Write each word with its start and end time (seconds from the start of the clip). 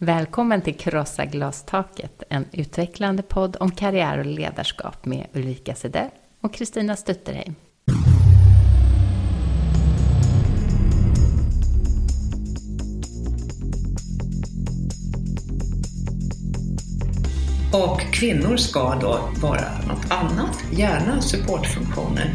Välkommen 0.00 0.62
till 0.62 0.74
Krossa 0.74 1.24
glastaket, 1.24 2.22
en 2.28 2.44
utvecklande 2.52 3.22
podd 3.22 3.56
om 3.60 3.70
karriär 3.70 4.18
och 4.18 4.26
ledarskap 4.26 5.06
med 5.06 5.26
Ulrika 5.32 5.74
Sedell 5.74 6.10
och 6.40 6.54
Kristina 6.54 6.96
Stutterheim. 6.96 7.54
Och 17.72 18.00
kvinnor 18.00 18.56
ska 18.56 18.94
då 18.94 19.30
vara 19.42 19.82
något 19.88 20.10
annat, 20.10 20.64
gärna 20.72 21.20
supportfunktioner. 21.20 22.34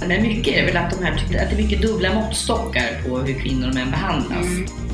Men 0.00 0.22
mycket 0.22 0.54
är 0.54 0.66
väl 0.66 0.76
att, 0.76 0.90
de 0.90 1.04
här, 1.04 1.12
att 1.12 1.30
det 1.30 1.36
är 1.36 1.62
mycket 1.62 1.82
dubbla 1.82 2.14
måttstockar 2.14 3.08
på 3.08 3.18
hur 3.18 3.40
kvinnor 3.40 3.68
och 3.68 3.74
män 3.74 3.90
behandlas. 3.90 4.46
Mm. 4.46 4.91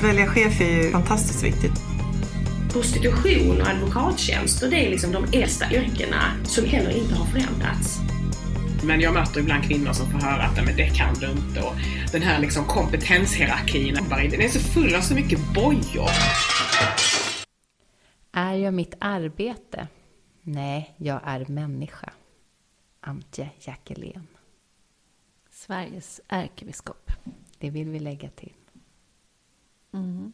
Att 0.00 0.06
välja 0.06 0.26
chef 0.26 0.60
är 0.60 0.84
ju 0.84 0.90
fantastiskt 0.90 1.44
viktigt. 1.44 1.72
Prostitution 2.72 3.60
och 3.60 3.66
advokattjänster, 3.66 4.70
det 4.70 4.86
är 4.86 4.90
liksom 4.90 5.12
de 5.12 5.24
äldsta 5.32 5.72
yrkena 5.72 6.44
som 6.44 6.64
heller 6.64 6.90
inte 6.90 7.14
har 7.14 7.26
förändrats. 7.26 7.98
Men 8.84 9.00
jag 9.00 9.14
möter 9.14 9.40
ibland 9.40 9.64
kvinnor 9.64 9.92
som 9.92 10.10
får 10.10 10.18
höra 10.18 10.42
att 10.42 10.64
men 10.64 10.76
det 10.76 10.96
kan 10.96 11.14
du 11.14 11.30
inte 11.30 11.62
och 11.62 11.74
den 12.12 12.22
här 12.22 12.40
liksom 12.40 12.64
kompetenshierarkin, 12.64 13.94
den 14.10 14.40
är 14.40 14.48
så 14.48 14.60
full 14.60 14.94
av 14.94 15.00
så 15.00 15.14
mycket 15.14 15.54
bojor. 15.54 16.10
Är 18.32 18.54
jag 18.54 18.74
mitt 18.74 18.94
arbete? 19.00 19.88
Nej, 20.42 20.94
jag 20.96 21.20
är 21.24 21.46
människa. 21.48 22.12
Antje 23.00 23.50
Jackelén. 23.60 24.26
Sveriges 25.50 26.20
ärkebiskop. 26.28 27.10
Det 27.58 27.70
vill 27.70 27.88
vi 27.88 27.98
lägga 27.98 28.28
till. 28.30 28.52
Mm. 29.92 30.32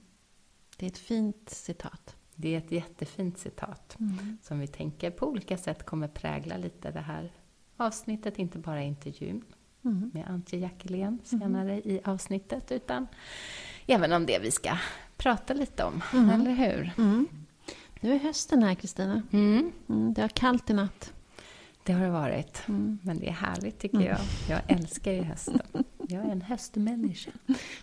Det 0.76 0.86
är 0.86 0.90
ett 0.90 0.98
fint 0.98 1.50
citat. 1.50 2.16
Det 2.34 2.54
är 2.54 2.58
ett 2.58 2.72
jättefint 2.72 3.38
citat 3.38 3.96
mm. 4.00 4.38
som 4.42 4.60
vi 4.60 4.66
tänker 4.66 5.10
på 5.10 5.26
olika 5.26 5.56
sätt 5.56 5.86
kommer 5.86 6.08
prägla 6.08 6.56
lite 6.56 6.90
det 6.90 7.00
här 7.00 7.32
avsnittet, 7.76 8.38
inte 8.38 8.58
bara 8.58 8.82
intervjun 8.82 9.44
mm. 9.84 10.10
med 10.14 10.24
Antje 10.28 10.58
Jackelén 10.58 11.18
senare 11.24 11.72
mm. 11.72 11.90
i 11.90 12.00
avsnittet, 12.04 12.72
utan 12.72 13.06
även 13.86 14.12
om 14.12 14.26
det 14.26 14.38
vi 14.38 14.50
ska 14.50 14.76
prata 15.16 15.54
lite 15.54 15.84
om, 15.84 16.02
mm. 16.12 16.30
eller 16.30 16.50
hur? 16.50 16.92
Mm. 16.98 17.28
Nu 18.00 18.14
är 18.14 18.18
hösten 18.18 18.62
här, 18.62 18.74
Kristina. 18.74 19.22
Mm. 19.32 19.72
det 19.86 20.20
var 20.20 20.28
kallt 20.28 20.70
i 20.70 20.72
natt. 20.72 21.12
Det 21.82 21.92
har 21.92 22.04
det 22.04 22.10
varit. 22.10 22.68
Mm. 22.68 22.98
Men 23.02 23.18
det 23.18 23.28
är 23.28 23.32
härligt 23.32 23.78
tycker 23.78 24.00
jag. 24.00 24.18
Jag 24.48 24.60
älskar 24.68 25.12
ju 25.12 25.22
hösten. 25.22 25.60
Jag 26.08 26.24
är 26.24 26.30
en 26.30 26.42
höstmänniska. 26.42 27.30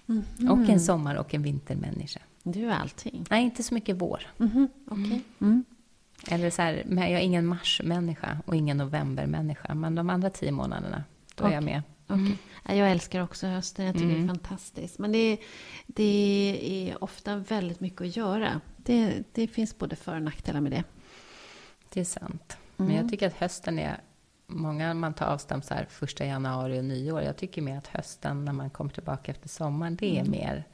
Mm. 0.08 0.52
Och 0.52 0.70
en 0.70 0.80
sommar 0.80 1.16
och 1.16 1.34
en 1.34 1.44
vintermänniska. 1.44 2.20
Du 2.44 2.70
är 2.70 2.74
allting. 2.74 3.26
Nej, 3.30 3.44
inte 3.44 3.64
så 3.64 3.74
mycket 3.74 3.96
vår. 3.96 4.28
Mm. 4.40 4.68
Okay. 4.86 5.22
Mm. 5.42 5.66
Eller 6.28 6.50
så 6.50 6.62
här, 6.62 6.84
jag 6.90 7.12
är 7.12 7.20
ingen 7.20 7.46
marsmänniska 7.46 8.38
och 8.46 8.56
ingen 8.56 8.78
novembermänniska. 8.78 9.74
Men 9.74 9.96
de 9.96 10.10
andra 10.10 10.30
tio 10.30 10.52
månaderna, 10.52 11.04
då 11.36 11.44
okay. 11.44 11.52
är 11.52 11.56
jag 11.56 11.64
med. 11.64 11.82
Okay. 12.08 12.78
Jag 12.78 12.92
älskar 12.92 13.24
också 13.24 13.48
hösten. 13.48 13.86
Jag 13.86 13.94
tycker 13.96 14.08
det 14.08 14.14
är 14.14 14.18
mm. 14.18 14.28
fantastiskt. 14.28 15.00
Men 15.00 15.12
det 15.12 15.18
är, 15.18 15.38
det 15.88 16.60
är 16.90 17.04
ofta 17.04 17.36
väldigt 17.36 17.80
mycket 17.80 18.02
att 18.02 18.16
göra. 18.16 18.62
Det, 18.78 19.24
det 19.32 19.48
finns 19.48 19.78
både 19.78 19.96
för 19.96 20.16
och 20.16 20.22
nackdelar 20.22 20.62
med 20.62 20.72
det. 20.72 20.84
Det 21.90 22.00
är 22.00 22.06
sant. 22.06 22.58
Men 22.76 22.88
jag 22.88 22.98
mm. 22.98 23.10
tycker 23.10 23.28
att 23.28 23.34
hösten 23.34 23.80
är 23.80 24.02
Många 24.48 24.94
man 24.94 25.14
tar 25.14 25.26
avstamp 25.26 25.66
så 25.66 25.74
här 25.74 25.86
första 25.86 26.26
januari 26.26 26.80
och 26.80 26.86
nyår. 26.86 27.22
Jag 27.22 27.38
tycker 27.38 27.62
mer 27.62 27.78
att 27.78 27.88
hösten 27.88 28.46
när 28.46 28.54
man 28.54 28.70
kommer 28.70 28.92
tillbaka 28.92 29.32
efter 29.32 29.50
sommaren, 29.50 29.96
det 29.96 30.18
är 30.18 30.20
mm. 30.20 30.32
mer, 30.32 30.68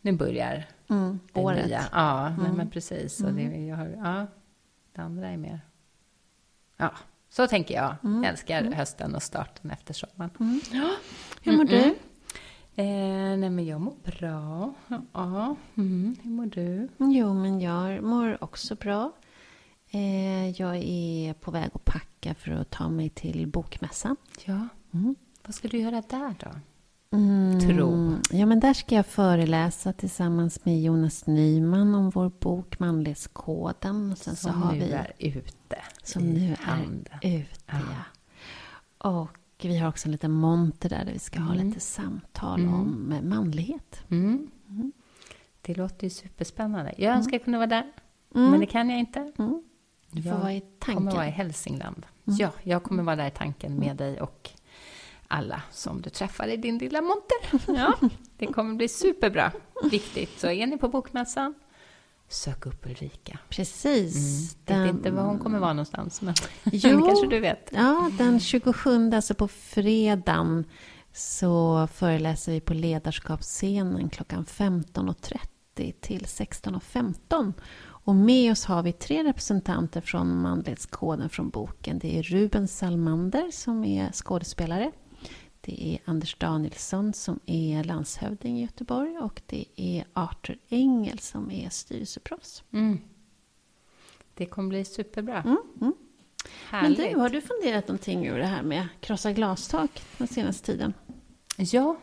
nu 0.00 0.12
börjar 0.12 0.68
mm. 0.90 1.20
det 1.32 1.40
Året. 1.40 1.66
nya. 1.66 1.84
Ja, 1.92 2.26
mm. 2.26 2.42
nej, 2.42 2.52
men 2.52 2.70
precis. 2.70 3.20
Och 3.20 3.32
det, 3.32 3.42
mm. 3.42 3.66
jag 3.68 3.76
har, 3.76 3.86
ja, 3.86 4.26
det 4.92 5.02
andra 5.02 5.28
är 5.28 5.36
mer, 5.36 5.60
ja, 6.76 6.92
så 7.30 7.46
tänker 7.46 7.74
jag. 7.74 7.94
Mm. 8.04 8.22
Jag 8.22 8.30
älskar 8.30 8.60
mm. 8.60 8.72
hösten 8.72 9.14
och 9.14 9.22
starten 9.22 9.70
efter 9.70 9.94
sommaren. 9.94 10.60
Ja. 10.72 10.90
Hur 11.42 11.56
mår 11.56 11.64
du? 11.64 11.96
Eh, 12.76 13.36
nej, 13.36 13.50
men 13.50 13.66
jag 13.66 13.80
mår 13.80 13.94
bra. 14.04 14.74
Ja, 15.12 15.56
hur 15.74 16.28
mår 16.28 16.46
du? 16.46 16.88
Jo, 16.98 17.34
men 17.34 17.60
jag 17.60 18.02
mår 18.02 18.44
också 18.44 18.74
bra. 18.74 19.12
Eh, 19.90 20.50
jag 20.50 20.76
är 20.76 21.34
på 21.34 21.50
väg 21.50 21.70
att 21.74 21.84
packa 21.84 22.34
för 22.34 22.50
att 22.50 22.70
ta 22.70 22.88
mig 22.88 23.08
till 23.08 23.46
bokmässan. 23.46 24.16
Ja. 24.44 24.68
Mm. 24.94 25.14
Vad 25.46 25.54
ska 25.54 25.68
du 25.68 25.78
göra 25.78 26.02
där 26.08 26.34
då? 26.38 26.50
Mm. 27.16 27.60
Tro. 27.60 28.16
Ja, 28.30 28.46
men 28.46 28.60
där 28.60 28.74
ska 28.74 28.94
jag 28.94 29.06
föreläsa 29.06 29.92
tillsammans 29.92 30.64
med 30.64 30.82
Jonas 30.82 31.26
Nyman 31.26 31.94
om 31.94 32.10
vår 32.10 32.28
bok 32.28 32.78
Manlighetskoden. 32.78 34.16
sen 34.16 34.36
som 34.36 34.52
så 34.52 34.58
har 34.58 34.72
nu 34.72 34.78
vi, 34.78 34.92
är 34.92 35.12
ute 35.18 35.76
Som 36.02 36.22
nu 36.22 36.56
hand. 36.60 37.08
är 37.22 37.38
ute, 37.38 37.56
ja. 37.66 37.78
ja. 39.00 39.10
Och 39.10 39.36
vi 39.62 39.78
har 39.78 39.88
också 39.88 40.08
en 40.08 40.12
liten 40.12 40.30
monter 40.30 40.88
där, 40.88 41.04
där 41.04 41.12
vi 41.12 41.18
ska 41.18 41.36
mm. 41.36 41.48
ha 41.48 41.54
lite 41.54 41.80
samtal 41.80 42.60
mm. 42.60 42.74
om 42.74 43.14
manlighet. 43.22 44.02
Mm. 44.10 44.50
Mm. 44.68 44.92
Det 45.60 45.74
låter 45.74 46.04
ju 46.04 46.10
superspännande. 46.10 46.94
Jag 46.96 47.16
önskar 47.16 47.32
jag 47.32 47.44
kunde 47.44 47.58
vara 47.58 47.66
där, 47.66 47.92
men 48.28 48.60
det 48.60 48.66
kan 48.66 48.90
jag 48.90 48.98
inte. 48.98 49.32
Du 50.10 50.22
får 50.22 50.32
jag 50.32 50.38
vara 50.38 50.52
i 50.52 50.60
tanken. 50.60 50.94
kommer 50.94 51.12
vara 51.12 51.26
i 51.26 51.30
Hälsingland. 51.30 52.06
Mm. 52.26 52.38
Ja, 52.38 52.50
jag 52.62 52.82
kommer 52.82 53.02
vara 53.02 53.16
där 53.16 53.26
i 53.26 53.30
tanken 53.30 53.76
med 53.76 53.96
dig 53.96 54.20
och 54.20 54.50
alla 55.28 55.62
som 55.70 56.02
du 56.02 56.10
träffar 56.10 56.48
i 56.48 56.56
din 56.56 56.78
lilla 56.78 57.00
monter. 57.00 57.74
Ja, 57.80 57.94
det 58.36 58.46
kommer 58.46 58.74
bli 58.74 58.88
superbra. 58.88 59.52
Viktigt. 59.90 60.40
Så 60.40 60.50
är 60.50 60.66
ni 60.66 60.78
på 60.78 60.88
Bokmässan, 60.88 61.54
sök 62.28 62.66
upp 62.66 62.86
Ulrika. 62.86 63.38
Precis. 63.48 64.16
Mm. 64.16 64.64
Den... 64.64 64.82
vet 64.82 64.94
inte 64.94 65.10
var 65.10 65.22
hon 65.22 65.38
kommer 65.38 65.58
vara 65.58 65.72
någonstans, 65.72 66.22
men 66.22 66.34
jo, 66.64 67.06
kanske 67.06 67.26
du 67.26 67.40
vet. 67.40 67.70
Ja, 67.72 68.10
den 68.18 68.40
27, 68.40 69.10
alltså 69.14 69.34
på 69.34 69.48
fredagen, 69.48 70.64
så 71.12 71.86
föreläser 71.92 72.52
vi 72.52 72.60
på 72.60 72.74
Ledarskapsscenen 72.74 74.08
klockan 74.08 74.44
15.30 74.44 75.92
till 76.00 76.24
16.15. 76.24 77.52
Och 78.04 78.14
med 78.14 78.52
oss 78.52 78.64
har 78.64 78.82
vi 78.82 78.92
tre 78.92 79.24
representanter 79.24 80.00
från 80.00 80.40
manlighetskoden 80.40 81.28
från 81.28 81.50
boken. 81.50 81.98
Det 81.98 82.18
är 82.18 82.22
Ruben 82.22 82.68
Salmander 82.68 83.50
som 83.50 83.84
är 83.84 84.12
skådespelare. 84.12 84.92
Det 85.60 85.94
är 85.94 86.10
Anders 86.10 86.34
Danielsson 86.38 87.12
som 87.12 87.40
är 87.46 87.84
landshövding 87.84 88.58
i 88.58 88.62
Göteborg 88.62 89.18
och 89.18 89.42
det 89.46 89.64
är 89.76 90.04
Arthur 90.12 90.58
Engel 90.68 91.18
som 91.18 91.50
är 91.50 91.68
styrelseproffs. 91.68 92.64
Mm. 92.70 92.98
Det 94.34 94.46
kommer 94.46 94.68
bli 94.68 94.84
superbra. 94.84 95.42
Mm, 95.42 95.58
mm. 95.80 95.94
Men 96.70 96.94
du, 96.94 97.18
har 97.18 97.28
du 97.28 97.40
funderat 97.40 97.88
någonting 97.88 98.28
över 98.28 98.38
det 98.38 98.46
här 98.46 98.62
med 98.62 98.88
krossa 99.00 99.32
glastak 99.32 100.02
den 100.18 100.28
senaste 100.28 100.66
tiden? 100.66 100.94
Ja, 101.56 101.96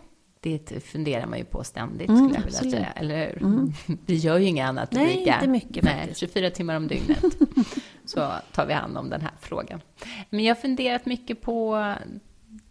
det 0.47 0.79
funderar 0.79 1.25
man 1.25 1.39
ju 1.39 1.45
på 1.45 1.63
ständigt, 1.63 2.09
mm, 2.09 2.17
skulle 2.17 2.35
jag 2.35 2.45
vilja 2.45 2.59
säga. 2.59 2.91
Eller 2.91 3.17
hur? 3.17 3.43
Mm. 3.43 3.73
Vi 4.05 4.15
gör 4.15 4.37
ju 4.37 4.45
inget 4.45 4.69
annat, 4.69 4.91
Nej, 4.91 5.13
Ulrika. 5.13 5.33
inte 5.33 5.47
mycket 5.47 5.83
Nej, 5.83 5.99
faktiskt. 5.99 6.19
24 6.19 6.49
timmar 6.49 6.75
om 6.75 6.87
dygnet 6.87 7.25
så 8.05 8.31
tar 8.51 8.65
vi 8.65 8.73
hand 8.73 8.97
om 8.97 9.09
den 9.09 9.21
här 9.21 9.31
frågan. 9.39 9.81
Men 10.29 10.43
jag 10.43 10.55
har 10.55 10.61
funderat 10.61 11.05
mycket 11.05 11.41
på 11.41 11.93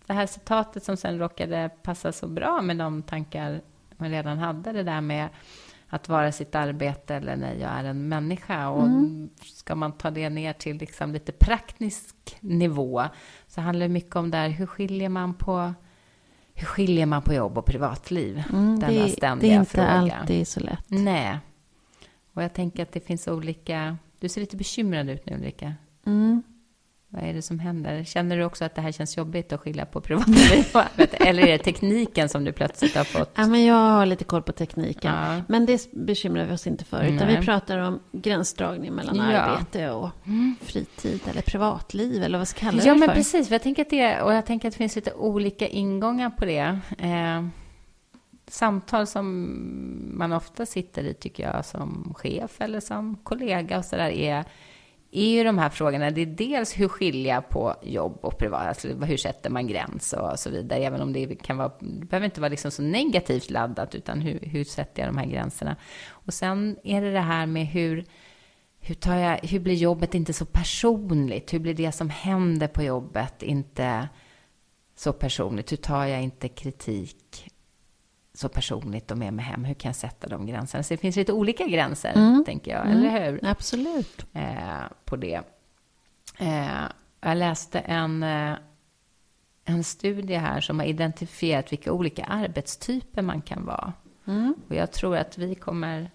det 0.06 0.12
här 0.12 0.26
citatet 0.26 0.84
som 0.84 0.96
sen 0.96 1.18
råkade 1.18 1.70
passa 1.82 2.12
så 2.12 2.28
bra 2.28 2.62
med 2.62 2.76
de 2.76 3.02
tankar 3.02 3.60
man 3.96 4.10
redan 4.10 4.38
hade. 4.38 4.72
Det 4.72 4.82
där 4.82 5.00
med 5.00 5.28
att 5.88 6.08
vara 6.08 6.32
sitt 6.32 6.54
arbete 6.54 7.14
eller 7.14 7.36
nej, 7.36 7.58
jag 7.60 7.70
är 7.70 7.84
en 7.84 8.08
människa. 8.08 8.68
Och 8.68 8.86
mm. 8.86 9.30
ska 9.42 9.74
man 9.74 9.92
ta 9.92 10.10
det 10.10 10.30
ner 10.30 10.52
till 10.52 10.76
liksom 10.76 11.12
lite 11.12 11.32
praktisk 11.32 12.36
nivå 12.40 13.04
så 13.46 13.60
handlar 13.60 13.86
det 13.86 13.92
mycket 13.92 14.16
om 14.16 14.30
där, 14.30 14.48
hur 14.48 14.66
skiljer 14.66 15.08
man 15.08 15.34
på 15.34 15.74
hur 16.58 16.66
skiljer 16.66 17.06
man 17.06 17.22
på 17.22 17.34
jobb 17.34 17.58
och 17.58 17.66
privatliv? 17.66 18.42
Mm, 18.52 18.78
Denna 18.80 18.92
det, 19.04 19.08
ständiga 19.10 19.50
Det 19.50 19.54
är 19.56 19.60
inte 19.60 19.70
fråga. 19.70 19.88
alltid 19.88 20.48
så 20.48 20.60
lätt. 20.60 20.84
Nej. 20.86 21.38
Och 22.32 22.42
jag 22.42 22.52
tänker 22.54 22.82
att 22.82 22.92
det 22.92 23.00
finns 23.00 23.28
olika... 23.28 23.96
Du 24.20 24.28
ser 24.28 24.40
lite 24.40 24.56
bekymrad 24.56 25.10
ut 25.10 25.26
nu, 25.26 25.36
Ulrika. 25.36 25.74
Mm. 26.06 26.42
Vad 27.08 27.24
är 27.24 27.32
det 27.32 27.42
som 27.42 27.58
händer? 27.58 28.04
Känner 28.04 28.36
du 28.36 28.44
också 28.44 28.64
att 28.64 28.74
det 28.74 28.80
här 28.80 28.92
känns 28.92 29.16
jobbigt 29.16 29.52
att 29.52 29.60
skilja 29.60 29.86
på 29.86 30.00
privatliv 30.00 30.66
och 30.74 30.80
arbete? 30.80 31.16
Eller 31.16 31.42
är 31.42 31.58
det 31.58 31.58
tekniken 31.58 32.28
som 32.28 32.44
du 32.44 32.52
plötsligt 32.52 32.96
har 32.96 33.04
fått? 33.04 33.32
Ja, 33.34 33.46
men 33.46 33.64
jag 33.64 33.90
har 33.90 34.06
lite 34.06 34.24
koll 34.24 34.42
på 34.42 34.52
tekniken. 34.52 35.14
Ja. 35.14 35.42
Men 35.48 35.66
det 35.66 35.92
bekymrar 35.92 36.44
vi 36.44 36.54
oss 36.54 36.66
inte 36.66 36.84
för. 36.84 37.02
Utan 37.02 37.26
Nej. 37.26 37.40
vi 37.40 37.46
pratar 37.46 37.78
om 37.78 38.00
gränsdragning 38.12 38.92
mellan 38.92 39.16
ja. 39.16 39.38
arbete 39.38 39.90
och 39.90 40.10
fritid 40.60 41.20
eller 41.30 41.42
privatliv. 41.42 42.22
Eller 42.22 42.38
vad 42.38 42.48
ska 42.48 42.60
kalla 42.60 42.82
det 42.82 42.88
Ja, 42.88 42.94
men 42.94 43.08
för. 43.08 43.16
precis. 43.16 43.48
För 43.48 43.54
jag 43.54 43.62
tänker 43.62 43.82
att 43.82 43.90
det, 43.90 44.22
och 44.22 44.34
jag 44.34 44.46
tänker 44.46 44.68
att 44.68 44.74
det 44.74 44.78
finns 44.78 44.96
lite 44.96 45.12
olika 45.12 45.68
ingångar 45.68 46.30
på 46.30 46.44
det. 46.44 46.78
Eh, 46.98 47.46
samtal 48.48 49.06
som 49.06 49.52
man 50.18 50.32
ofta 50.32 50.66
sitter 50.66 51.04
i, 51.04 51.14
tycker 51.14 51.42
jag, 51.42 51.64
som 51.64 52.14
chef 52.16 52.60
eller 52.60 52.80
som 52.80 53.16
kollega 53.16 53.78
och 53.78 53.84
sådär, 53.84 54.10
är 54.10 54.44
är 55.10 55.28
ju 55.28 55.44
de 55.44 55.58
här 55.58 55.70
frågorna, 55.70 56.10
det 56.10 56.20
är 56.20 56.26
dels 56.26 56.78
hur 56.78 56.88
skilja 56.88 57.42
på 57.42 57.76
jobb 57.82 58.18
och 58.22 58.38
privat, 58.38 58.66
alltså 58.66 58.88
hur 58.88 59.16
sätter 59.16 59.50
man 59.50 59.66
gräns 59.66 60.12
och 60.12 60.38
så 60.38 60.50
vidare, 60.50 60.84
även 60.84 61.00
om 61.00 61.12
det 61.12 61.42
kan 61.42 61.56
vara, 61.56 61.72
det 61.80 62.06
behöver 62.06 62.24
inte 62.24 62.40
vara 62.40 62.48
liksom 62.48 62.70
så 62.70 62.82
negativt 62.82 63.50
laddat, 63.50 63.94
utan 63.94 64.20
hur, 64.20 64.38
hur 64.42 64.64
sätter 64.64 65.02
jag 65.02 65.14
de 65.14 65.18
här 65.18 65.26
gränserna? 65.26 65.76
Och 66.10 66.34
sen 66.34 66.76
är 66.84 67.00
det 67.02 67.12
det 67.12 67.20
här 67.20 67.46
med 67.46 67.66
hur, 67.66 68.04
hur, 68.80 68.94
tar 68.94 69.14
jag, 69.14 69.38
hur 69.42 69.60
blir 69.60 69.74
jobbet 69.74 70.14
inte 70.14 70.32
så 70.32 70.44
personligt? 70.44 71.54
Hur 71.54 71.58
blir 71.58 71.74
det 71.74 71.92
som 71.92 72.10
händer 72.10 72.68
på 72.68 72.82
jobbet 72.82 73.42
inte 73.42 74.08
så 74.96 75.12
personligt? 75.12 75.72
Hur 75.72 75.76
tar 75.76 76.04
jag 76.04 76.22
inte 76.22 76.48
kritik 76.48 77.50
så 78.36 78.48
personligt 78.48 79.10
och 79.10 79.18
med 79.18 79.32
mig 79.34 79.44
hem? 79.44 79.64
Hur 79.64 79.74
kan 79.74 79.88
jag 79.88 79.96
sätta 79.96 80.28
de 80.28 80.46
gränserna? 80.46 80.82
Så 80.82 80.94
det 80.94 80.98
finns 80.98 81.16
lite 81.16 81.32
olika 81.32 81.66
gränser, 81.66 82.12
Mm. 82.16 82.44
tänker 82.44 82.70
jag, 82.70 82.90
eller 82.90 83.24
hur? 83.30 83.40
Absolut. 83.42 84.26
eh, 84.32 84.82
på 85.04 85.16
det. 85.16 85.40
Eh, 86.38 86.82
jag 87.20 87.36
läste 87.36 87.78
en, 87.78 88.22
eh, 88.22 88.52
en 89.64 89.84
studie 89.84 90.34
här 90.34 90.60
som 90.60 90.78
har 90.78 90.86
identifierat 90.86 91.72
vilka 91.72 91.92
olika 91.92 92.24
arbetstyper 92.24 93.22
man 93.22 93.42
kan 93.42 93.64
vara. 93.64 93.92
Och 94.68 94.74
jag 94.74 94.92
tror 94.92 95.16
att 95.16 95.38
vi 95.38 95.54
kommer 95.54 96.10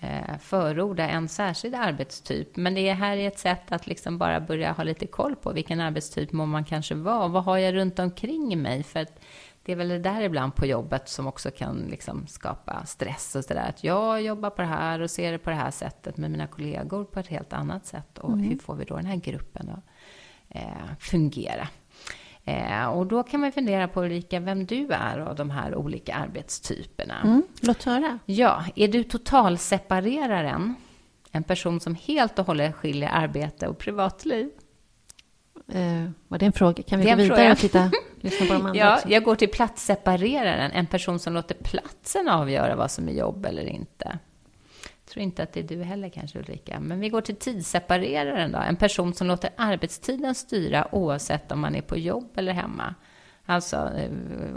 eh, 0.00 0.38
förorda 0.40 1.08
en 1.08 1.28
särskild 1.28 1.74
arbetstyp. 1.74 2.56
Men 2.56 2.74
det 2.74 2.92
här 2.92 3.16
är 3.16 3.28
ett 3.28 3.38
sätt 3.38 3.72
att 3.72 3.86
liksom 3.86 4.18
bara 4.18 4.40
börja 4.40 4.72
ha 4.72 4.84
lite 4.84 5.06
koll 5.06 5.36
på 5.36 5.52
vilken 5.52 5.80
arbetstyp 5.80 6.32
må 6.32 6.46
man 6.46 6.64
kanske 6.64 6.94
vara. 6.94 7.28
Vad 7.28 7.44
har 7.44 7.58
jag 7.58 7.74
runt 7.74 7.98
omkring 7.98 8.62
mig? 8.62 8.82
För 8.82 9.00
att 9.00 9.20
det 9.64 9.72
är 9.72 9.76
väl 9.76 9.88
det 9.88 9.98
där 9.98 10.20
ibland 10.20 10.54
på 10.54 10.66
jobbet 10.66 11.08
som 11.08 11.26
också 11.26 11.50
kan 11.50 11.76
liksom 11.90 12.26
skapa 12.26 12.86
stress 12.86 13.34
och 13.34 13.44
sådär. 13.44 13.68
Att 13.68 13.84
jag 13.84 14.22
jobbar 14.22 14.50
på 14.50 14.62
det 14.62 14.68
här 14.68 15.00
och 15.00 15.10
ser 15.10 15.32
det 15.32 15.38
på 15.38 15.50
det 15.50 15.56
här 15.56 15.70
sättet 15.70 16.16
med 16.16 16.30
mina 16.30 16.46
kollegor 16.46 17.04
på 17.04 17.20
ett 17.20 17.26
helt 17.26 17.52
annat 17.52 17.86
sätt. 17.86 18.18
Och 18.18 18.38
hur 18.38 18.58
får 18.58 18.74
vi 18.74 18.84
då 18.84 18.96
den 18.96 19.06
här 19.06 19.16
gruppen 19.16 19.70
att 19.70 19.84
eh, 20.48 20.96
fungera? 21.00 21.68
Eh, 22.44 22.86
och 22.86 23.06
då 23.06 23.22
kan 23.22 23.40
man 23.40 23.52
fundera 23.52 23.88
på 23.88 24.02
Ulrika, 24.02 24.40
vem 24.40 24.66
du 24.66 24.88
är 24.90 25.18
av 25.18 25.36
de 25.36 25.50
här 25.50 25.74
olika 25.74 26.14
arbetstyperna. 26.14 27.20
Mm. 27.24 27.42
Låt 27.60 27.82
höra. 27.82 28.18
Ja, 28.24 28.64
är 28.76 28.88
du 28.88 29.04
totalsepareraren? 29.04 30.74
En 31.32 31.44
person 31.44 31.80
som 31.80 31.94
helt 31.94 32.38
och 32.38 32.46
hållet 32.46 32.74
skiljer 32.74 33.10
arbete 33.12 33.68
och 33.68 33.78
privatliv? 33.78 34.50
Eh, 35.68 36.10
var 36.28 36.38
det 36.38 36.46
en 36.46 36.52
fråga? 36.52 36.82
Kan 36.82 36.98
vi 37.00 37.10
gå 37.10 37.16
vidare 37.16 37.36
fråga. 37.36 37.52
och 37.52 37.58
titta, 37.58 37.90
lyssna 38.24 38.46
på 38.46 38.52
de 38.52 38.66
andra 38.66 38.80
Ja, 38.80 38.94
också? 38.96 39.08
jag 39.08 39.22
går 39.24 39.34
till 39.34 39.50
platssepareraren, 39.50 40.70
en 40.70 40.86
person 40.86 41.18
som 41.18 41.34
låter 41.34 41.54
platsen 41.54 42.28
avgöra 42.28 42.76
vad 42.76 42.90
som 42.90 43.08
är 43.08 43.12
jobb 43.12 43.46
eller 43.46 43.64
inte. 43.64 44.18
Jag 44.82 45.10
tror 45.12 45.22
inte 45.22 45.42
att 45.42 45.52
det 45.52 45.60
är 45.60 45.64
du 45.64 45.82
heller 45.82 46.08
kanske 46.08 46.38
Ulrika. 46.38 46.80
Men 46.80 47.00
vi 47.00 47.08
går 47.08 47.20
till 47.20 47.36
tidssepareraren 47.36 48.52
då, 48.52 48.58
en 48.58 48.76
person 48.76 49.14
som 49.14 49.26
låter 49.26 49.50
arbetstiden 49.56 50.34
styra 50.34 50.88
oavsett 50.94 51.52
om 51.52 51.60
man 51.60 51.74
är 51.74 51.82
på 51.82 51.98
jobb 51.98 52.32
eller 52.36 52.52
hemma. 52.52 52.94
Alltså 53.46 53.76
eh, 53.76 54.10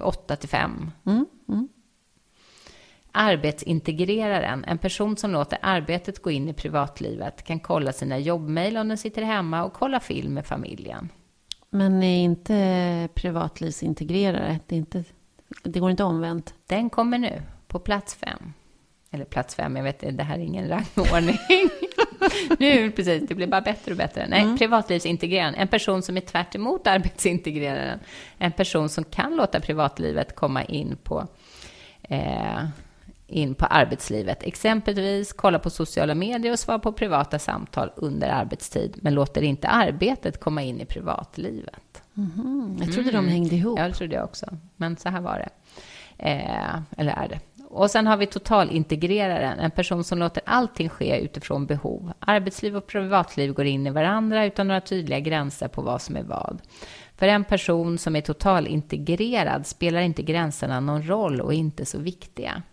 8 0.04 0.36
till 0.36 0.50
5. 0.50 0.92
Arbetsintegreraren, 3.12 4.64
en 4.66 4.78
person 4.78 5.18
som 5.18 5.32
låter 5.32 5.60
arbetet 5.62 6.22
gå 6.22 6.32
in 6.32 6.50
i 6.50 6.54
privatlivet, 6.54 7.44
kan 7.44 7.60
kolla 7.60 7.94
sina 7.94 8.18
jobbmejl 8.20 8.78
om 8.78 8.88
den 8.88 8.98
sitter 8.98 9.22
hemma 9.22 9.64
och 9.64 9.74
kolla 9.74 10.00
film 10.00 10.34
med 10.34 10.46
familjen. 10.46 11.10
Men 11.70 12.04
är 12.04 12.24
inte 12.24 13.10
privatlivsintegrerare, 13.14 14.60
det, 14.68 14.76
är 14.76 14.78
inte, 14.78 15.04
det 15.64 15.80
går 15.80 15.92
inte 15.92 16.04
omvänt. 16.04 16.54
Den 16.68 16.90
kommer 16.90 17.18
nu 17.18 17.42
på 17.68 17.80
plats 17.80 18.16
fem. 18.16 18.54
Eller 19.12 19.26
plats 19.26 19.56
fem, 19.56 19.76
jag 19.76 19.84
vet 19.84 20.00
det 20.00 20.24
här 20.24 20.36
är 20.36 20.44
ingen 20.44 20.70
rangordning. 20.70 21.38
nu, 22.60 22.92
precis, 22.92 23.28
det 23.28 23.36
blir 23.36 23.48
bara 23.48 23.62
bättre 23.62 23.92
och 23.92 23.98
bättre. 23.98 24.28
Nej, 24.28 24.58
privatlivsintegreraren, 24.58 25.56
en 25.56 25.68
person 25.68 26.02
som 26.02 26.18
är 26.18 26.22
tvärt 26.22 26.56
emot 26.56 26.88
arbetsintegreraren. 26.88 28.00
En 28.38 28.52
person 28.52 28.90
som 28.90 29.04
kan 29.04 29.36
låta 29.36 29.60
privatlivet 29.60 30.36
komma 30.36 30.64
in 30.64 30.98
på, 31.04 31.28
eh, 32.04 32.68
in 33.28 33.56
på 33.56 33.66
arbetslivet. 33.66 34.44
Exempelvis 34.44 35.34
kolla 35.34 35.60
på 35.60 35.70
sociala 35.70 36.16
medier 36.16 36.52
och 36.52 36.60
svara 36.60 36.80
på 36.80 36.92
privata 36.92 37.40
samtal 37.40 37.92
under 37.96 38.30
arbetstid, 38.30 38.98
men 39.02 39.14
låter 39.14 39.42
inte 39.42 39.68
arbetet 39.68 40.40
komma 40.40 40.62
in 40.62 40.82
i 40.82 40.86
privatlivet. 40.86 42.02
Jag 42.80 42.94
trodde 42.94 43.12
de 43.12 43.28
hängde 43.28 43.56
ihop. 43.56 43.80
Ja, 43.80 43.88
det 43.88 43.94
trodde 43.94 44.16
jag 44.16 44.24
också. 44.24 44.46
Men 44.76 44.98
så 44.98 45.10
här 45.10 45.22
var 45.22 45.40
det. 45.40 45.50
Eh, 46.18 46.80
eller 46.98 47.12
är 47.12 47.28
det. 47.28 47.40
Och 47.70 47.92
sen 47.92 48.08
har 48.08 48.18
vi 48.18 48.28
totalintegreraren, 48.28 49.60
en 49.60 49.72
person 49.72 50.04
som 50.04 50.20
låter 50.20 50.44
allting 50.46 50.90
ske 50.90 51.20
utifrån 51.20 51.66
behov. 51.66 52.14
Arbetsliv 52.20 52.78
och 52.78 52.88
privatliv 52.88 53.54
går 53.54 53.66
in 53.66 53.88
i 53.88 53.90
varandra 53.90 54.46
utan 54.46 54.68
några 54.68 54.82
tydliga 54.82 55.20
gränser 55.20 55.68
på 55.68 55.82
vad 55.82 56.02
som 56.02 56.16
är 56.16 56.24
vad. 56.24 56.62
För 57.16 57.28
en 57.28 57.44
person 57.44 57.98
som 57.98 58.16
är 58.16 58.22
totalintegrerad 58.22 59.68
spelar 59.68 60.02
inte 60.02 60.22
gränserna 60.22 60.80
någon 60.80 61.08
roll 61.08 61.42
och 61.42 61.54
är 61.54 61.58
inte 61.58 61.86
så 61.86 62.00
viktiga. 62.00 62.64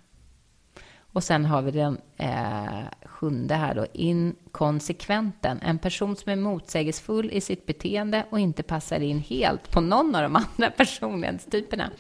Och 1.14 1.25
sen 1.25 1.44
har 1.44 1.62
vi 1.62 1.70
den 1.70 1.99
eh, 2.16 2.84
sjunde 3.05 3.55
här 3.55 3.75
då, 3.75 3.87
inkonsekventen. 3.93 5.61
En 5.62 5.78
person 5.78 6.16
som 6.16 6.32
är 6.32 6.37
motsägelsefull 6.37 7.31
i 7.31 7.40
sitt 7.40 7.66
beteende 7.66 8.25
och 8.31 8.40
inte 8.40 8.62
passar 8.62 9.00
in 9.00 9.20
helt 9.20 9.70
på 9.70 9.81
någon 9.81 10.14
av 10.14 10.22
de 10.22 10.37
andra 10.56 10.70
personlighetstyperna. 10.70 11.90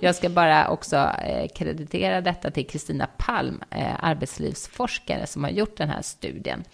Jag 0.00 0.14
ska 0.14 0.28
bara 0.28 0.68
också 0.68 0.96
eh, 0.96 1.48
kreditera 1.54 2.20
detta 2.20 2.50
till 2.50 2.66
Kristina 2.66 3.06
Palm, 3.16 3.62
eh, 3.70 4.04
arbetslivsforskare 4.04 5.26
som 5.26 5.44
har 5.44 5.50
gjort 5.50 5.76
den 5.76 5.88
här 5.88 6.02
studien. 6.02 6.64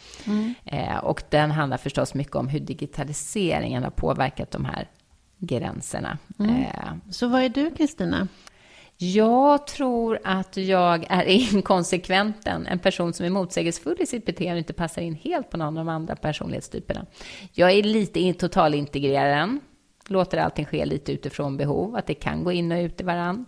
Eh, 0.64 0.96
och 0.96 1.22
den 1.30 1.50
handlar 1.50 1.76
förstås 1.76 2.14
mycket 2.14 2.36
om 2.36 2.48
hur 2.48 2.60
digitaliseringen 2.60 3.82
har 3.82 3.90
påverkat 3.90 4.50
de 4.50 4.64
här 4.64 4.88
gränserna. 5.38 6.18
Eh, 6.40 6.92
Så 7.10 7.28
vad 7.28 7.42
är 7.42 7.48
du, 7.48 7.70
Kristina? 7.70 8.28
Jag 9.00 9.66
tror 9.66 10.18
att 10.24 10.56
jag 10.56 11.06
är 11.08 11.24
inkonsekventen, 11.54 12.66
en 12.66 12.78
person 12.78 13.12
som 13.12 13.26
är 13.26 13.30
motsägelsefull 13.30 13.96
i 14.00 14.06
sitt 14.06 14.26
beteende 14.26 14.52
och 14.52 14.58
inte 14.58 14.72
passar 14.72 15.02
in 15.02 15.14
helt 15.14 15.50
på 15.50 15.56
någon 15.56 15.78
av 15.78 15.84
de 15.84 15.88
andra 15.88 16.16
personlighetstyperna. 16.16 17.06
Jag 17.52 17.70
är 17.70 17.82
lite 17.82 18.32
totalintegreraren, 18.32 19.60
låter 20.08 20.38
allting 20.38 20.64
ske 20.64 20.86
lite 20.86 21.12
utifrån 21.12 21.56
behov, 21.56 21.96
att 21.96 22.06
det 22.06 22.14
kan 22.14 22.44
gå 22.44 22.52
in 22.52 22.72
och 22.72 22.78
ut 22.78 23.00
i 23.00 23.04
varann. 23.04 23.44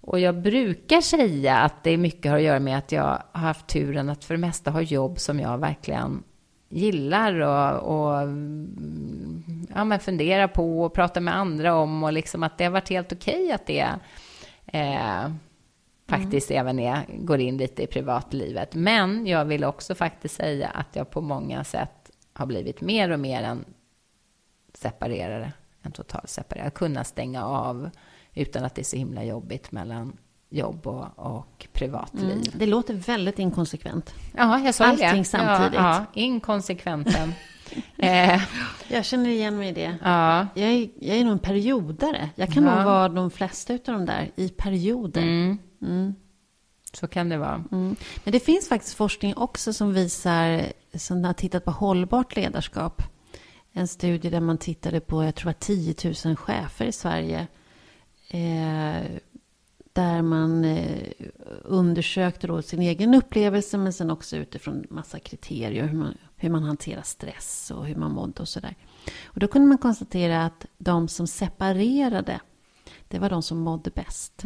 Och 0.00 0.20
jag 0.20 0.42
brukar 0.42 1.00
säga 1.00 1.56
att 1.56 1.84
det 1.84 1.96
mycket 1.96 2.30
har 2.30 2.38
att 2.38 2.44
göra 2.44 2.60
med 2.60 2.78
att 2.78 2.92
jag 2.92 3.22
har 3.32 3.40
haft 3.40 3.66
turen 3.66 4.08
att 4.08 4.24
för 4.24 4.34
det 4.34 4.40
mesta 4.40 4.70
ha 4.70 4.80
jobb 4.80 5.18
som 5.18 5.40
jag 5.40 5.58
verkligen 5.58 6.22
gillar 6.68 7.40
och, 7.40 7.98
och 7.98 8.22
mm, 8.22 9.66
ja, 9.74 9.84
men 9.84 10.00
fundera 10.00 10.48
på 10.48 10.82
och 10.82 10.94
prata 10.94 11.20
med 11.20 11.36
andra 11.36 11.74
om 11.74 12.04
och 12.04 12.12
liksom 12.12 12.42
att 12.42 12.58
det 12.58 12.64
har 12.64 12.70
varit 12.70 12.88
helt 12.88 13.12
okej 13.12 13.52
att 13.52 13.66
det 13.66 13.88
eh, 14.66 15.30
faktiskt 16.08 16.50
även 16.50 16.78
är, 16.78 17.06
går 17.18 17.40
in 17.40 17.56
lite 17.56 17.82
i 17.82 17.86
privatlivet. 17.86 18.74
Men 18.74 19.26
jag 19.26 19.44
vill 19.44 19.64
också 19.64 19.94
faktiskt 19.94 20.34
säga 20.34 20.68
att 20.68 20.96
jag 20.96 21.10
på 21.10 21.20
många 21.20 21.64
sätt 21.64 22.10
har 22.32 22.46
blivit 22.46 22.80
mer 22.80 23.10
och 23.10 23.20
mer 23.20 23.42
en 23.42 23.64
separerare, 24.74 25.52
en 25.82 25.92
totalseparerare. 25.92 26.70
Kunna 26.70 27.04
stänga 27.04 27.44
av 27.44 27.90
utan 28.34 28.64
att 28.64 28.74
det 28.74 28.82
är 28.82 28.84
så 28.84 28.96
himla 28.96 29.24
jobbigt 29.24 29.72
mellan 29.72 30.16
jobb 30.48 30.86
och, 30.86 31.06
och 31.16 31.66
privatliv. 31.72 32.30
Mm. 32.30 32.42
Det 32.52 32.66
låter 32.66 32.94
väldigt 32.94 33.38
inkonsekvent. 33.38 34.14
Ja, 34.36 34.58
jag 34.58 34.74
sa 34.74 34.84
Allting 34.84 35.18
det. 35.18 35.24
samtidigt. 35.24 35.74
Ja, 35.74 36.06
ja 36.14 36.20
inkonsekventen. 36.22 37.32
Eh, 37.98 38.42
Jag 38.88 39.04
känner 39.04 39.30
igen 39.30 39.58
mig 39.58 39.68
i 39.68 39.72
det. 39.72 39.96
ja. 40.04 40.46
Jag 40.54 40.70
är, 40.70 40.88
jag 41.00 41.16
är 41.16 41.24
nog 41.24 41.32
en 41.32 41.38
periodare. 41.38 42.30
Jag 42.34 42.52
kan 42.52 42.64
Ja. 42.64 42.74
nog 42.74 42.84
vara 42.84 43.08
de 43.08 43.30
flesta 43.30 43.72
av 43.72 43.78
de 43.84 44.06
där 44.06 44.30
i 44.36 44.48
perioder. 44.48 45.22
Mm. 45.82 46.14
Så 46.92 47.06
kan 47.08 47.28
det 47.28 47.38
vara. 47.38 47.64
Mm. 47.72 47.96
Men 48.24 48.32
det 48.32 48.40
finns 48.40 48.68
faktiskt 48.68 48.94
forskning 48.94 49.36
också 49.36 49.72
som 49.72 49.92
visar, 49.92 50.62
som 50.94 51.24
har 51.24 51.32
tittat 51.32 51.64
på 51.64 51.70
hållbart 51.70 52.36
ledarskap. 52.36 53.02
En 53.72 53.88
studie 53.88 54.30
där 54.30 54.40
man 54.40 54.58
tittade 54.58 55.00
på, 55.00 55.24
jag 55.24 55.34
tror 55.34 55.46
var 55.46 55.52
10 55.52 55.94
000 56.24 56.36
chefer 56.36 56.84
i 56.84 56.92
Sverige. 56.92 57.46
Eh, 58.30 59.02
där 59.92 60.22
man 60.22 60.64
eh, 60.64 61.08
undersökte 61.64 62.46
då 62.46 62.62
sin 62.62 62.82
egen 62.82 63.14
upplevelse 63.14 63.78
men 63.78 63.92
sen 63.92 64.10
också 64.10 64.36
utifrån 64.36 64.84
massa 64.90 65.18
kriterier. 65.18 65.86
Hur 65.86 65.98
man, 65.98 66.14
hur 66.36 66.50
man 66.50 66.62
hanterar 66.62 67.02
stress 67.02 67.70
och 67.70 67.86
hur 67.86 67.96
man 67.96 68.12
mådde 68.12 68.42
och 68.42 68.48
sådär. 68.48 68.76
Och 69.24 69.40
då 69.40 69.48
kunde 69.48 69.68
man 69.68 69.78
konstatera 69.78 70.44
att 70.44 70.66
de 70.78 71.08
som 71.08 71.26
separerade 71.26 72.40
det 73.08 73.18
var 73.18 73.30
de 73.30 73.42
som 73.42 73.58
mådde 73.58 73.90
bäst. 73.90 74.42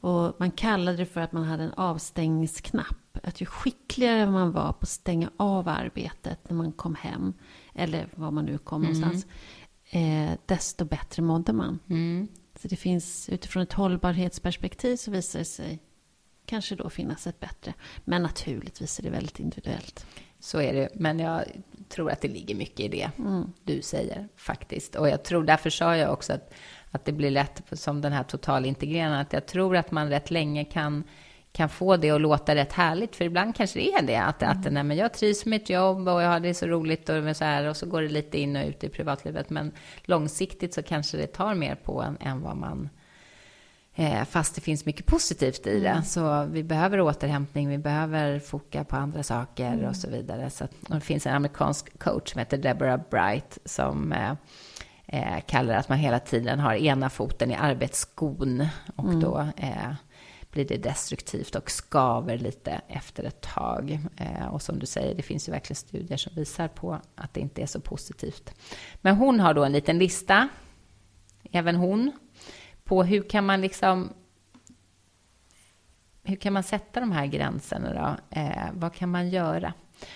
Och 0.00 0.36
man 0.38 0.50
kallade 0.50 0.96
det 0.96 1.06
för 1.06 1.20
att 1.20 1.32
man 1.32 1.44
hade 1.44 1.62
en 1.62 1.72
avstängningsknapp. 1.72 3.18
Att 3.22 3.40
ju 3.40 3.46
skickligare 3.46 4.30
man 4.30 4.52
var 4.52 4.72
på 4.72 4.78
att 4.80 4.88
stänga 4.88 5.30
av 5.36 5.68
arbetet 5.68 6.50
när 6.50 6.56
man 6.56 6.72
kom 6.72 6.94
hem, 6.94 7.32
eller 7.74 8.08
var 8.14 8.30
man 8.30 8.44
nu 8.44 8.58
kom 8.58 8.82
någonstans, 8.82 9.26
eh, 9.90 10.30
desto 10.46 10.84
bättre 10.84 11.22
mådde 11.22 11.52
man. 11.52 11.78
Så 12.60 12.68
det 12.68 12.76
finns, 12.76 13.28
utifrån 13.28 13.62
ett 13.62 13.72
hållbarhetsperspektiv 13.72 14.96
så 14.96 15.10
visar 15.10 15.38
det 15.38 15.44
sig 15.44 15.82
kanske 16.46 16.76
då 16.76 16.90
finnas 16.90 17.26
ett 17.26 17.40
bättre. 17.40 17.74
Men 18.04 18.22
naturligtvis 18.22 18.98
är 18.98 19.02
det 19.02 19.10
väldigt 19.10 19.40
individuellt. 19.40 20.06
Så 20.46 20.60
är 20.60 20.72
det. 20.72 20.88
Men 20.94 21.18
jag 21.18 21.44
tror 21.88 22.10
att 22.10 22.20
det 22.20 22.28
ligger 22.28 22.54
mycket 22.54 22.80
i 22.80 22.88
det 22.88 23.10
du 23.64 23.82
säger 23.82 24.28
faktiskt. 24.36 24.94
Och 24.94 25.08
jag 25.08 25.24
tror, 25.24 25.44
därför 25.44 25.70
sa 25.70 25.96
jag 25.96 26.12
också 26.12 26.32
att, 26.32 26.54
att 26.90 27.04
det 27.04 27.12
blir 27.12 27.30
lätt 27.30 27.62
som 27.72 28.00
den 28.00 28.12
här 28.12 28.22
totalintegreringen, 28.22 29.12
att 29.12 29.32
jag 29.32 29.46
tror 29.46 29.76
att 29.76 29.90
man 29.90 30.10
rätt 30.10 30.30
länge 30.30 30.64
kan 30.64 31.04
kan 31.52 31.68
få 31.68 31.96
det 31.96 32.10
att 32.10 32.20
låta 32.20 32.54
rätt 32.54 32.72
härligt, 32.72 33.16
för 33.16 33.24
ibland 33.24 33.56
kanske 33.56 33.78
det 33.78 33.92
är 33.92 34.02
det, 34.02 34.16
att, 34.16 34.42
att 34.42 34.72
nej, 34.72 34.84
men 34.84 34.96
jag 34.96 35.14
trivs 35.14 35.44
med 35.44 35.50
mitt 35.50 35.70
jobb 35.70 36.08
och 36.08 36.22
jag 36.22 36.28
har 36.28 36.40
det 36.40 36.54
så 36.54 36.66
roligt 36.66 37.08
och 37.08 37.36
så 37.36 37.44
här, 37.44 37.68
och 37.68 37.76
så 37.76 37.86
går 37.86 38.02
det 38.02 38.08
lite 38.08 38.38
in 38.38 38.56
och 38.56 38.66
ut 38.66 38.84
i 38.84 38.88
privatlivet, 38.88 39.50
men 39.50 39.72
långsiktigt 40.02 40.74
så 40.74 40.82
kanske 40.82 41.16
det 41.16 41.26
tar 41.26 41.54
mer 41.54 41.74
på 41.74 42.02
en 42.02 42.16
än 42.20 42.40
vad 42.42 42.56
man 42.56 42.88
fast 44.28 44.54
det 44.54 44.60
finns 44.60 44.86
mycket 44.86 45.06
positivt 45.06 45.66
i 45.66 45.80
det. 45.80 46.02
Så 46.04 46.44
vi 46.44 46.62
behöver 46.62 47.00
återhämtning, 47.00 47.68
vi 47.68 47.78
behöver 47.78 48.38
foka 48.38 48.84
på 48.84 48.96
andra 48.96 49.22
saker 49.22 49.86
och 49.88 49.96
så 49.96 50.10
vidare. 50.10 50.50
Så 50.50 50.64
att, 50.64 50.70
det 50.88 51.00
finns 51.00 51.26
en 51.26 51.34
amerikansk 51.34 51.98
coach 51.98 52.32
som 52.32 52.38
heter 52.38 52.58
Deborah 52.58 53.00
Bright 53.10 53.58
som 53.64 54.12
eh, 54.12 54.32
eh, 55.06 55.40
kallar 55.46 55.74
att 55.74 55.88
man 55.88 55.98
hela 55.98 56.18
tiden 56.18 56.58
har 56.58 56.74
ena 56.74 57.10
foten 57.10 57.50
i 57.50 57.54
arbetsskon 57.54 58.66
och 58.96 59.16
då 59.16 59.48
eh, 59.56 59.92
blir 60.56 60.64
det 60.64 60.76
destruktivt 60.76 61.54
och 61.54 61.70
skaver 61.70 62.38
lite 62.38 62.80
efter 62.88 63.24
ett 63.24 63.40
tag. 63.40 63.98
Eh, 64.16 64.46
och 64.46 64.62
som 64.62 64.78
du 64.78 64.86
säger, 64.86 65.14
det 65.14 65.22
finns 65.22 65.48
ju 65.48 65.52
verkligen 65.52 65.76
studier 65.76 66.16
som 66.16 66.34
visar 66.34 66.68
på 66.68 67.00
att 67.14 67.34
det 67.34 67.40
inte 67.40 67.62
är 67.62 67.66
så 67.66 67.80
positivt. 67.80 68.54
Men 69.00 69.16
hon 69.16 69.40
har 69.40 69.54
då 69.54 69.64
en 69.64 69.72
liten 69.72 69.98
lista, 69.98 70.48
även 71.52 71.76
hon, 71.76 72.12
på 72.86 73.02
hur 73.02 73.22
kan 73.22 73.46
man 73.46 73.60
liksom 73.60 74.12
hur 76.22 76.36
kan 76.36 76.52
man 76.52 76.62
sätta 76.62 77.00
de 77.00 77.12
här 77.12 77.26
gränserna 77.26 77.92
då? 77.94 78.36
Eh, 78.40 78.68
vad 78.72 78.94
kan 78.94 79.10
man 79.10 79.28
göra? 79.28 79.72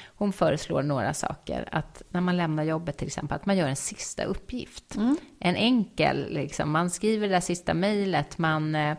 Hon 0.06 0.32
föreslår 0.32 0.82
några 0.82 1.14
saker. 1.14 1.68
Att 1.72 2.02
när 2.08 2.20
man 2.20 2.36
lämnar 2.36 2.62
jobbet 2.62 2.96
till 2.96 3.06
exempel, 3.06 3.36
att 3.36 3.46
man 3.46 3.56
gör 3.56 3.68
en 3.68 3.76
sista 3.76 4.24
uppgift. 4.24 4.96
En 5.38 5.56
enkel, 5.56 6.26
liksom, 6.30 6.70
man 6.70 6.90
skriver 6.90 7.28
det 7.28 7.34
där 7.34 7.40
sista 7.40 7.74
mejlet, 7.74 8.38
man, 8.38 8.74
eh, 8.74 8.96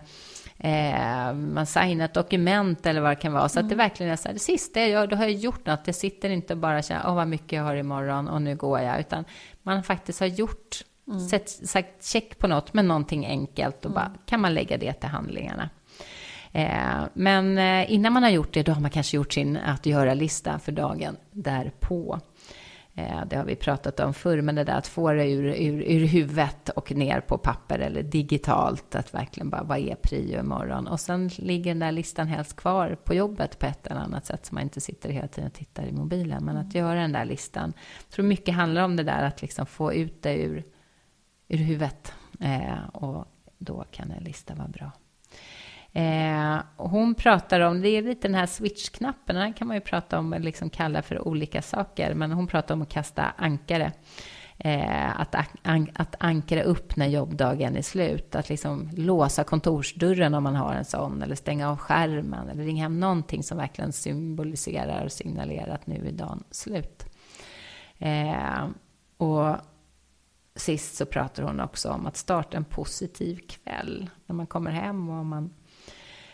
eh, 0.57 1.33
man 1.33 1.65
signar 1.65 2.05
ett 2.05 2.13
dokument 2.13 2.85
eller 2.85 3.01
vad 3.01 3.11
det 3.11 3.15
kan 3.15 3.33
vara. 3.33 3.49
Så 3.49 3.59
att 3.59 3.69
det 3.69 3.75
verkligen 3.75 4.11
är 4.11 4.15
så 4.15 4.27
här, 4.27 4.33
det 4.33 4.39
sista 4.39 4.79
jag 4.79 4.89
gör, 4.89 5.07
då 5.07 5.15
har 5.15 5.23
jag 5.23 5.33
gjort 5.33 5.65
något. 5.65 5.81
Jag 5.85 5.95
sitter 5.95 6.29
inte 6.29 6.53
och 6.53 6.59
bara 6.59 6.81
känner, 6.81 7.07
åh 7.07 7.15
vad 7.15 7.27
mycket 7.27 7.51
jag 7.51 7.63
har 7.63 7.75
imorgon 7.75 8.27
och 8.27 8.41
nu 8.41 8.55
går 8.55 8.79
jag. 8.79 8.99
Utan 8.99 9.25
man 9.63 9.83
faktiskt 9.83 10.19
har 10.19 10.27
gjort, 10.27 10.83
sett, 11.19 11.49
sagt 11.49 12.05
check 12.05 12.39
på 12.39 12.47
något 12.47 12.73
med 12.73 12.85
någonting 12.85 13.25
enkelt 13.25 13.85
och 13.85 13.91
bara, 13.91 14.11
kan 14.25 14.41
man 14.41 14.53
lägga 14.53 14.77
det 14.77 14.93
till 14.93 15.09
handlingarna. 15.09 15.69
Eh, 16.51 17.03
men 17.13 17.57
eh, 17.57 17.93
innan 17.93 18.13
man 18.13 18.23
har 18.23 18.29
gjort 18.29 18.53
det, 18.53 18.63
då 18.63 18.71
har 18.71 18.81
man 18.81 18.91
kanske 18.91 19.17
gjort 19.17 19.33
sin 19.33 19.57
att 19.57 19.85
göra-lista 19.85 20.59
för 20.59 20.71
dagen 20.71 21.17
därpå. 21.31 22.19
Eh, 22.95 23.25
det 23.29 23.35
har 23.35 23.45
vi 23.45 23.55
pratat 23.55 23.99
om 23.99 24.13
förr, 24.13 24.41
men 24.41 24.55
det 24.55 24.63
där 24.63 24.77
att 24.77 24.87
få 24.87 25.11
det 25.11 25.31
ur, 25.31 25.45
ur, 25.45 25.81
ur 25.81 26.05
huvudet 26.05 26.69
och 26.69 26.91
ner 26.91 27.19
på 27.21 27.37
papper 27.37 27.79
eller 27.79 28.03
digitalt, 28.03 28.95
att 28.95 29.13
verkligen 29.13 29.49
bara, 29.49 29.63
vad 29.63 29.77
är 29.77 29.95
prio 29.95 30.39
imorgon? 30.39 30.87
Och 30.87 30.99
sen 30.99 31.27
ligger 31.27 31.71
den 31.71 31.79
där 31.79 31.91
listan 31.91 32.27
helst 32.27 32.55
kvar 32.55 32.97
på 33.03 33.13
jobbet 33.13 33.59
på 33.59 33.65
ett 33.65 33.87
eller 33.87 34.01
annat 34.01 34.25
sätt, 34.25 34.45
så 34.45 34.55
man 34.55 34.63
inte 34.63 34.81
sitter 34.81 35.09
hela 35.09 35.27
tiden 35.27 35.47
och 35.47 35.53
tittar 35.53 35.83
i 35.83 35.91
mobilen. 35.91 36.45
Men 36.45 36.57
att 36.57 36.75
göra 36.75 36.99
den 37.01 37.11
där 37.11 37.25
listan, 37.25 37.73
jag 38.05 38.15
tror 38.15 38.25
mycket 38.25 38.55
handlar 38.55 38.81
om 38.81 38.95
det 38.95 39.03
där 39.03 39.23
att 39.23 39.41
liksom 39.41 39.65
få 39.65 39.93
ut 39.93 40.21
det 40.21 40.35
ur, 40.35 40.63
ur 41.51 41.57
huvudet. 41.57 42.13
Eh, 42.39 42.85
och 42.93 43.25
då 43.57 43.85
kan 43.91 44.11
en 44.11 44.23
lista 44.23 44.55
vara 44.55 44.67
bra. 44.67 44.91
Eh, 45.93 46.61
hon 46.77 47.15
pratar 47.15 47.59
om, 47.59 47.81
det 47.81 47.89
är 47.89 48.01
lite 48.01 48.27
den 48.27 48.35
här 48.35 48.45
switchknappen, 48.45 49.35
den 49.35 49.53
kan 49.53 49.67
man 49.67 49.77
ju 49.77 49.81
prata 49.81 50.19
om, 50.19 50.35
liksom 50.39 50.69
kalla 50.69 51.01
för 51.01 51.27
olika 51.27 51.61
saker, 51.61 52.13
men 52.13 52.31
hon 52.31 52.47
pratar 52.47 52.75
om 52.75 52.81
att 52.81 52.89
kasta 52.89 53.33
ankare. 53.37 53.91
Eh, 54.57 55.19
att, 55.19 55.35
an, 55.63 55.87
att 55.93 56.15
ankra 56.19 56.63
upp 56.63 56.95
när 56.95 57.07
jobbdagen 57.07 57.77
är 57.77 57.81
slut, 57.81 58.35
att 58.35 58.49
liksom 58.49 58.89
låsa 58.97 59.43
kontorsdörren 59.43 60.33
om 60.33 60.43
man 60.43 60.55
har 60.55 60.73
en 60.73 60.85
sån, 60.85 61.21
eller 61.21 61.35
stänga 61.35 61.69
av 61.69 61.77
skärmen, 61.77 62.49
eller 62.49 62.63
ringa 62.63 62.83
hem 62.83 62.99
någonting 62.99 63.43
som 63.43 63.57
verkligen 63.57 63.93
symboliserar 63.93 65.05
och 65.05 65.11
signalerar 65.11 65.73
att 65.73 65.87
nu 65.87 66.07
är 66.07 66.11
dagen 66.11 66.43
slut. 66.51 67.05
Eh, 67.99 68.67
och 69.17 69.55
sist 70.55 70.95
så 70.95 71.05
pratar 71.05 71.43
hon 71.43 71.59
också 71.59 71.89
om 71.89 72.05
att 72.05 72.17
starta 72.17 72.57
en 72.57 72.65
positiv 72.65 73.39
kväll 73.47 74.09
när 74.25 74.35
man 74.35 74.47
kommer 74.47 74.71
hem 74.71 75.09
och 75.09 75.25
man 75.25 75.49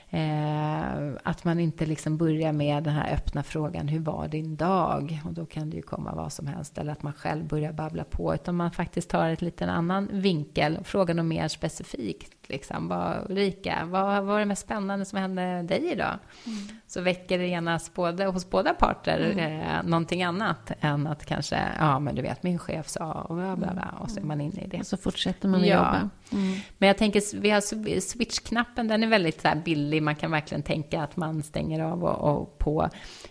Eh, 0.09 1.13
att 1.24 1.43
man 1.43 1.59
inte 1.59 1.86
liksom 1.86 2.17
börjar 2.17 2.53
med 2.53 2.83
den 2.83 2.93
här 2.93 3.13
öppna 3.13 3.43
frågan, 3.43 3.88
hur 3.88 4.00
var 4.00 4.27
din 4.27 4.55
dag? 4.55 5.21
Och 5.25 5.33
då 5.33 5.45
kan 5.45 5.69
det 5.69 5.75
ju 5.75 5.81
komma 5.81 6.15
vad 6.15 6.33
som 6.33 6.47
helst. 6.47 6.77
Eller 6.77 6.91
att 6.91 7.03
man 7.03 7.13
själv 7.13 7.47
börjar 7.47 7.74
babbla 7.74 8.03
på. 8.03 8.33
Utan 8.33 8.55
man 8.55 8.71
faktiskt 8.71 9.09
tar 9.09 9.29
ett 9.29 9.41
liten 9.41 9.69
annan 9.69 10.09
vinkel. 10.12 10.77
och 10.77 10.88
Frågar 10.88 11.13
något 11.13 11.25
mer 11.25 11.47
specifikt. 11.47 12.37
Liksom. 12.49 12.87
Vad, 12.87 13.25
Ulrika, 13.29 13.85
vad 13.85 14.23
var 14.23 14.39
det 14.39 14.45
mest 14.45 14.61
spännande 14.61 15.05
som 15.05 15.19
hände 15.19 15.63
dig 15.63 15.91
idag? 15.91 16.19
Mm. 16.45 16.57
Så 16.87 17.01
väcker 17.01 17.37
det 17.37 17.47
genast 17.47 17.93
både, 17.93 18.25
hos 18.25 18.49
båda 18.49 18.73
parter 18.73 19.31
mm. 19.31 19.61
eh, 19.61 19.83
någonting 19.83 20.23
annat 20.23 20.71
än 20.79 21.07
att 21.07 21.25
kanske, 21.25 21.59
ja 21.79 21.99
men 21.99 22.15
du 22.15 22.21
vet 22.21 22.43
min 22.43 22.59
chef 22.59 22.87
sa 22.87 23.11
och 23.11 23.35
bla 23.35 23.55
bla 23.55 23.73
bla. 23.73 23.95
Och 23.99 24.11
så 24.11 24.19
är 24.19 24.23
man 24.23 24.41
inne 24.41 24.61
i 24.61 24.67
det. 24.67 24.79
Och 24.79 24.87
så 24.87 24.97
fortsätter 24.97 25.47
man 25.47 25.61
att 25.61 25.67
ja. 25.67 25.75
jobba. 25.75 26.09
Mm. 26.31 26.59
Men 26.77 26.87
jag 26.87 26.97
tänker, 26.97 27.37
vi 27.39 27.49
har 27.49 27.61
switch-knappen, 27.99 28.87
den 28.87 29.03
är 29.03 29.07
väldigt 29.07 29.41
så 29.41 29.49
billig. 29.65 30.03
Man 30.03 30.15
kan 30.15 30.31
verkligen 30.31 30.63
tänka 30.63 31.01
att 31.01 31.17
man 31.17 31.43
stänger 31.43 31.83
av 31.83 32.03
och, 32.03 32.37
och 32.37 32.59
på. 32.59 32.89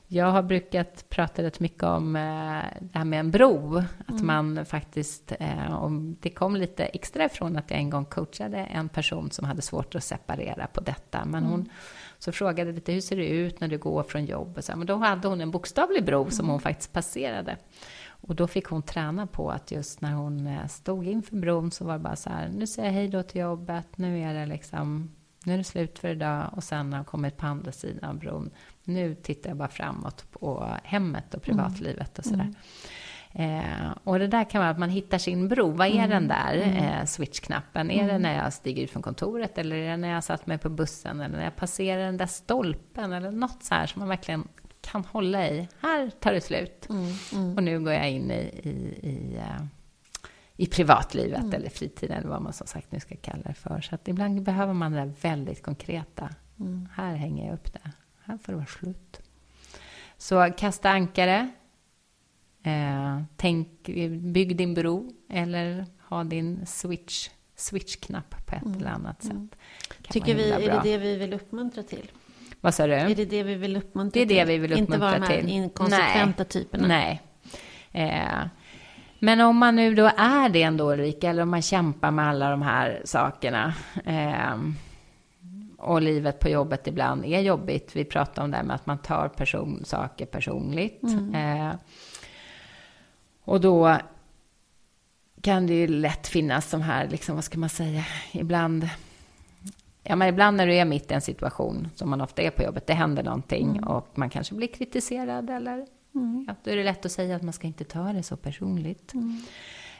Jag 0.09 0.27
har 0.27 0.43
brukat 0.43 1.05
prata 1.09 1.43
rätt 1.43 1.61
mycket 1.61 1.83
om 1.83 2.17
eh, 2.17 2.23
det 2.81 2.99
här 2.99 3.05
med 3.05 3.21
en 3.21 3.31
bro. 3.31 3.83
Att 4.07 4.11
mm. 4.11 4.27
man 4.27 4.67
faktiskt, 4.67 5.33
eh, 5.41 5.83
om 5.83 6.17
det 6.21 6.31
kom 6.31 6.57
lite 6.57 6.85
extra 6.85 7.25
ifrån 7.25 7.57
att 7.57 7.71
jag 7.71 7.81
en 7.81 7.91
gång 7.91 8.05
coachade 8.05 8.59
en 8.59 8.89
person 8.89 9.06
som 9.31 9.45
hade 9.45 9.63
svårt 9.63 9.95
att 9.95 10.05
separera 10.05 10.67
på 10.67 10.81
detta. 10.81 11.25
Men 11.25 11.45
hon 11.45 11.61
mm. 11.61 11.73
så 12.19 12.33
frågade 12.33 12.73
lite, 12.73 12.93
hur 12.93 13.01
ser 13.01 13.17
det 13.17 13.29
ut 13.29 13.61
när 13.61 13.69
du 13.69 13.79
går 13.79 14.03
från 14.03 14.25
jobbet? 14.25 14.71
Men 14.77 14.87
då 14.87 14.97
hade 14.97 15.29
hon 15.29 15.41
en 15.41 15.51
bokstavlig 15.51 16.05
bro 16.05 16.21
mm. 16.21 16.31
som 16.31 16.49
hon 16.49 16.61
faktiskt 16.61 16.93
passerade. 16.93 17.57
Och 18.27 18.35
då 18.35 18.47
fick 18.47 18.67
hon 18.67 18.83
träna 18.83 19.27
på 19.27 19.51
att 19.51 19.71
just 19.71 20.01
när 20.01 20.13
hon 20.13 20.47
eh, 20.47 20.67
stod 20.67 21.07
inför 21.07 21.37
bron 21.37 21.71
så 21.71 21.85
var 21.85 21.93
det 21.93 21.99
bara 21.99 22.17
så 22.17 22.31
här, 22.31 22.49
nu 22.49 22.67
säger 22.67 22.89
jag 22.89 22.95
hej 22.95 23.09
då 23.09 23.23
till 23.23 23.41
jobbet, 23.41 23.87
nu 23.97 24.21
är 24.21 24.35
det 24.35 24.47
liksom, 24.47 25.15
nu 25.45 25.55
är 25.55 25.59
det 25.59 25.65
slut 25.65 25.99
för 25.99 26.09
idag 26.09 26.51
och 26.53 26.65
sen 26.65 26.93
har 26.93 26.99
hon 26.99 27.05
kommit 27.05 27.37
på 27.37 27.47
andra 27.47 27.73
sidan 27.73 28.11
av 28.11 28.19
bron. 28.19 28.51
Nu 28.85 29.15
tittar 29.15 29.51
jag 29.51 29.57
bara 29.57 29.69
framåt 29.69 30.31
på 30.31 30.77
hemmet 30.83 31.35
och 31.35 31.43
privatlivet 31.43 32.19
och 32.19 32.25
sådär. 32.25 32.41
Mm. 32.41 32.55
Eh, 33.39 33.91
och 34.05 34.19
det 34.19 34.27
där 34.27 34.45
kan 34.45 34.61
vara 34.61 34.71
att 34.71 34.79
man 34.79 34.91
hittar 34.91 35.19
sin 35.19 35.49
bro. 35.49 35.71
Vad 35.71 35.87
är 35.87 35.95
mm. 35.95 36.11
den 36.11 36.29
där 36.29 36.55
mm. 36.55 36.77
eh, 36.77 37.05
switchknappen? 37.05 37.91
Är 37.91 38.05
det 38.05 38.11
mm. 38.11 38.23
när 38.23 38.45
jag 38.45 38.53
stiger 38.53 38.83
ut 38.83 38.91
från 38.91 39.03
kontoret 39.03 39.59
eller 39.59 39.77
är 39.77 39.91
det 39.91 39.97
när 39.97 40.09
jag 40.09 40.25
satt 40.25 40.47
mig 40.47 40.59
på 40.59 40.69
bussen 40.69 41.21
eller 41.21 41.37
när 41.37 41.45
jag 41.45 41.57
passerar 41.57 42.05
den 42.05 42.17
där 42.17 42.27
stolpen 42.27 43.13
eller 43.13 43.31
något 43.31 43.63
så 43.63 43.75
här 43.75 43.87
som 43.87 44.01
man 44.01 44.09
verkligen 44.09 44.49
kan 44.81 45.05
hålla 45.05 45.49
i. 45.49 45.69
Här 45.81 46.11
tar 46.11 46.33
det 46.33 46.41
slut. 46.41 46.87
Mm, 46.91 47.13
mm. 47.33 47.57
Och 47.57 47.63
nu 47.63 47.81
går 47.81 47.93
jag 47.93 48.11
in 48.11 48.31
i, 48.31 48.35
i, 48.63 49.09
i, 49.09 49.37
uh, 49.37 49.67
i 50.57 50.67
privatlivet 50.67 51.43
mm. 51.43 51.55
eller 51.55 51.71
fritiden 51.71 52.17
eller 52.17 52.29
vad 52.29 52.43
man 52.43 52.53
som 52.53 52.67
sagt 52.67 52.93
nu 52.93 53.01
ska 53.01 53.17
kalla 53.17 53.43
det 53.43 53.55
för. 53.55 53.81
Så 53.81 53.95
att 53.95 54.09
ibland 54.09 54.43
behöver 54.43 54.73
man 54.73 54.93
det 54.93 54.99
där 54.99 55.13
väldigt 55.21 55.63
konkreta. 55.63 56.29
Mm. 56.61 56.89
Här 56.95 57.15
hänger 57.15 57.47
jag 57.47 57.55
upp 57.55 57.73
det. 57.73 57.91
Här 58.25 58.39
får 58.39 58.53
det 58.53 58.57
vara 58.57 58.67
slut. 58.67 59.21
Så 60.19 60.53
kasta 60.57 60.91
ankare. 60.91 61.51
Eh, 62.67 63.23
tänk, 63.37 63.69
bygg 64.11 64.57
din 64.57 64.75
bro 64.75 65.13
eller 65.31 65.87
ha 66.09 66.25
din 66.25 66.67
switch 66.67 67.29
switchknapp 67.57 68.47
på 68.47 68.57
ett 68.57 68.63
mm. 68.63 68.79
eller 68.79 68.91
annat 68.91 69.23
sätt. 69.23 69.33
Mm. 69.33 69.51
Tycker 70.09 70.35
vi, 70.35 70.51
är 70.51 70.61
det 70.61 70.81
det 70.83 70.99
vi 70.99 71.17
vill 71.17 71.33
uppmuntra 71.33 71.83
till? 71.83 72.11
Vad 72.61 72.75
sa 72.75 72.87
du? 72.87 72.93
Är 72.93 73.15
det 73.15 73.25
det 73.25 73.43
vi 73.43 73.55
vill 73.55 73.77
uppmuntra 73.77 74.13
till? 74.13 74.29
Det 74.29 74.41
är 74.41 74.47
det 74.47 74.53
vi 74.53 74.59
vill 74.59 74.73
uppmuntra 74.73 74.97
till. 74.97 75.15
Inte 75.15 75.27
vara 75.27 75.41
de 75.41 75.49
här 75.49 75.57
inkonsekventa 75.57 76.43
Nej. 76.43 76.47
typerna. 76.49 76.87
Nej. 76.87 77.23
Eh, 77.93 78.49
men 79.19 79.41
om 79.41 79.57
man 79.57 79.77
nu 79.77 79.95
då 79.95 80.11
är 80.17 80.49
det 80.49 80.63
ändå, 80.63 80.93
Ulrika, 80.93 81.31
eller 81.31 81.43
om 81.43 81.51
man 81.51 81.63
kämpar 81.63 82.11
med 82.11 82.29
alla 82.29 82.51
de 82.51 82.63
här 82.63 83.03
sakerna 83.05 83.75
eh, 84.05 84.57
och 85.79 86.03
livet 86.03 86.41
på 86.41 86.49
jobbet 86.49 86.87
ibland 86.87 87.25
är 87.25 87.41
jobbigt. 87.41 87.91
Vi 87.97 88.05
pratar 88.05 88.45
om 88.45 88.51
det 88.51 88.57
här 88.57 88.65
med 88.65 88.75
att 88.75 88.87
man 88.87 88.99
tar 88.99 89.29
person, 89.29 89.85
saker 89.85 90.27
personligt. 90.27 91.03
Mm. 91.03 91.35
Eh, 91.35 91.75
och 93.47 93.61
då 93.61 93.97
kan 95.41 95.67
det 95.67 95.75
ju 95.75 95.87
lätt 95.87 96.27
finnas 96.27 96.71
de 96.71 96.83
här, 96.83 97.09
liksom, 97.09 97.35
vad 97.35 97.45
ska 97.45 97.59
man 97.59 97.69
säga, 97.69 98.05
ibland 98.33 98.89
Ja, 100.09 100.17
men 100.17 100.29
ibland 100.29 100.57
när 100.57 100.67
du 100.67 100.75
är 100.75 100.85
mitt 100.85 101.11
i 101.11 101.15
en 101.15 101.21
situation, 101.21 101.89
som 101.95 102.11
man 102.11 102.21
ofta 102.21 102.43
är 102.43 102.51
på 102.51 102.63
jobbet, 102.63 102.87
det 102.87 102.93
händer 102.93 103.23
någonting 103.23 103.71
mm. 103.71 103.85
och 103.85 104.09
man 104.15 104.31
kanske 104.31 104.55
blir 104.55 104.69
kritiserad 104.69 105.51
eller 105.51 105.87
mm. 106.15 106.45
ja, 106.49 106.55
då 106.65 106.71
är 106.71 106.77
det 106.77 106.85
lätt 106.85 107.07
att 107.07 107.13
säga 107.13 107.37
att 107.37 107.43
man 107.43 107.53
ska 107.53 107.67
inte 107.67 107.85
ta 107.85 108.13
det 108.13 108.23
så 108.23 108.37
personligt. 108.37 109.15
Mm. 109.15 109.43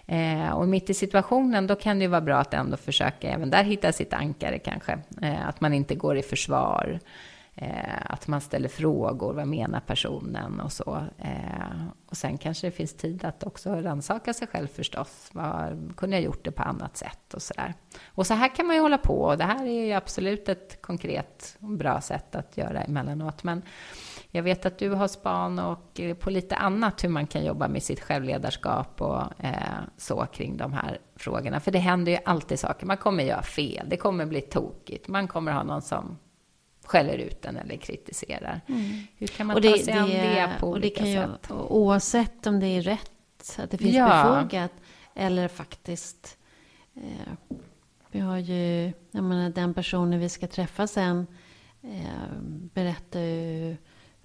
Eh, 0.07 0.51
och 0.51 0.69
mitt 0.69 0.91
i 0.91 0.95
situationen, 0.95 1.67
då 1.67 1.75
kan 1.75 1.99
det 1.99 2.03
ju 2.03 2.09
vara 2.09 2.21
bra 2.21 2.39
att 2.39 2.55
ändå 2.55 2.77
försöka 2.77 3.31
även 3.31 3.51
där 3.51 3.65
hitta 3.65 3.93
sitt 3.93 4.13
ankare 4.13 4.59
kanske. 4.59 4.99
Eh, 5.23 5.49
att 5.49 5.61
man 5.61 5.75
inte 5.75 5.95
går 5.95 6.17
i 6.17 6.23
försvar. 6.23 7.01
Eh, 7.59 8.01
att 8.05 8.27
man 8.27 8.41
ställer 8.41 8.69
frågor, 8.69 9.33
vad 9.33 9.49
menar 9.49 9.81
personen 9.81 10.61
och 10.61 10.73
så. 10.73 11.03
Eh, 11.19 11.87
och 12.07 12.17
sen 12.17 12.39
kanske 12.39 12.67
det 12.67 12.71
finns 12.71 12.95
tid 12.95 13.25
att 13.25 13.45
också 13.45 13.71
rannsaka 13.71 14.35
sig 14.35 14.49
själv 14.49 14.67
förstås. 14.67 15.29
Var, 15.33 15.79
kunde 15.97 16.17
jag 16.17 16.25
gjort 16.25 16.45
det 16.45 16.53
på 16.53 16.63
annat 16.63 16.97
sätt 16.97 17.35
och 17.35 17.43
så 17.43 17.55
där. 17.55 17.75
Och 18.07 18.27
så 18.27 18.35
här 18.35 18.57
kan 18.57 18.67
man 18.67 18.77
ju 18.77 18.83
hålla 18.83 18.99
på 18.99 19.21
och 19.21 19.39
det 19.39 19.45
här 19.45 19.67
är 19.67 19.87
ju 19.87 19.93
absolut 19.93 20.49
ett 20.49 20.83
konkret 20.83 21.57
och 21.61 21.71
bra 21.71 22.01
sätt 22.01 22.35
att 22.35 22.57
göra 22.57 22.83
emellanåt. 22.83 23.45
Men 23.45 23.63
jag 24.31 24.43
vet 24.43 24.67
att 24.67 24.79
du 24.79 24.91
har 24.91 25.09
span 25.09 25.59
och 25.59 26.01
eh, 26.01 26.17
på 26.17 26.31
lite 26.31 26.57
annat 26.57 27.05
hur 27.05 27.09
man 27.09 27.27
kan 27.27 27.45
jobba 27.45 27.69
med 27.69 27.83
sitt 27.83 28.01
självledarskap 28.01 29.01
och 29.01 29.45
eh, 29.45 29.53
så 29.97 30.27
kring 30.27 30.57
de 30.57 30.73
här 30.73 30.99
frågorna. 31.17 31.61
För 31.61 31.71
det 31.71 31.79
händer 31.79 32.13
ju 32.13 32.19
alltid 32.25 32.59
saker. 32.59 32.87
Man 32.87 32.97
kommer 32.97 33.25
göra 33.25 33.43
fel, 33.43 33.87
det 33.89 33.97
kommer 33.97 34.27
bli 34.27 34.41
tokigt, 34.41 35.09
man 35.09 35.29
kommer 35.29 35.53
ha 35.53 35.63
någon 35.63 35.83
som 35.83 36.19
skäller 36.87 37.19
ut 37.19 37.43
den 37.43 37.57
eller 37.57 37.77
kritiserar. 37.77 38.61
Mm. 38.69 39.01
Hur 39.17 39.27
kan 39.27 39.47
man 39.47 39.63
det, 39.63 39.71
ta 39.71 39.79
sig 39.79 39.95
an 39.95 40.09
det 40.09 40.51
på 40.61 40.69
olika 40.69 41.05
det 41.05 41.13
sätt? 41.15 41.51
Ju, 41.51 41.55
oavsett 41.55 42.47
om 42.47 42.61
det 42.61 42.67
är 42.67 42.83
rätt, 42.83 43.59
att 43.59 43.71
det 43.71 43.79
finns 43.79 43.97
Ja. 43.97 44.39
befogat, 44.39 44.73
eller 45.15 45.49
faktiskt... 45.49 46.39
Eh, 46.95 47.57
vi 48.11 48.21
har 48.21 48.39
ju, 48.39 48.93
jag 49.11 49.25
menar 49.25 49.51
den 49.51 49.75
personen 49.75 50.21
vi 50.21 50.29
ska 50.29 50.47
träffa 50.47 50.87
sen 50.87 51.27
eh, 51.83 52.41
berättar 52.75 53.21
ju 53.21 53.77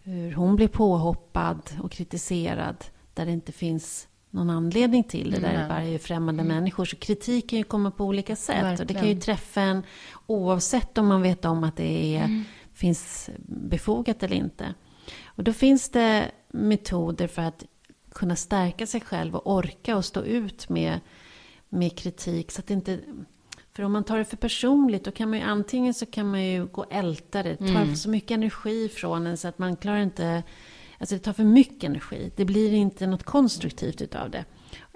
hur 0.03 0.34
hon 0.34 0.56
blir 0.56 0.68
påhoppad 0.68 1.62
och 1.84 1.91
kritiserad 1.91 2.86
där 3.13 3.25
det 3.25 3.32
inte 3.32 3.51
finns 3.51 4.08
någon 4.32 4.50
anledning 4.50 5.04
till 5.04 5.32
det. 5.32 5.40
Där 5.40 5.62
det 5.62 5.66
bara 5.70 5.84
är 5.84 5.98
främmande 5.98 6.44
människor. 6.44 6.86
Så 6.86 6.96
kritik 6.96 7.50
kan 7.50 7.60
ju 7.60 7.64
komma 7.64 7.92
på 7.92 8.06
olika 8.06 8.36
sätt. 8.36 8.80
Och 8.80 8.86
det 8.86 8.94
kan 8.94 9.08
ju 9.08 9.14
Verkligen. 9.14 9.20
träffa 9.20 9.62
en 9.62 9.84
oavsett 10.28 10.98
om 10.98 11.08
man 11.08 11.22
vet 11.22 11.46
om 11.46 11.64
att 11.64 11.78
det 11.78 12.16
är, 12.16 12.44
finns 12.74 13.30
befogat 13.46 14.24
eller 14.24 14.36
inte. 14.36 14.74
Och 15.26 15.44
då 15.44 15.54
finns 15.54 15.90
det 15.90 16.32
metoder 16.50 17.28
för 17.28 17.42
att 17.42 17.64
kunna 18.12 18.36
stärka 18.36 18.88
sig 18.88 19.02
själv 19.02 19.36
och 19.36 19.56
orka 19.56 19.98
och 19.98 20.06
stå 20.06 20.22
ut 20.22 20.70
med, 20.70 21.00
med 21.70 21.98
kritik. 21.98 22.52
Så 22.52 22.60
att 22.60 22.68
det 22.68 22.74
inte, 22.74 23.00
för 23.74 23.84
om 23.84 23.92
man 23.92 24.04
tar 24.04 24.18
det 24.18 24.26
för 24.26 24.38
personligt 24.38 25.04
då 25.04 25.12
kan 25.12 25.30
man 25.30 25.40
ju 25.40 25.46
antingen 25.46 25.94
så 25.94 26.06
kan 26.06 26.32
man 26.32 26.44
ju 26.44 26.66
gå 26.66 26.82
och 26.82 26.94
älta 26.94 27.44
det. 27.44 27.56
Det 27.60 27.74
tar 27.74 27.96
så 27.96 28.10
mycket 28.10 28.32
energi 28.32 28.90
från 28.90 29.28
en 29.28 29.38
så 29.38 29.48
att 29.48 29.60
man 29.60 29.76
klarar 29.76 30.02
inte... 30.02 30.44
Alltså 31.01 31.15
det 31.15 31.22
tar 31.22 31.34
för 31.34 31.43
mycket 31.43 31.84
energi. 31.84 32.31
Det 32.36 32.46
blir 32.46 32.74
inte 32.74 33.08
något 33.08 33.24
konstruktivt 33.24 34.01
utav 34.01 34.29
det. 34.29 34.46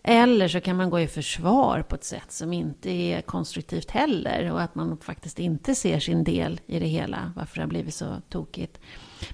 Eller 0.04 0.48
så 0.48 0.62
kan 0.62 0.78
man 0.78 0.90
gå 0.90 1.00
i 1.00 1.08
försvar 1.08 1.82
på 1.82 1.96
ett 1.96 2.04
sätt 2.04 2.32
som 2.32 2.54
inte 2.54 2.90
är 2.90 3.22
konstruktivt 3.22 3.92
heller. 3.92 4.52
Och 4.52 4.62
att 4.62 4.76
man 4.76 4.98
faktiskt 4.98 5.40
inte 5.40 5.76
ser 5.76 6.00
sin 6.00 6.24
del 6.24 6.62
i 6.68 6.80
det 6.80 6.86
hela. 6.86 7.34
Varför 7.36 7.56
det 7.56 7.62
har 7.62 7.68
blivit 7.68 7.94
så 7.94 8.22
tokigt. 8.30 8.80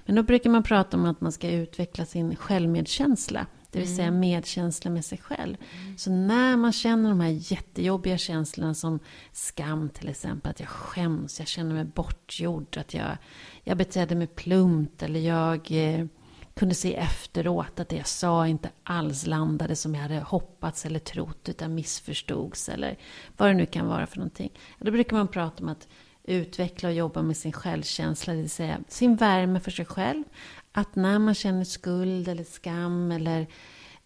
Men 0.06 0.16
då 0.16 0.22
brukar 0.22 0.50
man 0.50 0.62
prata 0.62 0.96
om 0.96 1.04
att 1.04 1.20
man 1.20 1.32
ska 1.32 1.50
utveckla 1.50 2.04
sin 2.04 2.36
självmedkänsla. 2.36 3.46
Det 3.70 3.78
vill 3.78 3.96
säga 3.96 4.10
medkänsla 4.10 4.90
med 4.90 5.04
sig 5.04 5.18
själv. 5.18 5.56
Så 5.96 6.10
när 6.10 6.56
man 6.56 6.72
känner 6.72 7.08
de 7.08 7.20
här 7.20 7.52
jättejobbiga 7.52 8.18
känslorna 8.18 8.74
som 8.74 8.98
skam 9.32 9.88
till 9.88 10.08
exempel. 10.08 10.50
Att 10.50 10.60
jag 10.60 10.68
skäms, 10.68 11.38
jag 11.38 11.48
känner 11.48 11.74
mig 11.74 11.84
bortgjord. 11.84 12.76
Att 12.76 12.94
jag, 12.94 13.16
jag 13.64 13.76
betedde 13.76 14.14
mig 14.14 14.26
plumpt. 14.26 15.02
Eller 15.02 15.20
jag 15.20 15.70
eh, 15.70 16.06
kunde 16.54 16.74
se 16.74 16.96
efteråt 16.96 17.80
att 17.80 17.88
det 17.88 17.96
jag 17.96 18.06
sa 18.06 18.48
inte 18.48 18.70
alls 18.82 19.26
landade 19.26 19.76
som 19.76 19.94
jag 19.94 20.02
hade 20.02 20.20
hoppats 20.20 20.86
eller 20.86 20.98
trott. 20.98 21.48
Utan 21.48 21.74
missförstods. 21.74 22.68
Eller 22.68 22.98
vad 23.36 23.48
det 23.48 23.54
nu 23.54 23.66
kan 23.66 23.86
vara 23.86 24.06
för 24.06 24.16
någonting. 24.16 24.52
Då 24.78 24.90
brukar 24.90 25.16
man 25.16 25.28
prata 25.28 25.62
om 25.62 25.68
att 25.68 25.88
utveckla 26.24 26.88
och 26.88 26.94
jobba 26.94 27.22
med 27.22 27.36
sin 27.36 27.52
självkänsla. 27.52 28.32
Det 28.32 28.40
vill 28.40 28.50
säga 28.50 28.78
sin 28.88 29.16
värme 29.16 29.60
för 29.60 29.70
sig 29.70 29.84
själv. 29.84 30.24
Att 30.72 30.96
när 30.96 31.18
man 31.18 31.34
känner 31.34 31.64
skuld 31.64 32.28
eller 32.28 32.44
skam 32.44 33.12
eller 33.12 33.46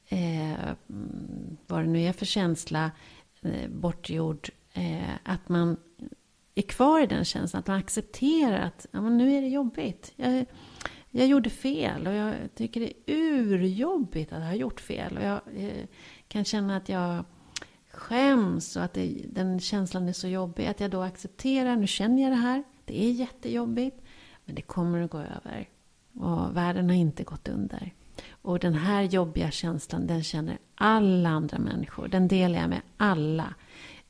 eh, 0.08 0.74
vad 1.66 1.80
det 1.80 1.90
nu 1.90 2.02
är 2.02 2.12
för 2.12 2.26
känsla, 2.26 2.90
eh, 3.42 3.68
bortgjord, 3.68 4.50
eh, 4.72 5.14
att 5.22 5.48
man 5.48 5.76
är 6.54 6.62
kvar 6.62 7.02
i 7.02 7.06
den 7.06 7.24
känslan. 7.24 7.60
Att 7.60 7.66
man 7.66 7.78
accepterar 7.78 8.60
att 8.60 8.86
ja, 8.90 9.00
men 9.00 9.16
nu 9.16 9.34
är 9.34 9.40
det 9.40 9.48
jobbigt. 9.48 10.12
Jag, 10.16 10.46
jag 11.16 11.26
gjorde 11.26 11.50
fel 11.50 12.06
och 12.06 12.12
jag 12.12 12.34
tycker 12.54 12.80
det 12.80 12.86
är 12.86 12.92
urjobbigt 13.06 14.32
att 14.32 14.42
ha 14.42 14.54
gjort 14.54 14.80
fel. 14.80 15.16
Och 15.16 15.24
jag 15.24 15.40
eh, 15.56 15.86
kan 16.28 16.44
känna 16.44 16.76
att 16.76 16.88
jag 16.88 17.24
skäms 17.90 18.76
och 18.76 18.82
att 18.82 18.94
det, 18.94 19.24
den 19.28 19.60
känslan 19.60 20.08
är 20.08 20.12
så 20.12 20.28
jobbig. 20.28 20.66
Att 20.66 20.80
jag 20.80 20.90
då 20.90 21.02
accepterar, 21.02 21.76
nu 21.76 21.86
känner 21.86 22.22
jag 22.22 22.32
det 22.32 22.36
här, 22.36 22.64
det 22.84 23.04
är 23.04 23.10
jättejobbigt, 23.10 23.96
men 24.44 24.54
det 24.54 24.62
kommer 24.62 25.02
att 25.02 25.10
gå 25.10 25.18
över. 25.18 25.68
Och 26.14 26.56
världen 26.56 26.90
har 26.90 26.96
inte 26.96 27.24
gått 27.24 27.48
under. 27.48 27.94
Och 28.30 28.58
den 28.58 28.74
här 28.74 29.02
jobbiga 29.02 29.50
känslan, 29.50 30.06
den 30.06 30.24
känner 30.24 30.58
alla 30.74 31.28
andra 31.28 31.58
människor. 31.58 32.08
Den 32.08 32.28
delar 32.28 32.58
jag 32.58 32.70
med 32.70 32.82
alla. 32.96 33.54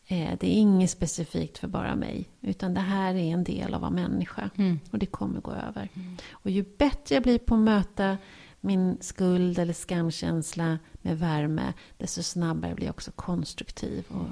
Eh, 0.09 0.39
det 0.41 0.47
är 0.47 0.61
inget 0.61 0.91
specifikt 0.91 1.59
för 1.59 1.69
bara 1.69 1.97
mig. 1.97 2.29
Utan 2.41 2.75
det 2.75 2.81
här 2.81 3.15
är 3.15 3.33
en 3.33 3.45
del 3.45 3.69
av 3.69 3.75
att 3.75 3.81
vara 3.81 3.91
människa. 3.91 4.51
Och 4.91 4.99
det 4.99 5.07
kommer 5.07 5.41
gå 5.41 5.53
över. 5.53 5.89
Och 6.31 6.51
ju 6.51 6.65
bättre 6.79 7.15
jag 7.15 7.23
blir 7.23 7.39
på 7.39 7.55
att 7.55 7.61
möta 7.61 8.19
min 8.61 8.97
skuld 9.01 9.59
eller 9.59 9.73
skamkänsla 9.73 10.79
med 10.93 11.19
värme, 11.19 11.73
desto 11.99 12.23
snabbare 12.23 12.75
blir 12.75 12.87
jag 12.87 12.95
också 12.95 13.11
konstruktiv 13.11 14.05
och 14.09 14.27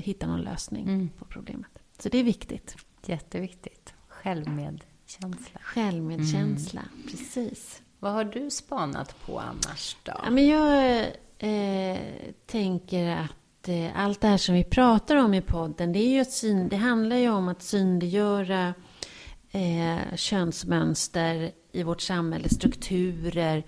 hittar 0.00 0.26
någon 0.26 0.40
lösning 0.40 1.10
på 1.18 1.24
problemet. 1.24 1.70
Så 1.98 2.08
det 2.08 2.18
är 2.18 2.24
viktigt. 2.24 2.76
Jätteviktigt. 3.06 3.94
Självmedkänsla. 4.08 5.60
Självmedkänsla, 5.62 6.82
precis. 7.10 7.82
Vad 7.98 8.12
har 8.12 8.24
du 8.24 8.50
spanat 8.50 9.26
på 9.26 9.38
annars 9.40 9.96
då? 10.02 10.12
Ja, 10.24 10.30
men 10.30 10.46
jag 10.46 11.00
eh, 11.38 11.98
tänker 12.46 13.16
att 13.16 13.39
Eh, 13.66 13.90
allt 13.94 14.20
det 14.20 14.28
här 14.28 14.36
som 14.36 14.54
vi 14.54 14.64
pratar 14.64 15.16
om 15.16 15.34
i 15.34 15.40
podden, 15.40 15.92
det, 15.92 15.98
är 15.98 16.08
ju 16.08 16.20
ett 16.20 16.32
syn, 16.32 16.68
det 16.68 16.76
handlar 16.76 17.16
ju 17.16 17.30
om 17.30 17.48
att 17.48 17.62
synliggöra 17.62 18.74
eh, 19.50 20.16
könsmönster 20.16 21.50
i 21.72 21.82
vårt 21.82 22.00
samhälle, 22.00 22.48
strukturer 22.48 23.64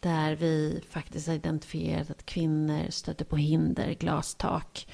där 0.00 0.36
vi 0.36 0.80
faktiskt 0.90 1.26
har 1.26 1.34
identifierat 1.34 2.10
att 2.10 2.26
kvinnor 2.26 2.90
stöter 2.90 3.24
på 3.24 3.36
hinder, 3.36 3.94
glastak. 3.94 4.86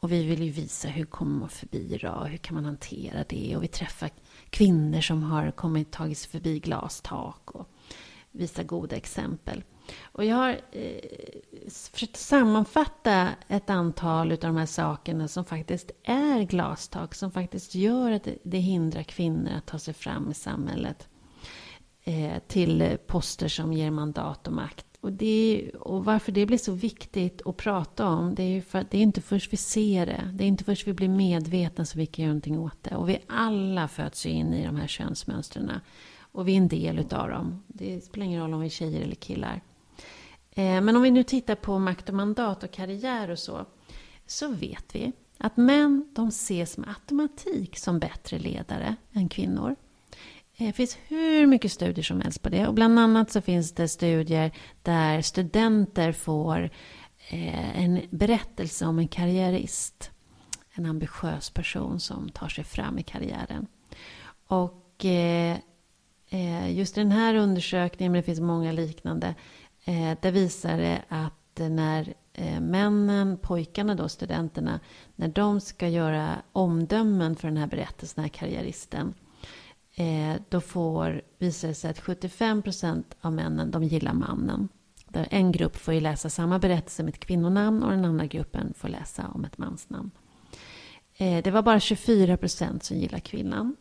Och 0.00 0.12
vi 0.12 0.24
vill 0.24 0.42
ju 0.42 0.50
visa 0.50 0.88
hur 0.88 1.04
kommer 1.04 1.38
man 1.38 1.48
förbi 1.48 1.98
då, 2.02 2.24
hur 2.24 2.38
kan 2.38 2.54
man 2.54 2.64
hantera 2.64 3.24
det? 3.28 3.56
Och 3.56 3.62
vi 3.62 3.68
träffar 3.68 4.10
kvinnor 4.50 5.00
som 5.00 5.22
har 5.22 5.50
kommit 5.50 5.92
tagit 5.92 6.18
sig 6.18 6.30
förbi 6.30 6.58
glastak 6.58 7.50
och 7.50 7.68
visa 8.38 8.62
goda 8.62 8.96
exempel. 8.96 9.62
Och 10.02 10.24
jag 10.24 10.36
har 10.36 10.60
eh, 10.72 11.00
försökt 11.92 12.16
sammanfatta 12.16 13.28
ett 13.48 13.70
antal 13.70 14.32
av 14.32 14.38
de 14.38 14.56
här 14.56 14.66
sakerna 14.66 15.28
som 15.28 15.44
faktiskt 15.44 15.90
är 16.04 16.42
glastak, 16.42 17.14
som 17.14 17.30
faktiskt 17.30 17.74
gör 17.74 18.12
att 18.12 18.28
det, 18.42 18.58
hindrar 18.58 19.02
kvinnor 19.02 19.50
att 19.56 19.66
ta 19.66 19.78
sig 19.78 19.94
fram 19.94 20.30
i 20.30 20.34
samhället 20.34 21.08
eh, 22.04 22.38
till 22.46 22.98
poster 23.06 23.48
som 23.48 23.72
ger 23.72 23.90
mandat 23.90 24.46
och 24.46 24.52
makt. 24.52 24.84
Och, 25.00 25.12
det, 25.12 25.70
och 25.80 26.04
varför 26.04 26.32
det 26.32 26.46
blir 26.46 26.58
så 26.58 26.72
viktigt 26.72 27.46
att 27.46 27.56
prata 27.56 28.06
om, 28.06 28.34
det 28.34 28.42
är 28.42 28.48
ju 28.48 28.62
för 28.62 28.78
att 28.78 28.90
det 28.90 28.98
är 28.98 29.02
inte 29.02 29.20
först 29.20 29.52
vi 29.52 29.56
ser 29.56 30.06
det, 30.06 30.30
det 30.34 30.44
är 30.44 30.48
inte 30.48 30.64
först 30.64 30.86
vi 30.86 30.92
blir 30.92 31.08
medvetna 31.08 31.84
som 31.84 31.98
vi 31.98 32.06
kan 32.06 32.22
göra 32.22 32.32
någonting 32.32 32.58
åt 32.58 32.82
det. 32.82 32.96
Och 32.96 33.08
vi 33.08 33.18
alla 33.26 33.88
föds 33.88 34.26
ju 34.26 34.30
in 34.30 34.54
i 34.54 34.66
de 34.66 34.76
här 34.76 34.86
könsmönstren. 34.86 35.70
Och 36.38 36.48
vi 36.48 36.52
är 36.52 36.56
en 36.56 36.68
del 36.68 36.98
utav 36.98 37.28
dem. 37.28 37.62
Det 37.66 38.00
spelar 38.00 38.26
ingen 38.26 38.42
roll 38.42 38.54
om 38.54 38.60
vi 38.60 38.66
är 38.66 38.70
tjejer 38.70 39.02
eller 39.02 39.14
killar. 39.14 39.60
Eh, 40.50 40.80
men 40.80 40.96
om 40.96 41.02
vi 41.02 41.10
nu 41.10 41.22
tittar 41.22 41.54
på 41.54 41.78
makt 41.78 42.08
och 42.08 42.14
mandat 42.14 42.62
och 42.62 42.70
karriär 42.70 43.30
och 43.30 43.38
så, 43.38 43.66
så 44.26 44.48
vet 44.48 44.94
vi 44.94 45.12
att 45.38 45.56
män, 45.56 46.08
de 46.14 46.28
ses 46.28 46.78
med 46.78 46.88
automatik 46.88 47.78
som 47.78 47.98
bättre 47.98 48.38
ledare 48.38 48.96
än 49.12 49.28
kvinnor. 49.28 49.76
Eh, 50.56 50.66
det 50.66 50.72
finns 50.72 50.98
hur 51.06 51.46
mycket 51.46 51.72
studier 51.72 52.04
som 52.04 52.20
helst 52.20 52.42
på 52.42 52.48
det. 52.48 52.66
Och 52.66 52.74
bland 52.74 52.98
annat 52.98 53.30
så 53.30 53.40
finns 53.40 53.72
det 53.72 53.88
studier 53.88 54.52
där 54.82 55.22
studenter 55.22 56.12
får 56.12 56.70
eh, 57.28 57.84
en 57.84 58.00
berättelse 58.10 58.86
om 58.86 58.98
en 58.98 59.08
karriärist. 59.08 60.10
En 60.72 60.86
ambitiös 60.86 61.50
person 61.50 62.00
som 62.00 62.28
tar 62.28 62.48
sig 62.48 62.64
fram 62.64 62.98
i 62.98 63.02
karriären. 63.02 63.66
Och 64.46 65.04
Eh, 66.30 66.76
just 66.78 66.94
den 66.94 67.12
här 67.12 67.34
undersökningen, 67.34 68.12
men 68.12 68.20
det 68.20 68.26
finns 68.26 68.40
många 68.40 68.72
liknande, 68.72 69.34
eh, 69.84 70.18
där 70.20 70.30
visar 70.32 70.78
det 70.78 71.02
att 71.08 71.32
när 71.70 72.14
eh, 72.32 72.60
männen, 72.60 73.38
pojkarna 73.42 73.94
då, 73.94 74.08
studenterna, 74.08 74.80
när 75.16 75.28
de 75.28 75.60
ska 75.60 75.88
göra 75.88 76.36
omdömen 76.52 77.36
för 77.36 77.48
den 77.48 77.56
här 77.56 77.66
berättelsen, 77.66 78.14
den 78.14 78.24
här 78.24 78.28
karriäristen, 78.38 79.14
då 80.48 80.60
får, 80.60 81.22
visar 81.38 81.68
det 81.68 81.74
sig 81.74 81.90
att 81.90 82.00
75% 82.00 83.04
av 83.20 83.32
männen, 83.32 83.70
de 83.70 83.84
gillar 83.84 84.12
mannen. 84.12 84.68
Där 85.08 85.28
en 85.30 85.52
grupp 85.52 85.76
får 85.76 85.94
ju 85.94 86.00
läsa 86.00 86.30
samma 86.30 86.58
berättelse 86.58 87.02
med 87.02 87.14
ett 87.14 87.20
kvinnonamn 87.20 87.82
och 87.82 87.90
den 87.90 88.04
andra 88.04 88.26
gruppen 88.26 88.74
får 88.76 88.88
läsa 88.88 89.28
om 89.34 89.44
ett 89.44 89.58
mansnamn. 89.58 90.10
Det 91.18 91.50
var 91.50 91.62
bara 91.62 91.78
24% 91.78 92.80
som 92.82 92.96
gillar 92.96 93.18
kvinnan. 93.18 93.76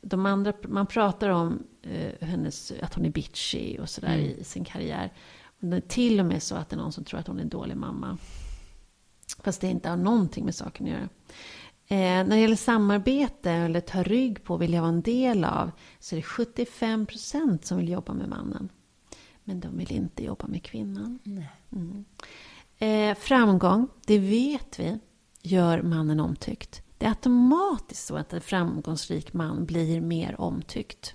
De 0.00 0.26
andra, 0.26 0.52
man 0.62 0.86
pratar 0.86 1.28
om 1.28 1.62
eh, 1.82 2.28
hennes, 2.28 2.72
att 2.82 2.94
hon 2.94 3.04
är 3.04 3.10
bitchy 3.10 3.78
och 3.78 3.88
sådär 3.88 4.16
i 4.16 4.44
sin 4.44 4.64
karriär. 4.64 5.12
Men 5.58 5.70
det 5.70 5.76
är 5.76 5.80
till 5.80 6.20
och 6.20 6.26
med 6.26 6.42
så 6.42 6.54
att 6.54 6.68
det 6.68 6.76
är 6.76 6.78
någon 6.78 6.92
som 6.92 7.04
tror 7.04 7.20
att 7.20 7.26
hon 7.26 7.38
är 7.38 7.42
en 7.42 7.48
dålig 7.48 7.76
mamma. 7.76 8.18
Fast 9.38 9.60
det 9.60 9.66
inte 9.66 9.88
har 9.88 9.96
någonting 9.96 10.44
med 10.44 10.54
saken 10.54 10.86
att 10.86 10.92
göra. 10.92 11.08
Eh, 11.90 12.26
när 12.26 12.36
det 12.36 12.38
gäller 12.40 12.56
samarbete 12.56 13.50
eller 13.50 13.80
ta 13.80 14.02
rygg 14.02 14.44
på, 14.44 14.56
vill 14.56 14.72
jag 14.72 14.82
vara 14.82 14.92
en 14.92 15.02
del 15.02 15.44
av, 15.44 15.70
så 15.98 16.16
är 16.16 16.20
det 16.20 16.26
75% 16.26 17.58
som 17.62 17.78
vill 17.78 17.88
jobba 17.88 18.12
med 18.12 18.28
mannen. 18.28 18.68
Men 19.44 19.60
de 19.60 19.78
vill 19.78 19.92
inte 19.92 20.24
jobba 20.24 20.46
med 20.46 20.62
kvinnan. 20.62 21.18
Mm. 21.72 22.04
Eh, 22.78 23.18
framgång, 23.18 23.88
det 24.06 24.18
vet 24.18 24.80
vi, 24.80 24.98
gör 25.42 25.82
mannen 25.82 26.20
omtyckt. 26.20 26.82
Det 26.98 27.06
är 27.06 27.10
automatiskt 27.10 28.06
så 28.06 28.16
att 28.16 28.32
en 28.32 28.40
framgångsrik 28.40 29.32
man 29.32 29.66
blir 29.66 30.00
mer 30.00 30.40
omtyckt. 30.40 31.14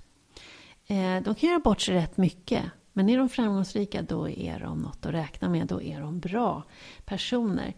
Eh, 0.86 1.22
de 1.22 1.34
kan 1.34 1.48
göra 1.48 1.58
bort 1.58 1.80
sig 1.80 1.94
rätt 1.94 2.16
mycket. 2.16 2.64
Men 2.92 3.08
är 3.08 3.18
de 3.18 3.28
framgångsrika, 3.28 4.02
då 4.02 4.28
är 4.28 4.60
de 4.60 4.78
något 4.78 5.06
att 5.06 5.12
räkna 5.12 5.48
med. 5.48 5.66
Då 5.66 5.82
är 5.82 6.00
de 6.00 6.20
bra 6.20 6.62
personer. 7.04 7.74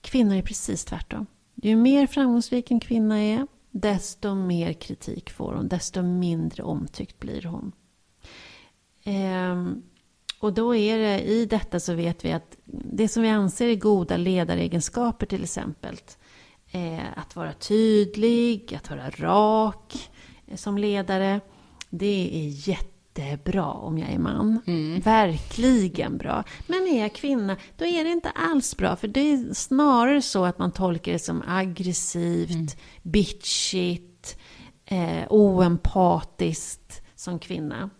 Kvinnor 0.00 0.36
är 0.36 0.42
precis 0.42 0.84
tvärtom. 0.84 1.26
Ju 1.54 1.76
mer 1.76 2.06
framgångsrik 2.06 2.70
en 2.70 2.80
kvinna 2.80 3.20
är, 3.20 3.46
desto 3.70 4.34
mer 4.34 4.72
kritik 4.72 5.30
får 5.30 5.54
hon. 5.54 5.68
Desto 5.68 6.02
mindre 6.02 6.62
omtyckt 6.62 7.20
blir 7.20 7.42
hon. 7.42 7.72
Ehm, 9.04 9.82
och 10.40 10.52
då 10.52 10.74
är 10.74 10.98
det, 10.98 11.20
i 11.20 11.46
detta 11.46 11.80
så 11.80 11.94
vet 11.94 12.24
vi 12.24 12.32
att 12.32 12.56
det 12.64 13.08
som 13.08 13.22
vi 13.22 13.28
anser 13.28 13.68
är 13.68 13.76
goda 13.76 14.16
ledaregenskaper 14.16 15.26
till 15.26 15.42
exempel. 15.42 15.96
Eh, 16.72 17.18
att 17.18 17.36
vara 17.36 17.52
tydlig, 17.52 18.74
att 18.74 18.90
vara 18.90 19.10
rak 19.10 20.10
eh, 20.46 20.56
som 20.56 20.78
ledare. 20.78 21.40
Det 21.90 22.30
är 22.32 22.68
jättebra 22.68 23.72
om 23.72 23.98
jag 23.98 24.10
är 24.10 24.18
man. 24.18 24.60
Verkligen 25.04 26.18
bra. 26.18 26.44
Men 26.66 26.88
är 26.88 27.00
jag 27.00 27.14
kvinna, 27.14 27.56
då 27.76 27.84
är 27.84 28.04
det 28.04 28.10
inte 28.10 28.30
alls 28.30 28.76
bra. 28.76 28.96
För 28.96 29.08
det 29.08 29.20
är 29.20 29.54
snarare 29.54 30.22
så 30.22 30.44
att 30.44 30.58
man 30.58 30.72
tolkar 30.72 31.12
det 31.12 31.18
som 31.18 31.42
aggressivt, 31.46 32.76
bitchigt, 33.02 34.38
eh, 34.84 35.24
oempatiskt 35.30 37.02
som 37.14 37.38
kvinna. 37.38 37.90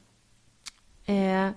Eh, 1.05 1.51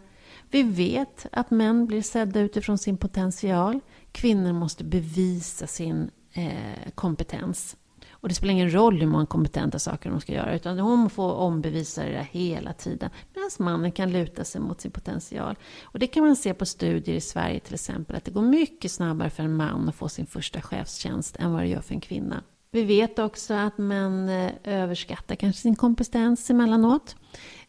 vi 0.50 0.64
vet 0.64 1.26
att 1.32 1.52
män 1.52 1.86
blir 1.86 2.02
sedda 2.02 2.40
utifrån 2.40 2.78
sin 2.78 2.98
potential. 2.98 3.80
Kvinnor 4.12 4.54
måste 4.54 4.84
bevisa 4.84 5.68
sin 5.68 6.12
eh, 6.34 6.92
kompetens. 6.96 7.78
Och 8.12 8.30
det 8.30 8.36
spelar 8.36 8.54
ingen 8.54 8.74
roll 8.74 9.00
hur 9.00 9.08
många 9.08 9.26
kompetenta 9.26 9.80
saker 9.80 10.10
de 10.10 10.22
ska 10.22 10.34
göra, 10.34 10.56
utan 10.56 10.80
hon 10.80 11.10
får 11.10 11.34
ombevisa 11.34 12.04
det 12.04 12.12
där 12.12 12.28
hela 12.32 12.74
tiden. 12.74 13.10
Medan 13.34 13.50
mannen 13.60 13.92
kan 13.92 14.12
luta 14.12 14.44
sig 14.44 14.62
mot 14.62 14.82
sin 14.82 14.92
potential. 14.92 15.56
Och 15.84 16.00
det 16.00 16.08
kan 16.08 16.24
man 16.24 16.36
se 16.36 16.54
på 16.54 16.66
studier 16.66 17.16
i 17.16 17.22
Sverige 17.22 17.60
till 17.60 17.74
exempel, 17.74 18.16
att 18.16 18.26
det 18.26 18.32
går 18.32 18.42
mycket 18.42 18.92
snabbare 18.92 19.30
för 19.30 19.44
en 19.44 19.56
man 19.56 19.90
att 19.90 19.96
få 19.96 20.10
sin 20.10 20.26
första 20.26 20.62
chefstjänst 20.62 21.36
än 21.36 21.52
vad 21.52 21.62
det 21.62 21.68
gör 21.68 21.82
för 21.82 21.94
en 21.94 22.02
kvinna. 22.02 22.44
Vi 22.72 22.84
vet 22.84 23.20
också 23.20 23.54
att 23.54 23.78
män 23.78 24.30
eh, 24.30 24.52
överskattar 24.64 25.36
kanske 25.36 25.62
sin 25.62 25.76
kompetens 25.76 26.50
emellanåt. 26.50 27.16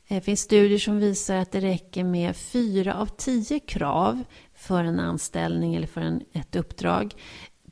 Det 0.09 0.21
finns 0.21 0.41
studier 0.41 0.79
som 0.79 0.99
visar 0.99 1.37
att 1.37 1.53
det 1.53 1.61
räcker 1.61 2.05
med 2.05 2.37
fyra 2.37 2.95
av 2.95 3.07
tio 3.07 3.59
krav 3.59 4.25
för 4.55 4.85
en 4.85 5.01
anställning 5.01 5.75
eller 5.75 5.87
för 5.87 6.01
en, 6.01 6.23
ett 6.33 6.57
uppdrag. 6.57 7.15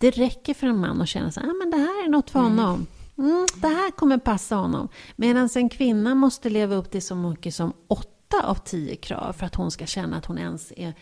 Det 0.02 0.10
räcker 0.10 0.54
för 0.54 0.66
en 0.66 0.80
man 0.80 1.00
att 1.00 1.08
känna 1.08 1.28
att 1.28 1.38
ah, 1.38 1.54
men 1.60 1.70
det 1.70 1.76
här 1.76 2.04
är 2.04 2.08
något 2.08 2.30
för 2.30 2.40
honom. 2.40 2.86
Mm, 3.18 3.46
det 3.56 3.68
här 3.68 3.90
kommer 3.90 4.18
passa 4.18 4.56
honom. 4.56 4.88
Medan 5.16 5.48
en 5.54 5.68
kvinna 5.68 6.14
måste 6.14 6.50
leva 6.50 6.74
upp 6.74 6.90
till 6.90 7.02
så 7.02 7.14
mycket 7.14 7.54
som 7.54 7.72
åtta 7.88 8.42
av 8.42 8.54
tio 8.54 8.96
krav 8.96 9.32
för 9.32 9.46
att 9.46 9.54
hon 9.54 9.70
ska 9.70 9.86
känna 9.86 10.16
att 10.16 10.26
hon 10.26 10.38
ens 10.38 10.72
är 10.76 10.94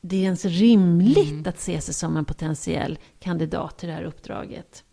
det 0.00 0.16
är 0.16 0.22
ens 0.22 0.44
rimligt 0.44 1.46
att 1.46 1.60
se 1.60 1.80
sig 1.80 1.94
som 1.94 2.16
en 2.16 2.24
potentiell 2.24 2.98
kandidat 3.18 3.78
till 3.78 3.88
det 3.88 3.94
här 3.94 4.04
uppdraget. 4.04 4.84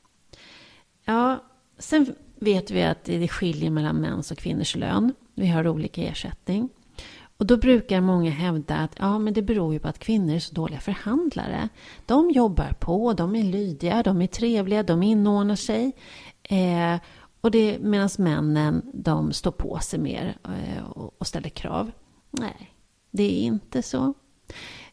Ja, 1.05 1.43
sen 1.77 2.15
vet 2.35 2.71
vi 2.71 2.83
att 2.83 3.03
det 3.03 3.27
skiljer 3.27 3.69
mellan 3.69 3.95
mäns 3.95 4.31
och 4.31 4.37
kvinnors 4.37 4.75
lön. 4.75 5.13
Vi 5.35 5.47
har 5.47 5.67
olika 5.67 6.01
ersättning. 6.01 6.69
Och 7.37 7.45
då 7.45 7.57
brukar 7.57 8.01
många 8.01 8.31
hävda 8.31 8.75
att 8.75 8.95
ja, 8.99 9.19
men 9.19 9.33
det 9.33 9.41
beror 9.41 9.73
ju 9.73 9.79
på 9.79 9.87
att 9.87 9.99
kvinnor 9.99 10.35
är 10.35 10.39
så 10.39 10.53
dåliga 10.53 10.79
förhandlare. 10.79 11.69
De 12.05 12.31
jobbar 12.31 12.75
på, 12.79 13.13
de 13.13 13.35
är 13.35 13.43
lydiga, 13.43 14.03
de 14.03 14.21
är 14.21 14.27
trevliga, 14.27 14.83
de 14.83 15.03
inordnar 15.03 15.55
sig. 15.55 15.91
Eh, 16.43 16.99
och 17.41 17.51
det 17.51 17.79
medan 17.79 18.09
männen, 18.17 18.81
de 18.93 19.33
står 19.33 19.51
på 19.51 19.79
sig 19.79 19.99
mer 19.99 20.37
eh, 20.43 20.83
och, 20.83 21.15
och 21.17 21.27
ställer 21.27 21.49
krav. 21.49 21.91
Nej, 22.31 22.71
det 23.11 23.23
är 23.23 23.41
inte 23.41 23.81
så. 23.81 24.13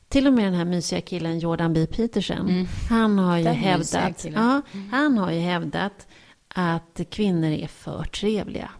Till 0.08 0.26
och 0.26 0.32
med 0.32 0.44
den 0.44 0.54
här 0.54 0.64
mysiga 0.64 1.00
killen 1.00 1.38
Jordan 1.38 1.72
B. 1.72 1.86
Peterson, 1.86 2.66
han 2.90 3.18
har 3.18 3.36
ju 3.38 3.44
Den 3.44 3.54
hävdat, 3.54 4.24
ja, 4.34 4.62
han 4.90 5.18
har 5.18 5.30
ju 5.30 5.40
hävdat 5.40 6.06
att 6.48 7.00
kvinnor 7.10 7.48
är 7.48 7.66
för 7.66 8.04
trevliga. 8.04 8.70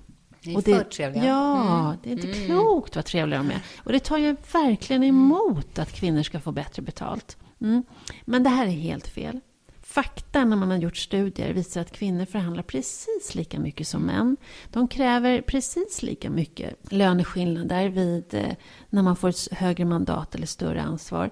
Ni 0.47 0.53
är 0.53 0.57
Och 0.57 0.63
det, 0.63 0.77
för 0.77 0.85
trevliga. 0.85 1.25
Ja, 1.25 1.97
det 2.03 2.09
är 2.09 2.13
inte 2.13 2.33
klokt 2.47 2.97
vad 2.97 3.05
trevliga 3.05 3.39
de 3.39 3.51
är. 3.51 3.61
Och 3.79 3.93
det 3.93 4.01
tar 4.01 4.19
jag 4.19 4.37
verkligen 4.53 5.05
emot 5.05 5.79
att 5.79 5.93
kvinnor 5.93 6.23
ska 6.23 6.41
få 6.41 6.53
bättre 6.53 6.83
betalt. 6.83 7.37
Mm. 7.61 7.83
Men 8.25 8.43
det 8.43 8.51
här 8.51 8.67
är 8.67 8.71
helt 8.71 9.07
fel. 9.07 9.41
Fakta 9.83 10.45
när 10.45 10.57
man 10.57 10.71
har 10.71 10.79
gjort 10.79 10.97
studier 10.97 11.53
visar 11.53 11.81
att 11.81 11.93
kvinnor 11.93 12.25
förhandlar 12.25 12.63
precis 12.63 13.35
lika 13.35 13.61
mycket 13.61 13.89
som 13.89 14.03
män. 14.03 14.37
De 14.71 14.89
kräver 14.89 15.43
precis 15.43 16.03
lika 16.03 16.31
mycket 16.31 16.93
löneskillnader 16.93 17.89
vid, 17.89 18.35
eh, 18.35 18.57
när 18.91 19.03
man 19.03 19.17
får 19.17 19.29
ett 19.29 19.53
högre 19.53 19.85
mandat 19.85 20.35
eller 20.35 20.47
större 20.47 20.83
ansvar. 20.83 21.31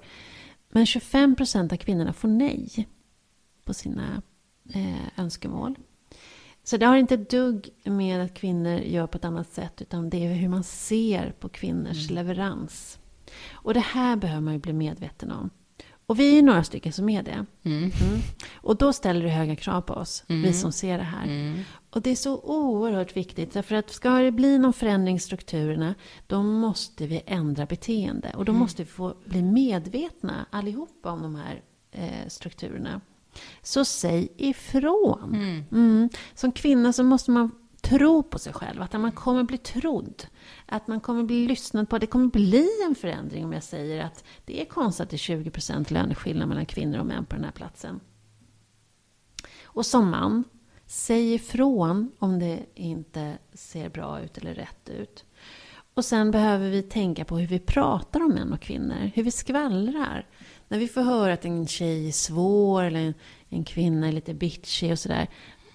Men 0.68 0.86
25 0.86 1.36
procent 1.36 1.72
av 1.72 1.76
kvinnorna 1.76 2.12
får 2.12 2.28
nej 2.28 2.88
på 3.64 3.74
sina 3.74 4.22
eh, 4.74 5.20
önskemål. 5.20 5.76
Så 6.64 6.76
det 6.76 6.86
har 6.86 6.96
inte 6.96 7.14
ett 7.14 7.30
dugg 7.30 7.68
med 7.84 8.20
att 8.20 8.34
kvinnor 8.34 8.78
gör 8.78 9.06
på 9.06 9.18
ett 9.18 9.24
annat 9.24 9.48
sätt, 9.48 9.82
utan 9.82 10.10
det 10.10 10.26
är 10.26 10.34
hur 10.34 10.48
man 10.48 10.64
ser 10.64 11.34
på 11.40 11.48
kvinnors 11.48 12.10
leverans. 12.10 12.98
Och 13.52 13.74
det 13.74 13.80
här 13.80 14.16
behöver 14.16 14.40
man 14.40 14.54
ju 14.54 14.60
bli 14.60 14.72
medveten 14.72 15.30
om. 15.30 15.50
Och 16.06 16.20
vi 16.20 16.38
är 16.38 16.42
några 16.42 16.64
stycken 16.64 16.92
som 16.92 17.08
är 17.08 17.22
det. 17.22 17.46
Mm. 17.62 17.90
Och 18.54 18.76
då 18.76 18.92
ställer 18.92 19.22
det 19.22 19.28
höga 19.28 19.56
krav 19.56 19.80
på 19.80 19.94
oss, 19.94 20.24
vi 20.26 20.52
som 20.52 20.72
ser 20.72 20.98
det 20.98 21.04
här. 21.04 21.26
Och 21.90 22.02
det 22.02 22.10
är 22.10 22.16
så 22.16 22.40
oerhört 22.40 23.16
viktigt, 23.16 23.52
därför 23.52 23.74
att 23.74 23.90
ska 23.90 24.10
det 24.10 24.30
bli 24.32 24.58
någon 24.58 24.72
förändring 24.72 25.16
i 25.16 25.18
strukturerna, 25.18 25.94
då 26.26 26.42
måste 26.42 27.06
vi 27.06 27.22
ändra 27.26 27.66
beteende. 27.66 28.32
Och 28.36 28.44
då 28.44 28.52
måste 28.52 28.82
vi 28.82 28.88
få 28.88 29.14
bli 29.24 29.42
medvetna 29.42 30.46
allihopa 30.50 31.10
om 31.10 31.22
de 31.22 31.34
här 31.34 31.62
eh, 31.90 32.28
strukturerna. 32.28 33.00
Så 33.62 33.84
säg 33.84 34.32
ifrån. 34.36 35.34
Mm. 35.72 36.08
Som 36.34 36.52
kvinna 36.52 36.92
så 36.92 37.04
måste 37.04 37.30
man 37.30 37.50
tro 37.82 38.22
på 38.22 38.38
sig 38.38 38.52
själv, 38.52 38.82
att 38.82 38.92
man 38.92 39.12
kommer 39.12 39.42
bli 39.42 39.58
trodd. 39.58 40.26
Att 40.66 40.88
man 40.88 41.00
kommer 41.00 41.22
bli 41.22 41.46
lyssnad 41.46 41.88
på. 41.88 41.98
Det 41.98 42.06
kommer 42.06 42.26
bli 42.26 42.68
en 42.88 42.94
förändring 42.94 43.44
om 43.44 43.52
jag 43.52 43.62
säger 43.62 44.04
att 44.04 44.24
det 44.44 44.60
är 44.60 44.64
konstigt 44.64 45.02
att 45.02 45.10
det 45.10 45.16
är 45.16 45.36
20% 45.36 45.92
löneskillnad 45.92 46.48
mellan 46.48 46.66
kvinnor 46.66 46.98
och 46.98 47.06
män 47.06 47.24
på 47.24 47.34
den 47.34 47.44
här 47.44 47.52
platsen. 47.52 48.00
Och 49.64 49.86
som 49.86 50.10
man, 50.10 50.44
säg 50.86 51.34
ifrån 51.34 52.10
om 52.18 52.38
det 52.38 52.66
inte 52.74 53.38
ser 53.52 53.88
bra 53.88 54.20
ut 54.20 54.38
eller 54.38 54.54
rätt 54.54 54.88
ut. 54.88 55.24
Och 55.94 56.04
sen 56.04 56.30
behöver 56.30 56.70
vi 56.70 56.82
tänka 56.82 57.24
på 57.24 57.38
hur 57.38 57.46
vi 57.46 57.58
pratar 57.58 58.20
om 58.20 58.30
män 58.30 58.52
och 58.52 58.60
kvinnor, 58.60 59.10
hur 59.14 59.22
vi 59.22 59.30
skvallrar. 59.30 60.26
När 60.68 60.78
vi 60.78 60.88
får 60.88 61.02
höra 61.02 61.32
att 61.32 61.44
en 61.44 61.66
tjej 61.66 62.08
är 62.08 62.12
svår 62.12 62.82
eller 62.82 63.00
en, 63.00 63.14
en 63.48 63.64
kvinna 63.64 64.08
är 64.08 64.12
lite 64.12 64.34
bitchy 64.34 64.92
och 64.92 64.98
sådär. 64.98 65.28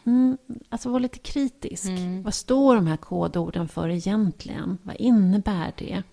Mm, 0.06 0.38
alltså 0.69 0.89
var 0.89 0.99
lite 0.99 1.19
kritisk. 1.19 1.86
Vad 2.23 2.34
står 2.34 2.75
de 2.75 2.88
här 2.88 2.97
kodorden 2.97 3.67
för 3.67 3.89
egentligen? 3.89 4.77
Vad 4.84 4.95
innebär 4.95 5.73
det? 5.77 6.03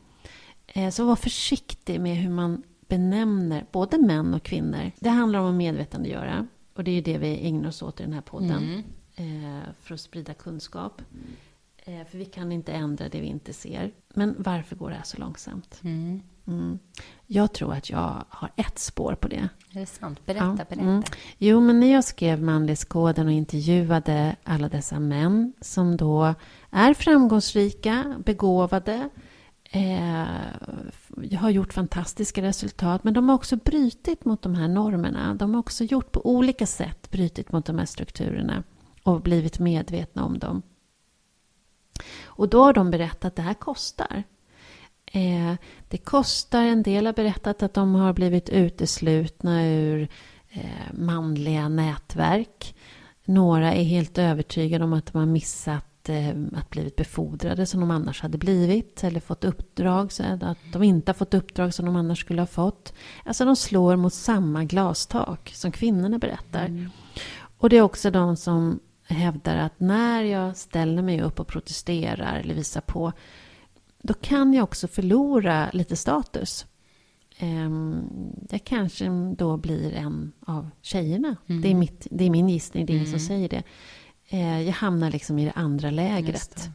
Eh, 0.67 0.91
så 0.91 1.05
var 1.05 1.17
försiktig 1.17 2.01
med 2.01 2.17
hur 2.17 2.31
man 2.31 2.63
benämner 2.89 3.67
både 3.73 3.99
män 3.99 4.35
och 4.35 4.43
kvinnor. 4.43 4.91
Det 5.01 5.09
handlar 5.09 5.39
om 5.39 5.47
att 5.47 5.55
medvetandegöra. 5.55 6.47
Och 6.75 6.85
det 6.85 6.91
är 6.91 6.95
ju 6.95 7.01
det 7.01 7.19
vi 7.19 7.47
ägnar 7.49 7.69
oss 7.69 7.83
åt 7.83 8.01
i 8.01 8.03
den 8.03 8.13
här 8.13 8.21
podden. 8.21 8.63
Eh, 9.17 9.73
för 9.81 9.95
att 9.95 10.01
sprida 10.01 10.35
kunskap. 10.35 11.03
Eh, 11.85 12.05
för 12.11 12.19
vi 12.19 12.25
kan 12.25 12.53
inte 12.53 12.73
ändra 12.73 13.09
det 13.09 13.21
vi 13.21 13.27
inte 13.27 13.53
ser. 13.53 13.93
Men 14.15 14.35
varför 14.39 14.77
går 14.77 14.91
det 14.91 14.97
här 14.97 15.05
så 15.05 15.19
långsamt? 15.19 15.81
Mm. 16.47 16.79
Jag 17.27 17.53
tror 17.53 17.73
att 17.73 17.91
jag 17.91 18.25
har 18.29 18.51
ett 18.57 18.79
spår 18.79 19.15
på 19.15 19.29
det. 19.29 19.49
Är 19.73 19.81
det 19.81 19.87
sant? 19.87 20.27
Berätta, 20.27 20.45
Ja, 20.45 20.65
berätta. 20.69 20.81
mm. 20.83 21.03
Jo, 21.39 21.61
men 21.61 21.81
när 21.81 21.93
jag 21.93 22.05
skrev 22.05 22.43
manlighetskoden 22.43 23.27
och 23.27 23.33
intervjuade 23.33 24.37
alla 24.43 24.69
dessa 24.69 25.01
män 25.01 25.53
som 25.61 25.97
då 25.97 26.35
är 26.71 26.95
framgångsrika, 26.95 28.15
begåvade, 28.25 29.09
eh, 29.71 31.37
har 31.39 31.51
gjort 31.51 31.73
fantastiska 31.73 32.43
resultat, 32.43 33.05
men 33.05 33.15
de 33.15 33.29
har 33.29 33.37
också 33.37 33.57
brytit 33.57 34.25
mot 34.25 34.43
de 34.43 34.55
här 34.55 34.69
normerna. 34.69 35.35
De 35.35 35.55
har 35.55 35.61
också 35.61 35.85
gjort 35.85 36.13
på 36.13 36.27
olika 36.31 36.67
sätt 36.67 37.11
brytit 37.11 37.53
mot 37.53 37.67
de 37.67 37.79
här 37.79 37.87
strukturerna 37.87 38.63
och 39.03 39.21
blivit 39.23 39.59
medvetna 39.59 40.25
om 40.25 40.39
dem. 40.39 40.63
Och 42.25 42.49
då 42.49 42.63
har 42.63 42.73
de 42.73 42.91
berättat 42.91 43.25
att 43.25 43.37
det 43.37 43.43
här 43.43 43.55
kostar. 43.55 44.23
Eh, 45.15 45.55
det 45.89 45.99
kostar, 45.99 46.63
en 46.63 46.83
del 46.83 47.07
har 47.07 47.13
berättat 47.13 47.63
att 47.63 47.75
de 47.75 47.95
har 47.95 48.13
blivit 48.13 48.49
uteslutna 48.49 49.67
ur 49.67 50.09
eh, 50.51 50.93
manliga 50.93 51.69
nätverk. 51.69 52.75
Några 53.25 53.75
är 53.75 53.85
helt 53.85 54.19
övertygade 54.19 54.85
om 54.85 54.93
att 54.93 55.07
de 55.07 55.19
har 55.19 55.27
missat 55.27 56.09
eh, 56.09 56.29
att 56.57 56.71
blivit 56.71 56.97
befordrade 56.97 57.67
som 57.67 57.81
de 57.81 57.91
annars 57.91 58.23
hade 58.23 58.39
blivit. 58.39 59.05
Eller 59.05 59.21
fått 59.21 59.45
uppdrag, 59.45 60.13
så 60.13 60.23
att 60.23 60.59
de 60.73 60.83
inte 60.83 61.11
har 61.11 61.15
fått 61.15 61.35
uppdrag 61.35 61.75
som 61.75 61.87
de 61.87 61.97
annars 61.97 62.21
skulle 62.21 62.43
ha 62.43 62.47
fått. 62.47 62.93
Alltså 63.25 63.45
de 63.45 63.57
slår 63.57 63.97
mot 63.97 64.15
samma 64.15 64.65
glastak 64.65 65.53
som 65.55 65.73
kvinnorna 65.73 66.19
berättar. 66.19 66.67
Mm. 66.67 66.91
Och 67.59 67.69
det 67.69 67.77
är 67.77 67.83
också 67.83 68.11
de 68.11 68.37
som 68.37 68.81
hävdar 69.07 69.57
att 69.57 69.81
när 69.81 70.23
jag 70.23 70.57
ställer 70.57 71.03
mig 71.03 71.23
upp 71.23 71.41
och 71.41 71.49
protesterar 71.49 72.41
eller 72.41 72.55
visar 72.55 72.81
på 72.81 73.13
då 74.03 74.15
kan 74.15 74.55
jag 74.55 74.65
också 74.65 74.89
förlora 74.89 75.71
lite 75.73 75.97
status. 75.97 76.67
Ehm, 77.39 78.03
jag 78.51 78.65
kanske 78.65 79.09
då 79.39 79.57
blir 79.57 79.93
en 79.93 80.33
av 80.47 80.71
tjejerna. 80.83 81.37
Mm. 81.47 81.63
Det, 81.63 81.69
är 81.69 81.75
mitt, 81.75 82.07
det 82.11 82.25
är 82.25 82.31
min 82.31 82.49
gissning, 82.49 82.87
det 82.87 82.93
är 82.93 82.95
ingen 82.95 83.07
mm. 83.07 83.19
som 83.19 83.27
säger 83.27 83.49
det. 83.49 83.63
Eh, 84.29 84.61
jag 84.61 84.73
hamnar 84.73 85.11
liksom 85.11 85.39
i 85.39 85.45
det 85.45 85.53
andra 85.53 85.91
lägret. 85.91 86.71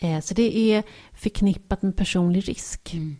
Det. 0.00 0.08
Eh, 0.08 0.20
så 0.20 0.34
det 0.34 0.58
är 0.58 0.82
förknippat 1.12 1.82
med 1.82 1.96
personlig 1.96 2.48
risk. 2.48 2.94
Mm. 2.94 3.16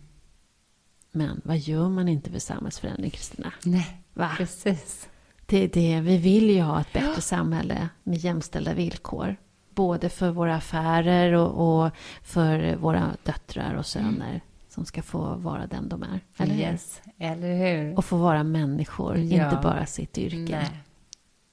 Men 1.13 1.41
vad 1.45 1.59
gör 1.59 1.89
man 1.89 2.09
inte 2.09 2.31
för 2.31 2.39
samhällsförändring, 2.39 3.11
Kristina? 3.11 3.53
Nej, 3.65 4.03
Va? 4.15 4.31
precis. 4.37 5.09
Det 5.51 5.65
är 5.65 5.69
det. 5.69 6.01
Vi 6.01 6.17
vill 6.17 6.51
ju 6.51 6.63
ha 6.63 6.81
ett 6.81 6.93
bättre 6.93 7.13
ja. 7.15 7.21
samhälle 7.21 7.89
med 8.03 8.19
jämställda 8.19 8.75
villkor. 8.75 9.37
Både 9.75 10.09
för 10.09 10.31
våra 10.31 10.57
affärer 10.57 11.33
och, 11.33 11.85
och 11.85 11.91
för 12.23 12.77
våra 12.77 13.17
döttrar 13.23 13.75
och 13.75 13.87
söner. 13.87 14.29
Mm. 14.29 14.41
Som 14.69 14.85
ska 14.85 15.03
få 15.03 15.35
vara 15.35 15.67
den 15.67 15.89
de 15.89 16.03
är. 16.03 16.21
Eller 16.37 16.55
yes, 16.55 17.01
hur? 17.05 17.27
eller 17.27 17.57
hur? 17.57 17.99
Och 17.99 18.05
få 18.05 18.17
vara 18.17 18.43
människor, 18.43 19.17
ja. 19.17 19.45
inte 19.45 19.61
bara 19.63 19.87
sitt 19.87 20.19
yrke. 20.19 20.37
Nej. 20.57 20.83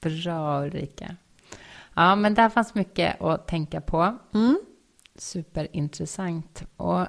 Bra 0.00 0.62
Ulrika. 0.62 1.16
Ja, 1.94 2.16
men 2.16 2.34
där 2.34 2.48
fanns 2.48 2.74
mycket 2.74 3.20
att 3.22 3.46
tänka 3.46 3.80
på. 3.80 4.18
Mm. 4.34 4.58
Superintressant. 5.18 6.64
Och 6.76 7.06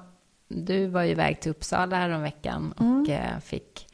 du 0.48 0.88
var 0.88 1.04
ju 1.04 1.12
iväg 1.12 1.42
till 1.42 1.52
Uppsala 1.52 1.96
häromveckan 1.96 2.72
och 2.72 3.10
mm. 3.10 3.42
Fick 3.42 3.87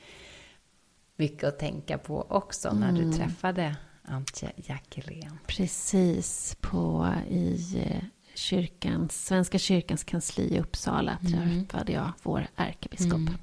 mycket 1.23 1.43
att 1.43 1.59
tänka 1.59 1.97
på 1.97 2.25
också 2.29 2.73
när 2.73 2.89
mm. 2.89 3.11
du 3.11 3.17
träffade 3.17 3.75
Antje 4.05 4.51
Jackelén. 4.55 5.39
Precis, 5.47 6.57
på, 6.61 7.13
i 7.29 7.77
eh, 7.77 8.03
kyrkans, 8.35 9.25
Svenska 9.25 9.57
kyrkans 9.57 10.03
kansli 10.03 10.55
i 10.55 10.59
Uppsala 10.59 11.17
mm. 11.21 11.65
träffade 11.65 11.91
jag 11.91 12.11
vår 12.23 12.47
ärkebiskop. 12.55 13.13
Mm. 13.13 13.33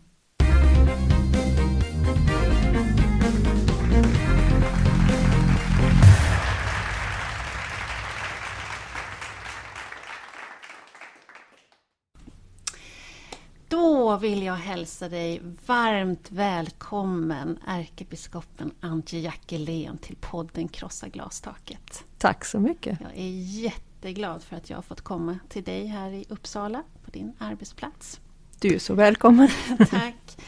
Då 14.10 14.16
vill 14.16 14.42
jag 14.42 14.54
hälsa 14.54 15.08
dig 15.08 15.42
varmt 15.66 16.30
välkommen 16.30 17.58
ärkebiskopen 17.66 18.74
Antje 18.80 19.20
Jackelén 19.20 19.98
till 19.98 20.16
podden 20.16 20.68
Krossa 20.68 21.08
glastaket. 21.08 22.04
Tack 22.18 22.44
så 22.44 22.60
mycket. 22.60 22.98
Jag 23.00 23.10
är 23.14 23.30
jätteglad 23.62 24.42
för 24.42 24.56
att 24.56 24.70
jag 24.70 24.76
har 24.76 24.82
fått 24.82 25.00
komma 25.00 25.38
till 25.48 25.64
dig 25.64 25.86
här 25.86 26.10
i 26.10 26.24
Uppsala 26.28 26.82
på 27.04 27.10
din 27.10 27.32
arbetsplats. 27.38 28.20
Du 28.60 28.74
är 28.74 28.78
så 28.78 28.94
välkommen. 28.94 29.48
Tack. 29.90 30.38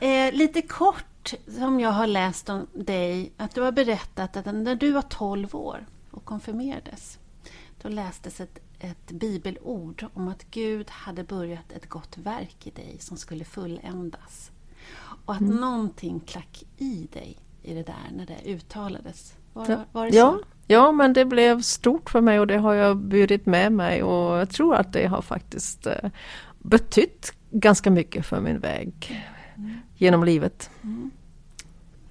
Eh, 0.00 0.32
lite 0.32 0.62
kort 0.62 1.34
som 1.58 1.80
jag 1.80 1.90
har 1.90 2.06
läst 2.06 2.48
om 2.48 2.66
dig, 2.72 3.32
att 3.36 3.54
du 3.54 3.60
har 3.60 3.72
berättat 3.72 4.36
att 4.36 4.46
när 4.46 4.74
du 4.74 4.92
var 4.92 5.02
12 5.02 5.56
år 5.56 5.86
och 6.10 6.24
konfirmerades, 6.24 7.18
då 7.82 7.88
lästes 7.88 8.40
ett 8.40 8.58
ett 8.80 9.10
bibelord 9.10 10.06
om 10.14 10.28
att 10.28 10.50
Gud 10.50 10.90
hade 10.90 11.24
börjat 11.24 11.72
ett 11.72 11.88
gott 11.88 12.18
verk 12.18 12.66
i 12.66 12.70
dig 12.70 12.96
som 13.00 13.16
skulle 13.16 13.44
fulländas. 13.44 14.50
Och 15.24 15.34
att 15.34 15.40
mm. 15.40 15.56
någonting 15.56 16.20
klack 16.20 16.64
i 16.76 17.08
dig 17.12 17.36
i 17.62 17.74
det 17.74 17.82
där 17.82 18.10
när 18.16 18.26
det 18.26 18.50
uttalades. 18.50 19.34
Var, 19.52 19.84
var 19.92 20.06
det 20.06 20.16
ja, 20.16 20.38
så? 20.38 20.44
Ja, 20.66 20.92
men 20.92 21.12
det 21.12 21.24
blev 21.24 21.62
stort 21.62 22.10
för 22.10 22.20
mig 22.20 22.40
och 22.40 22.46
det 22.46 22.58
har 22.58 22.74
jag 22.74 22.96
burit 22.96 23.46
med 23.46 23.72
mig 23.72 24.02
och 24.02 24.38
jag 24.38 24.50
tror 24.50 24.74
att 24.74 24.92
det 24.92 25.06
har 25.06 25.22
faktiskt 25.22 25.86
eh, 25.86 26.10
betytt 26.58 27.32
ganska 27.50 27.90
mycket 27.90 28.26
för 28.26 28.40
min 28.40 28.58
väg 28.58 29.22
mm. 29.56 29.78
genom 29.96 30.24
livet. 30.24 30.70
Mm. 30.82 31.10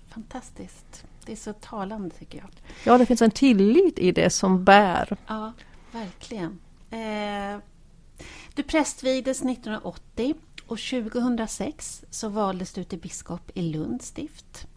Fantastiskt. 0.07 1.05
Det 1.25 1.31
är 1.31 1.35
så 1.35 1.53
talande 1.53 2.15
tycker 2.15 2.37
jag. 2.37 2.49
Ja, 2.85 2.97
det 2.97 3.05
finns 3.05 3.21
en 3.21 3.31
tillit 3.31 3.99
i 3.99 4.11
det 4.11 4.29
som 4.29 4.63
bär. 4.63 5.17
Ja, 5.27 5.53
Verkligen. 5.91 6.59
Eh, 6.89 7.61
du 8.53 8.63
prästvigdes 8.63 9.41
1980 9.41 10.35
och 10.67 10.79
2006 10.79 12.05
så 12.09 12.29
valdes 12.29 12.73
du 12.73 12.83
till 12.83 12.99
biskop 12.99 13.51
i 13.53 13.61
Lunds 13.61 14.07
stift. 14.07 14.67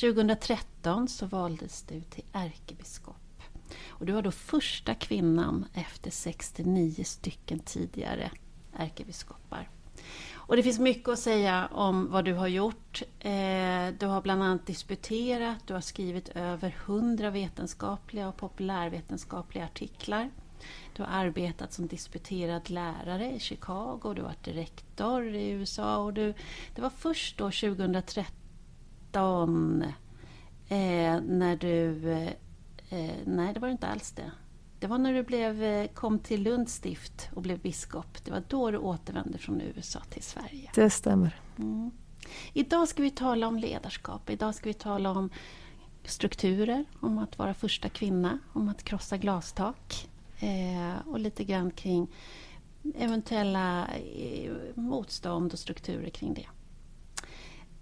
2013 0.00 1.08
så 1.08 1.26
valdes 1.26 1.82
du 1.82 2.00
till 2.00 2.24
ärkebiskop. 2.32 3.16
Och 3.88 4.06
du 4.06 4.12
var 4.12 4.22
då 4.22 4.30
första 4.30 4.94
kvinnan 4.94 5.66
efter 5.74 6.10
69 6.10 7.04
stycken 7.04 7.58
tidigare 7.58 8.30
ärkebiskopar. 8.72 9.68
Och 10.34 10.56
det 10.56 10.62
finns 10.62 10.78
mycket 10.78 11.08
att 11.08 11.18
säga 11.18 11.66
om 11.66 12.10
vad 12.10 12.24
du 12.24 12.34
har 12.34 12.48
gjort. 12.48 13.02
Eh, 13.20 13.88
du 13.98 14.06
har 14.06 14.22
bland 14.22 14.42
annat 14.42 14.66
disputerat, 14.66 15.66
du 15.66 15.74
har 15.74 15.80
skrivit 15.80 16.28
över 16.28 16.76
100 16.86 17.30
vetenskapliga 17.30 18.28
och 18.28 18.36
populärvetenskapliga 18.36 19.64
artiklar. 19.64 20.30
Du 20.96 21.02
har 21.02 21.10
arbetat 21.10 21.72
som 21.72 21.86
disputerad 21.86 22.70
lärare 22.70 23.32
i 23.32 23.40
Chicago, 23.40 24.14
du 24.14 24.22
har 24.22 24.28
varit 24.28 24.48
rektor 24.48 25.34
i 25.34 25.48
USA 25.48 25.98
och 25.98 26.12
du, 26.12 26.34
det 26.74 26.82
var 26.82 26.90
först 26.90 27.38
då 27.38 27.44
2013 27.44 29.82
eh, 30.68 31.20
när 31.20 31.56
du... 31.56 32.08
Eh, 32.88 33.14
nej, 33.24 33.54
det 33.54 33.60
var 33.60 33.68
inte 33.68 33.86
alls 33.86 34.12
det. 34.12 34.30
Det 34.80 34.86
var 34.86 34.98
när 34.98 35.12
du 35.12 35.22
blev, 35.22 35.62
eh, 35.62 35.86
kom 35.86 36.18
till 36.18 36.42
Lunds 36.42 36.74
stift 36.74 37.28
och 37.34 37.42
blev 37.42 37.58
biskop. 37.58 38.24
Det 38.24 38.30
var 38.30 38.42
då 38.48 38.70
du 38.70 38.78
återvände 38.78 39.38
från 39.38 39.60
USA 39.60 40.00
till 40.10 40.22
Sverige. 40.22 40.70
Det 40.74 40.90
stämmer. 40.90 41.40
Mm. 41.58 41.90
Idag 42.52 42.88
ska 42.88 43.02
vi 43.02 43.10
tala 43.10 43.48
om 43.48 43.58
ledarskap. 43.58 44.30
Idag 44.30 44.54
ska 44.54 44.68
vi 44.68 44.74
tala 44.74 45.10
om 45.10 45.30
strukturer, 46.04 46.84
om 47.00 47.18
att 47.18 47.38
vara 47.38 47.54
första 47.54 47.88
kvinna, 47.88 48.38
om 48.52 48.68
att 48.68 48.82
krossa 48.82 49.16
glastak. 49.16 50.08
Eh, 50.40 51.08
och 51.08 51.20
lite 51.20 51.44
grann 51.44 51.70
kring 51.70 52.08
eventuella 52.98 53.88
eh, 53.88 54.52
motstånd 54.74 55.52
och 55.52 55.58
strukturer 55.58 56.10
kring 56.10 56.34
det. 56.34 56.46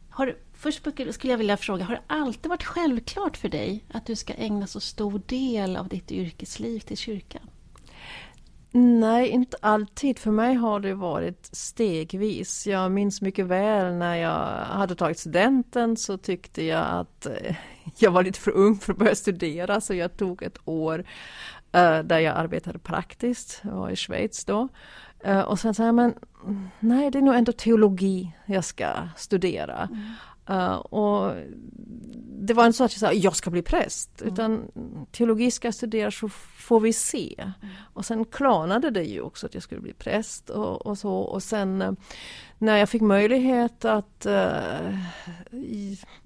Har, 0.08 0.36
först 0.52 0.86
skulle 1.10 1.32
jag 1.32 1.38
vilja 1.38 1.56
fråga, 1.56 1.84
har 1.84 1.94
det 1.94 2.02
alltid 2.06 2.48
varit 2.48 2.62
självklart 2.62 3.36
för 3.36 3.48
dig 3.48 3.84
att 3.92 4.06
du 4.06 4.16
ska 4.16 4.34
ägna 4.34 4.66
så 4.66 4.80
stor 4.80 5.22
del 5.26 5.76
av 5.76 5.88
ditt 5.88 6.12
yrkesliv 6.12 6.80
till 6.80 6.96
kyrkan? 6.96 7.50
Nej, 8.76 9.28
inte 9.28 9.56
alltid. 9.60 10.18
För 10.18 10.30
mig 10.30 10.54
har 10.54 10.80
det 10.80 10.94
varit 10.94 11.48
stegvis. 11.52 12.66
Jag 12.66 12.92
minns 12.92 13.20
mycket 13.20 13.46
väl 13.46 13.94
när 13.94 14.16
jag 14.16 14.64
hade 14.64 14.94
tagit 14.94 15.18
studenten 15.18 15.96
så 15.96 16.18
tyckte 16.18 16.64
jag 16.64 16.86
att 16.90 17.26
eh, 17.26 17.56
jag 17.98 18.10
var 18.10 18.22
lite 18.22 18.38
för 18.40 18.50
ung 18.50 18.78
för 18.78 18.92
att 18.92 18.98
börja 18.98 19.14
studera 19.14 19.80
så 19.80 19.94
jag 19.94 20.16
tog 20.16 20.42
ett 20.42 20.58
år 20.64 21.04
där 21.82 22.18
jag 22.18 22.37
arbetade 22.37 22.78
praktiskt, 22.78 23.60
var 23.64 23.90
i 23.90 23.96
Schweiz 23.96 24.44
då. 24.44 24.68
Uh, 25.26 25.40
och 25.40 25.58
sen 25.58 25.74
sa 25.74 25.84
jag, 25.87 25.94
men 25.94 26.14
nej 26.80 27.10
det 27.10 27.18
är 27.18 27.22
nog 27.22 27.34
ändå 27.34 27.52
teologi 27.52 28.32
jag 28.46 28.64
ska 28.64 29.08
studera. 29.16 29.88
Mm. 29.92 30.02
Uh, 30.50 30.74
och 30.74 31.34
det 32.38 32.54
var 32.54 32.66
inte 32.66 32.76
så 32.76 32.84
att 32.84 32.92
jag 32.92 33.00
sa 33.00 33.12
jag 33.12 33.37
ska 33.37 33.50
bli 33.50 33.62
präst, 33.62 34.22
mm. 34.22 34.32
utan 34.32 34.70
teologi 35.12 35.50
ska 35.50 35.66
jag 35.66 35.74
studera 35.74 36.10
så 36.10 36.28
får 36.28 36.80
vi 36.80 36.92
se. 36.92 37.34
Mm. 37.38 37.74
Och 37.94 38.04
sen 38.04 38.24
klarnade 38.24 38.90
det 38.90 39.04
ju 39.04 39.20
också 39.20 39.46
att 39.46 39.54
jag 39.54 39.62
skulle 39.62 39.80
bli 39.80 39.92
präst 39.92 40.50
och, 40.50 40.87
och 40.87 40.98
så. 40.98 41.12
Och 41.14 41.42
sen 41.42 41.96
när 42.64 42.77
jag 42.77 42.88
fick 42.88 43.03
möjlighet 43.03 43.85
att 43.85 44.27
uh, 44.27 44.98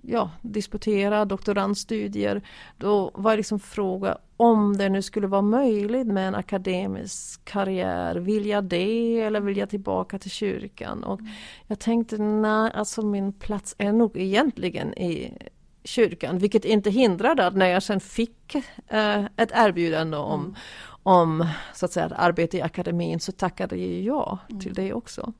ja, 0.03 0.31
disputera 0.43 1.25
doktorandstudier, 1.25 2.43
då 2.77 3.11
var 3.15 3.31
det 3.31 3.37
liksom 3.37 3.61
fråga 3.61 4.19
om 4.37 4.77
det 4.77 4.89
nu 4.89 5.03
skulle 5.03 5.27
vara 5.27 5.43
möjligt 5.43 6.07
med 6.07 6.29
en 6.29 6.35
akademisk 6.35 7.45
karriär, 7.45 8.17
vill 8.17 8.47
jag 8.47 8.65
det 8.65 9.21
eller 9.21 9.41
vill 9.41 9.57
jag 9.57 9.71
tillbaka 9.71 10.19
till 10.19 10.31
kyrkan? 10.31 11.05
Och 11.05 11.21
mm. 11.21 11.33
jag 11.67 11.79
tänkte, 11.79 12.19
nej, 12.19 12.73
alltså 12.75 13.03
min 13.03 13.33
plats 13.33 13.75
är 13.79 13.93
nog 13.93 14.17
egentligen 14.17 14.99
i 14.99 15.39
kyrkan, 15.85 16.39
vilket 16.39 16.65
inte 16.65 16.91
hindrade 16.91 17.47
att 17.47 17.57
när 17.57 17.67
jag 17.67 17.83
sen 17.83 18.01
fick 18.01 18.55
uh, 18.93 19.27
ett 19.37 19.51
erbjudande 19.55 20.17
om, 20.17 20.41
mm 20.41 20.55
om 21.03 21.47
så 21.75 21.85
att 21.85 21.93
säga 21.93 22.07
att 22.07 22.13
arbeta 22.13 22.57
i 22.57 22.63
akademin 22.63 23.21
så 23.21 23.33
tackade 23.33 23.77
jag 23.77 24.39
till 24.61 24.75
det 24.75 24.93
också. 24.93 25.33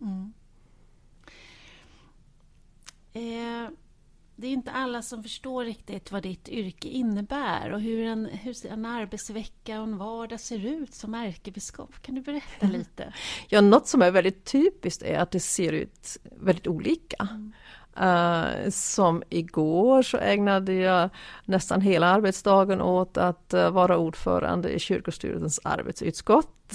Eh, 3.19 3.71
det 4.37 4.47
är 4.47 4.53
inte 4.53 4.71
alla 4.71 5.03
som 5.03 5.23
förstår 5.23 5.65
riktigt 5.65 6.13
vad 6.13 6.23
ditt 6.23 6.49
yrke 6.49 6.89
innebär 6.89 7.73
och 7.73 7.81
hur 7.81 8.07
en, 8.07 8.27
hur 8.27 8.67
en 8.67 8.87
arbetsvecka 8.87 9.79
och 9.79 9.85
en 9.85 9.99
vardag 9.99 10.41
ser 10.41 10.67
ut 10.67 10.95
som 10.95 11.15
ärkebiskop. 11.15 12.03
Kan 12.03 12.15
du 12.15 12.21
berätta 12.21 12.67
lite? 12.67 13.13
Ja, 13.49 13.61
något 13.61 13.87
som 13.87 14.03
är 14.03 14.11
väldigt 14.11 14.45
typiskt 14.45 15.03
är 15.03 15.19
att 15.19 15.31
det 15.31 15.41
ser 15.41 15.73
ut 15.73 16.17
väldigt 16.23 16.67
olika. 16.67 17.29
Uh, 18.01 18.71
som 18.71 19.23
igår 19.29 20.03
så 20.03 20.17
ägnade 20.19 20.73
jag 20.73 21.11
nästan 21.45 21.81
hela 21.81 22.07
arbetsdagen 22.07 22.81
åt 22.81 23.17
att 23.17 23.55
uh, 23.55 23.71
vara 23.71 23.99
ordförande 23.99 24.71
i 24.71 24.79
kyrkostyrelsens 24.79 25.61
arbetsutskott. 25.65 26.73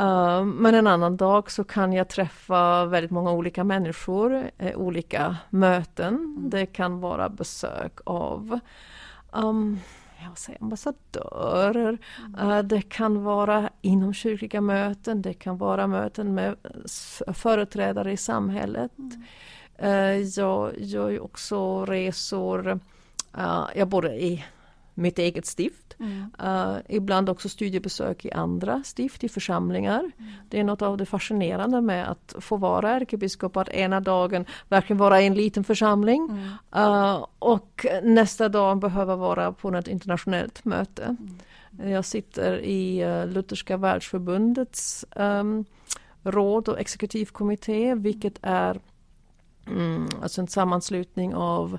Uh, 0.00 0.44
men 0.44 0.74
en 0.74 0.86
annan 0.86 1.16
dag 1.16 1.50
så 1.50 1.64
kan 1.64 1.92
jag 1.92 2.08
träffa 2.08 2.84
väldigt 2.84 3.10
många 3.10 3.32
olika 3.32 3.64
människor, 3.64 4.50
eh, 4.58 4.76
olika 4.76 5.36
möten. 5.50 6.36
Det 6.50 6.66
kan 6.66 7.00
vara 7.00 7.28
besök 7.28 7.98
av 8.04 8.60
um, 9.32 9.80
jag 10.24 10.38
säger, 10.38 10.62
ambassadörer. 10.62 11.98
Uh, 12.42 12.58
det 12.58 12.82
kan 12.82 13.24
vara 13.24 13.70
inomkyrkliga 13.80 14.60
möten, 14.60 15.22
det 15.22 15.34
kan 15.34 15.58
vara 15.58 15.86
möten 15.86 16.34
med 16.34 16.56
företrädare 17.34 18.12
i 18.12 18.16
samhället. 18.16 18.92
Uh, 19.82 20.16
jag 20.16 20.72
gör 20.78 21.08
ju 21.08 21.18
också 21.18 21.84
resor, 21.84 22.80
jag 23.74 23.88
bor 23.88 24.06
i 24.06 24.44
mitt 25.00 25.18
eget 25.18 25.46
stift. 25.46 25.96
Uh, 26.42 26.76
ibland 26.88 27.28
också 27.28 27.48
studiebesök 27.48 28.24
i 28.24 28.32
andra 28.32 28.82
stift, 28.84 29.24
i 29.24 29.28
församlingar. 29.28 30.10
Det 30.48 30.60
är 30.60 30.64
något 30.64 30.82
av 30.82 30.96
det 30.96 31.06
fascinerande 31.06 31.80
med 31.80 32.10
att 32.10 32.34
få 32.38 32.56
vara 32.56 32.90
ärkebiskop, 32.90 33.56
att 33.56 33.68
ena 33.68 34.00
dagen 34.00 34.44
verkligen 34.68 34.98
vara 34.98 35.20
i 35.20 35.26
en 35.26 35.34
liten 35.34 35.64
församling 35.64 36.30
uh, 36.76 37.26
och 37.38 37.86
nästa 38.02 38.48
dag 38.48 38.78
behöva 38.78 39.16
vara 39.16 39.52
på 39.52 39.74
ett 39.74 39.88
internationellt 39.88 40.64
möte. 40.64 41.16
Jag 41.84 42.04
sitter 42.04 42.58
i 42.58 43.04
uh, 43.04 43.26
Lutherska 43.26 43.76
världsförbundets 43.76 45.04
um, 45.16 45.64
råd 46.22 46.68
och 46.68 46.80
exekutivkommitté, 46.80 47.94
vilket 47.94 48.38
är 48.42 48.80
mm, 49.66 50.08
alltså 50.22 50.40
en 50.40 50.48
sammanslutning 50.48 51.34
av 51.34 51.78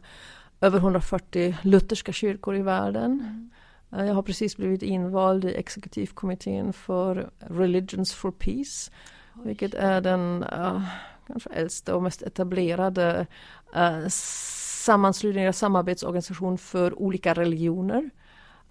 över 0.62 0.78
140 0.78 1.58
lutherska 1.62 2.12
kyrkor 2.12 2.56
i 2.56 2.62
världen. 2.62 3.50
Eh, 3.92 4.06
Jag 4.06 4.14
har 4.14 4.22
precis 4.22 4.58
blivit 4.58 4.82
invald 4.82 5.46
i 5.46 5.56
exekutivkommittén 5.56 6.74
för 6.74 7.30
Religions 7.40 8.14
for 8.14 8.32
Peace, 8.32 8.92
vilket 9.34 9.74
är 9.74 10.02
den 10.02 10.44
uh, 10.44 10.82
kanske 11.28 11.50
äldsta 11.50 11.96
och 11.96 12.04
mest 12.04 12.22
etablerade 12.22 13.28
uh, 13.76 14.08
sammanslutningen, 14.08 15.54
samarbetsorganisation 15.54 16.58
för 16.58 17.00
olika 17.00 17.34
religioner. 17.34 18.10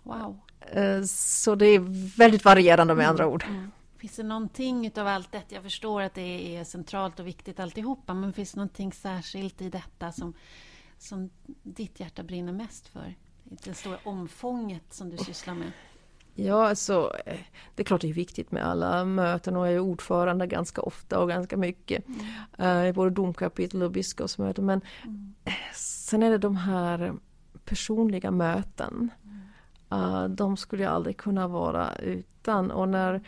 Wow. 0.03 0.41
Uh, 0.77 1.03
så 1.05 1.55
det 1.55 1.67
är 1.67 1.81
väldigt 2.17 2.45
varierande 2.45 2.95
med 2.95 3.09
andra 3.09 3.27
ord. 3.27 3.45
Finns 4.01 4.17
det 4.17 4.23
någonting 4.23 4.87
utav 4.87 5.07
allt 5.07 5.33
detta? 5.33 5.55
Jag 5.55 5.63
förstår 5.63 6.03
att 6.03 6.15
det 6.15 6.57
är 6.57 6.65
centralt 6.65 7.21
och 7.21 7.27
viktigt 7.27 7.61
alltihopa, 7.61 8.15
men 8.15 8.33
finns 8.33 8.53
det 8.53 8.57
någonting 8.57 8.93
särskilt 8.93 9.63
i 9.63 9.69
detta 9.69 10.13
som, 10.13 10.35
som 11.03 11.31
ditt 11.63 12.01
hjärta 12.01 12.23
brinner 12.23 12.53
mest 12.53 12.89
för? 12.89 13.15
Det 13.45 13.75
stora 13.75 13.99
omfånget 14.05 14.83
som 14.93 15.11
du 15.11 15.17
sysslar 15.17 15.55
med. 15.55 15.73
Ja, 16.35 16.69
alltså, 16.69 17.13
eh, 17.27 17.41
det 17.75 17.83
är 17.83 17.85
klart 17.85 18.01
det 18.01 18.09
är 18.09 18.13
viktigt 18.13 18.53
med 18.53 18.67
alla 18.67 19.05
möten 19.05 19.57
och 19.57 19.67
jag 19.67 19.75
är 19.75 19.79
ordförande 19.79 20.47
ganska 20.47 20.81
ofta 20.83 21.19
och 21.19 21.29
ganska 21.29 21.57
mycket 21.57 22.05
eh, 22.59 22.87
i 22.87 22.93
både 22.93 23.11
domkapitel 23.11 23.83
och 23.83 23.91
biskopsmöten. 23.91 24.67
Men 24.67 24.81
eh, 25.45 25.53
sen 25.75 26.23
är 26.23 26.31
det 26.31 26.39
de 26.39 26.57
här 26.57 27.15
personliga 27.65 28.31
möten. 28.31 29.11
Eh, 29.91 30.25
de 30.25 30.57
skulle 30.57 30.83
jag 30.83 30.93
aldrig 30.93 31.17
kunna 31.17 31.49
vara 31.49 31.95
utan. 31.95 32.71
Och 32.71 32.89
när, 32.89 33.23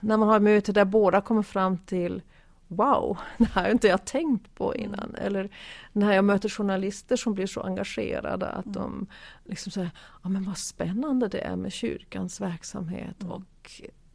när 0.00 0.16
man 0.16 0.28
har 0.28 0.36
ett 0.36 0.42
möte 0.42 0.72
där 0.72 0.84
båda 0.84 1.20
kommer 1.20 1.42
fram 1.42 1.78
till 1.78 2.22
Wow, 2.68 3.18
det 3.38 3.44
här 3.44 3.62
har 3.62 3.70
inte 3.70 3.88
jag 3.88 4.04
tänkt 4.04 4.54
på 4.54 4.74
innan. 4.74 5.14
Eller 5.14 5.50
när 5.92 6.12
jag 6.12 6.24
möter 6.24 6.48
journalister 6.48 7.16
som 7.16 7.34
blir 7.34 7.46
så 7.46 7.60
engagerade 7.60 8.48
att 8.48 8.72
de 8.74 9.06
liksom 9.44 9.72
säger, 9.72 9.90
ja 10.22 10.28
men 10.28 10.44
vad 10.44 10.58
spännande 10.58 11.28
det 11.28 11.40
är 11.40 11.56
med 11.56 11.72
kyrkans 11.72 12.40
verksamhet 12.40 13.24
och 13.24 13.42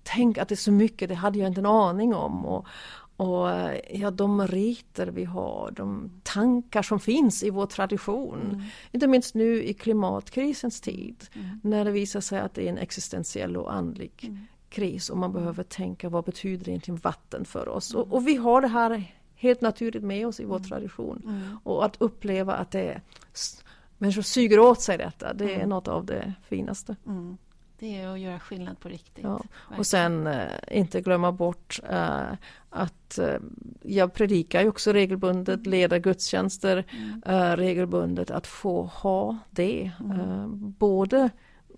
tänk 0.04 0.38
att 0.38 0.50
det 0.50 0.54
är 0.54 0.58
så 0.58 0.72
mycket, 0.72 1.10
det 1.10 1.16
hade 1.16 1.40
jag 1.40 1.48
inte 1.48 1.62
en 1.62 1.66
aning 1.66 2.16
om. 2.16 2.46
Och, 2.46 2.68
och 3.16 3.50
ja, 3.90 4.12
de 4.12 4.48
riter 4.48 5.08
vi 5.08 5.26
har, 5.26 5.72
de 5.76 6.12
tankar 6.24 6.82
som 6.82 7.00
finns 7.00 7.44
i 7.44 7.50
vår 7.50 7.66
tradition. 7.66 8.64
Inte 8.92 9.08
minst 9.08 9.36
nu 9.36 9.64
i 9.64 9.74
klimatkrisens 9.74 10.82
tid. 10.82 11.26
När 11.64 11.86
det 11.86 11.92
visar 11.92 12.22
sig 12.22 12.40
att 12.40 12.54
det 12.54 12.66
är 12.66 12.70
en 12.70 12.78
existentiell 12.78 13.58
och 13.58 13.74
andlig 13.74 14.32
kris 14.70 15.10
och 15.10 15.18
man 15.18 15.34
behöver 15.34 15.64
tänka 15.64 16.10
vad 16.10 16.26
betyder 16.26 16.70
egentligen 16.70 17.00
vatten 17.04 17.46
för 17.46 17.70
oss. 17.70 17.94
Och, 17.94 18.14
och 18.14 18.28
vi 18.28 18.36
har 18.36 18.62
det 18.62 18.68
här 18.68 19.16
helt 19.36 19.62
naturligt 19.62 20.04
med 20.04 20.28
oss 20.28 20.40
i 20.40 20.46
vår 20.46 20.60
tradition. 20.60 21.42
Och 21.64 21.86
att 21.86 21.96
uppleva 22.00 22.54
att 22.54 22.72
det 22.72 22.82
är, 22.82 23.02
människor 23.98 24.22
suger 24.22 24.60
åt 24.60 24.82
sig 24.82 24.98
detta, 24.98 25.34
det 25.34 25.56
är 25.56 25.66
något 25.66 25.88
av 25.88 26.06
det 26.06 26.34
finaste. 26.50 26.96
Mm. 27.06 27.38
Det 27.80 27.98
är 27.98 28.08
att 28.08 28.20
göra 28.20 28.40
skillnad 28.40 28.80
på 28.80 28.90
riktigt. 28.90 29.24
Ja. 29.24 29.42
Och 29.78 29.88
sen 29.88 30.28
eh, 30.28 30.48
inte 30.72 31.02
glömma 31.02 31.32
bort 31.32 31.80
eh, 31.90 32.34
att 32.70 33.18
eh, 33.18 33.36
jag 33.82 34.14
predikar 34.14 34.62
ju 34.62 34.70
också 34.70 34.94
regelbundet, 34.94 35.66
leder 35.68 35.98
gudstjänster 35.98 36.86
regelbundet, 37.56 38.32
att 38.32 38.48
få 38.48 38.84
ha 38.84 39.38
det. 39.50 39.92
Både 40.78 41.30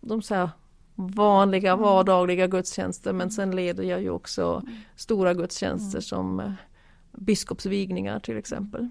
de 0.01 0.21
så 0.21 0.35
här 0.35 0.49
vanliga 0.95 1.75
vardagliga 1.75 2.47
gudstjänster 2.47 3.13
men 3.13 3.31
sen 3.31 3.55
leder 3.55 3.83
jag 3.83 4.01
ju 4.01 4.09
också 4.09 4.63
stora 4.95 5.33
gudstjänster 5.33 5.99
som 5.99 6.39
eh, 6.39 6.51
biskopsvigningar 7.11 8.19
till 8.19 8.37
exempel. 8.37 8.89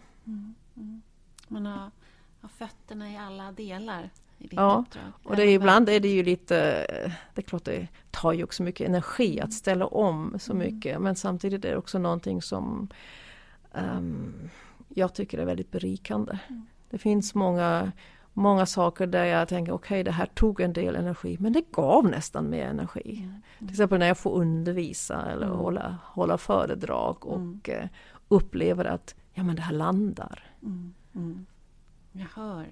Man 1.48 1.66
har, 1.66 1.90
har 2.40 2.48
fötterna 2.48 3.12
i 3.12 3.16
alla 3.16 3.52
delar 3.52 4.10
Ja. 4.50 4.84
Och 5.22 5.36
det 5.36 5.42
är, 5.42 5.48
ibland 5.48 5.88
är 5.88 6.00
det 6.00 6.08
ju 6.08 6.22
lite, 6.22 6.54
det 7.34 7.40
är 7.40 7.42
klart 7.42 7.64
det 7.64 7.88
tar 8.10 8.32
ju 8.32 8.44
också 8.44 8.62
mycket 8.62 8.88
energi 8.88 9.40
att 9.40 9.52
ställa 9.52 9.86
om 9.86 10.36
så 10.38 10.54
mycket 10.54 11.00
men 11.00 11.16
samtidigt 11.16 11.64
är 11.64 11.70
det 11.70 11.76
också 11.76 11.98
någonting 11.98 12.42
som 12.42 12.88
ehm, 13.72 14.50
jag 14.88 15.14
tycker 15.14 15.38
är 15.38 15.44
väldigt 15.44 15.70
berikande. 15.70 16.38
Det 16.90 16.98
finns 16.98 17.34
många, 17.34 17.92
många 18.40 18.66
saker 18.66 19.06
där 19.06 19.24
jag 19.24 19.48
tänker 19.48 19.72
okej 19.72 20.04
det 20.04 20.10
här 20.10 20.26
tog 20.26 20.60
en 20.60 20.72
del 20.72 20.96
energi 20.96 21.36
men 21.40 21.52
det 21.52 21.72
gav 21.72 22.04
nästan 22.04 22.50
mer 22.50 22.66
energi. 22.66 23.28
Till 23.58 23.70
exempel 23.70 23.98
när 23.98 24.06
jag 24.06 24.18
får 24.18 24.34
undervisa 24.34 25.30
eller 25.30 25.46
hålla, 25.46 25.96
hålla 26.04 26.38
föredrag 26.38 27.26
och 27.26 27.68
eh, 27.68 27.88
upplever 28.28 28.84
att 28.84 29.14
ja 29.32 29.42
men 29.42 29.56
det 29.56 29.62
här 29.62 29.72
landar. 29.72 30.52
Jag 32.12 32.26
hör. 32.34 32.66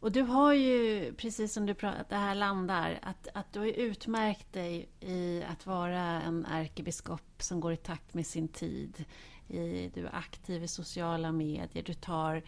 Och 0.00 0.12
du 0.12 0.22
har 0.22 0.52
ju, 0.52 1.12
precis 1.14 1.52
som 1.52 1.66
du 1.66 1.74
pratar, 1.74 2.04
det 2.08 2.16
här 2.16 2.34
landar, 2.34 2.98
att, 3.02 3.28
att 3.34 3.52
du 3.52 3.58
har 3.58 3.66
utmärkt 3.66 4.52
dig 4.52 4.88
i 5.00 5.42
att 5.42 5.66
vara 5.66 6.00
en 6.00 6.46
ärkebiskop 6.46 7.22
som 7.38 7.60
går 7.60 7.72
i 7.72 7.76
takt 7.76 8.14
med 8.14 8.26
sin 8.26 8.48
tid. 8.48 9.04
I, 9.48 9.90
du 9.94 10.06
är 10.06 10.14
aktiv 10.14 10.62
i 10.64 10.68
sociala 10.68 11.32
medier, 11.32 11.82
du 11.82 11.94
tar, 11.94 12.42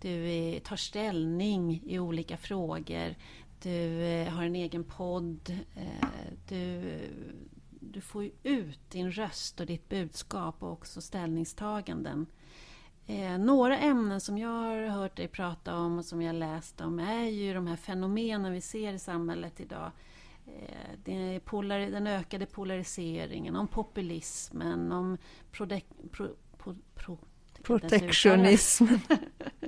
du 0.00 0.30
är, 0.30 0.60
tar 0.60 0.76
ställning 0.76 1.82
i 1.86 1.98
olika 1.98 2.36
frågor. 2.36 3.14
Du 3.62 4.02
eh, 4.02 4.28
har 4.28 4.44
en 4.44 4.56
egen 4.56 4.84
podd. 4.84 5.50
Eh, 5.76 6.08
du, 6.48 6.98
du 7.80 8.00
får 8.00 8.24
ju 8.24 8.30
ut 8.42 8.90
din 8.90 9.12
röst 9.12 9.60
och 9.60 9.66
ditt 9.66 9.88
budskap 9.88 10.62
och 10.62 10.72
också 10.72 11.00
ställningstaganden. 11.00 12.26
Eh, 13.06 13.38
några 13.38 13.78
ämnen 13.78 14.20
som 14.20 14.38
jag 14.38 14.48
har 14.48 14.86
hört 14.86 15.16
dig 15.16 15.28
prata 15.28 15.76
om 15.76 15.98
och 15.98 16.04
som 16.04 16.22
jag 16.22 16.34
läst 16.34 16.80
om 16.80 16.98
är 16.98 17.24
ju 17.24 17.54
de 17.54 17.66
här 17.66 17.76
fenomenen 17.76 18.52
vi 18.52 18.60
ser 18.60 18.92
i 18.92 18.98
samhället 18.98 19.60
idag. 19.60 19.90
Eh, 20.46 21.40
den 21.90 22.06
ökade 22.06 22.46
polariseringen, 22.46 23.56
om 23.56 23.68
populismen, 23.68 24.92
om 24.92 25.18
pro, 25.52 25.66
pro, 26.10 26.28
pro, 26.94 27.18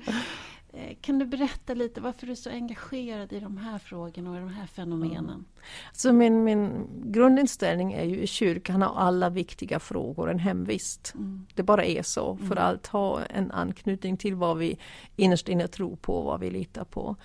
jag 0.05 0.54
kan. 0.75 0.85
Eh, 0.85 0.97
Kan 1.01 1.19
du 1.19 1.27
berätta 1.27 1.75
lite 1.75 2.01
varför 2.01 2.27
du 2.27 2.33
är 2.33 2.37
så 2.37 2.51
engagerad 2.51 3.33
i 3.33 3.41
de 3.41 3.57
här 3.57 3.79
frågorna 3.79 4.31
och 4.31 4.37
i 4.37 4.41
de 4.41 4.49
här 4.49 4.67
fenomenen? 4.67 5.45
Så 5.93 6.13
min, 6.13 6.45
min 6.45 6.87
grundinställning 7.05 7.93
är 7.93 8.05
ju 8.05 8.21
i 8.21 8.27
kyrkan 8.27 8.83
har 8.83 8.95
alla 8.95 9.31
viktiga 9.31 9.79
frågor 9.79 10.31
en 10.31 10.39
hemvist. 10.39 11.15
Det 11.55 11.63
bara 11.63 11.85
är 11.85 12.03
så, 12.03 12.37
för 12.37 12.57
allt 12.57 12.87
har 12.87 13.27
en 13.31 13.51
anknytning 13.51 14.17
till 14.17 14.35
vad 14.35 14.59
vi 14.59 14.79
innerst 15.17 15.49
inne 15.49 15.69
tror 15.69 15.97
på, 15.97 16.23
vad 16.23 16.41
vi 16.41 16.51
litar 16.51 16.85
på. 16.85 17.17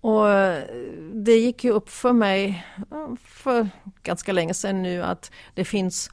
Och 0.00 0.30
eh, 0.30 0.64
det 1.12 1.36
gick 1.36 1.64
ju 1.64 1.70
upp 1.70 1.88
för 1.88 2.12
mig 2.12 2.66
för 3.20 3.68
ganska 4.02 4.32
länge 4.32 4.54
sedan 4.54 4.82
nu 4.82 5.02
att 5.02 5.32
det 5.54 5.64
finns 5.64 6.10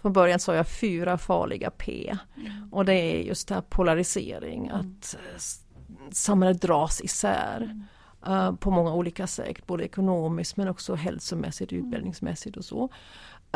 från 0.00 0.12
början 0.12 0.40
sa 0.40 0.54
jag 0.54 0.68
fyra 0.68 1.18
farliga 1.18 1.70
P. 1.70 2.16
Mm. 2.36 2.72
Och 2.72 2.84
det 2.84 2.94
är 2.94 3.20
just 3.20 3.48
det 3.48 3.54
här 3.54 3.62
polarisering, 3.62 4.66
mm. 4.66 4.80
att 4.80 5.14
eh, 5.14 5.38
samhället 6.16 6.62
dras 6.62 7.00
isär. 7.00 7.56
Mm. 7.56 7.84
Uh, 8.28 8.54
på 8.54 8.70
många 8.70 8.94
olika 8.94 9.26
sätt, 9.26 9.66
både 9.66 9.84
ekonomiskt 9.84 10.56
men 10.56 10.68
också 10.68 10.94
hälsomässigt, 10.94 11.72
mm. 11.72 11.84
utbildningsmässigt 11.84 12.56
och 12.56 12.64
så. 12.64 12.88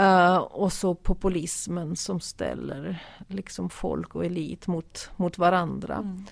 Uh, 0.00 0.36
och 0.36 0.72
så 0.72 0.94
populismen 0.94 1.96
som 1.96 2.20
ställer 2.20 3.02
liksom 3.28 3.70
folk 3.70 4.14
och 4.14 4.24
elit 4.24 4.66
mot, 4.66 5.10
mot 5.16 5.38
varandra. 5.38 5.96
Mm. 5.96 6.24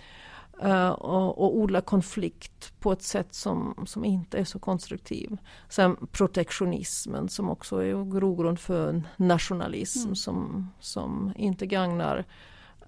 Uh, 0.65 0.89
och, 0.89 1.39
och 1.39 1.57
odla 1.57 1.81
konflikt 1.81 2.81
på 2.81 2.93
ett 2.93 3.03
sätt 3.03 3.35
som, 3.35 3.75
som 3.87 4.05
inte 4.05 4.39
är 4.39 4.45
så 4.45 4.59
konstruktiv. 4.59 5.37
Sen 5.69 5.97
protektionismen 6.13 7.29
som 7.29 7.51
också 7.51 7.77
är 7.77 8.11
grogrund 8.11 8.61
för 8.61 9.03
nationalism 9.17 10.03
mm. 10.03 10.17
som, 10.17 10.71
som 10.81 11.33
inte 11.37 11.67
gagnar 11.67 12.25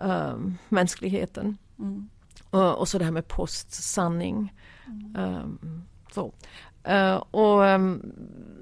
uh, 0.05 0.37
mänskligheten. 0.69 1.59
Mm. 1.79 2.09
Uh, 2.55 2.71
och 2.71 2.89
så 2.89 2.99
det 2.99 3.05
här 3.05 3.13
med 3.13 3.29
postsanning. 3.29 4.53
Um, 5.17 5.85
så. 6.13 6.33
Uh, 6.89 7.17
och 7.17 7.61
um, 7.61 8.13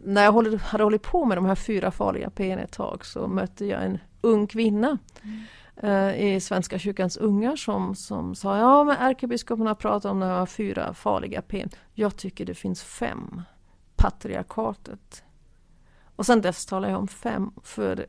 när 0.04 0.24
jag 0.24 0.32
håller, 0.32 0.58
hade 0.58 0.84
hållit 0.84 1.02
på 1.02 1.24
med 1.24 1.36
de 1.36 1.44
här 1.44 1.54
fyra 1.54 1.90
farliga 1.90 2.30
P 2.30 2.50
ett 2.50 2.72
tag 2.72 3.06
så 3.06 3.26
mötte 3.28 3.66
jag 3.66 3.84
en 3.84 3.98
ung 4.20 4.46
kvinna 4.46 4.98
mm 5.22 5.42
uh, 5.84 6.20
i 6.20 6.40
Svenska 6.40 6.78
kyrkans 6.78 7.16
ungar 7.16 7.56
som, 7.56 7.94
som 7.94 8.34
sa 8.34 8.58
ja 8.58 8.84
men 8.84 8.96
ärkebiskopen 8.96 9.66
har 9.66 9.74
pratat 9.74 10.10
om 10.10 10.20
de 10.20 10.46
fyra 10.46 10.94
farliga 10.94 11.42
P. 11.42 11.66
Jag 11.94 12.16
tycker 12.16 12.44
det 12.44 12.54
finns 12.54 12.82
fem. 12.82 13.42
Patriarkatet. 13.96 15.24
Och 16.16 16.26
sen 16.26 16.40
dess 16.40 16.66
talar 16.66 16.90
jag 16.90 16.98
om 16.98 17.08
fem 17.08 17.50
för 17.62 18.06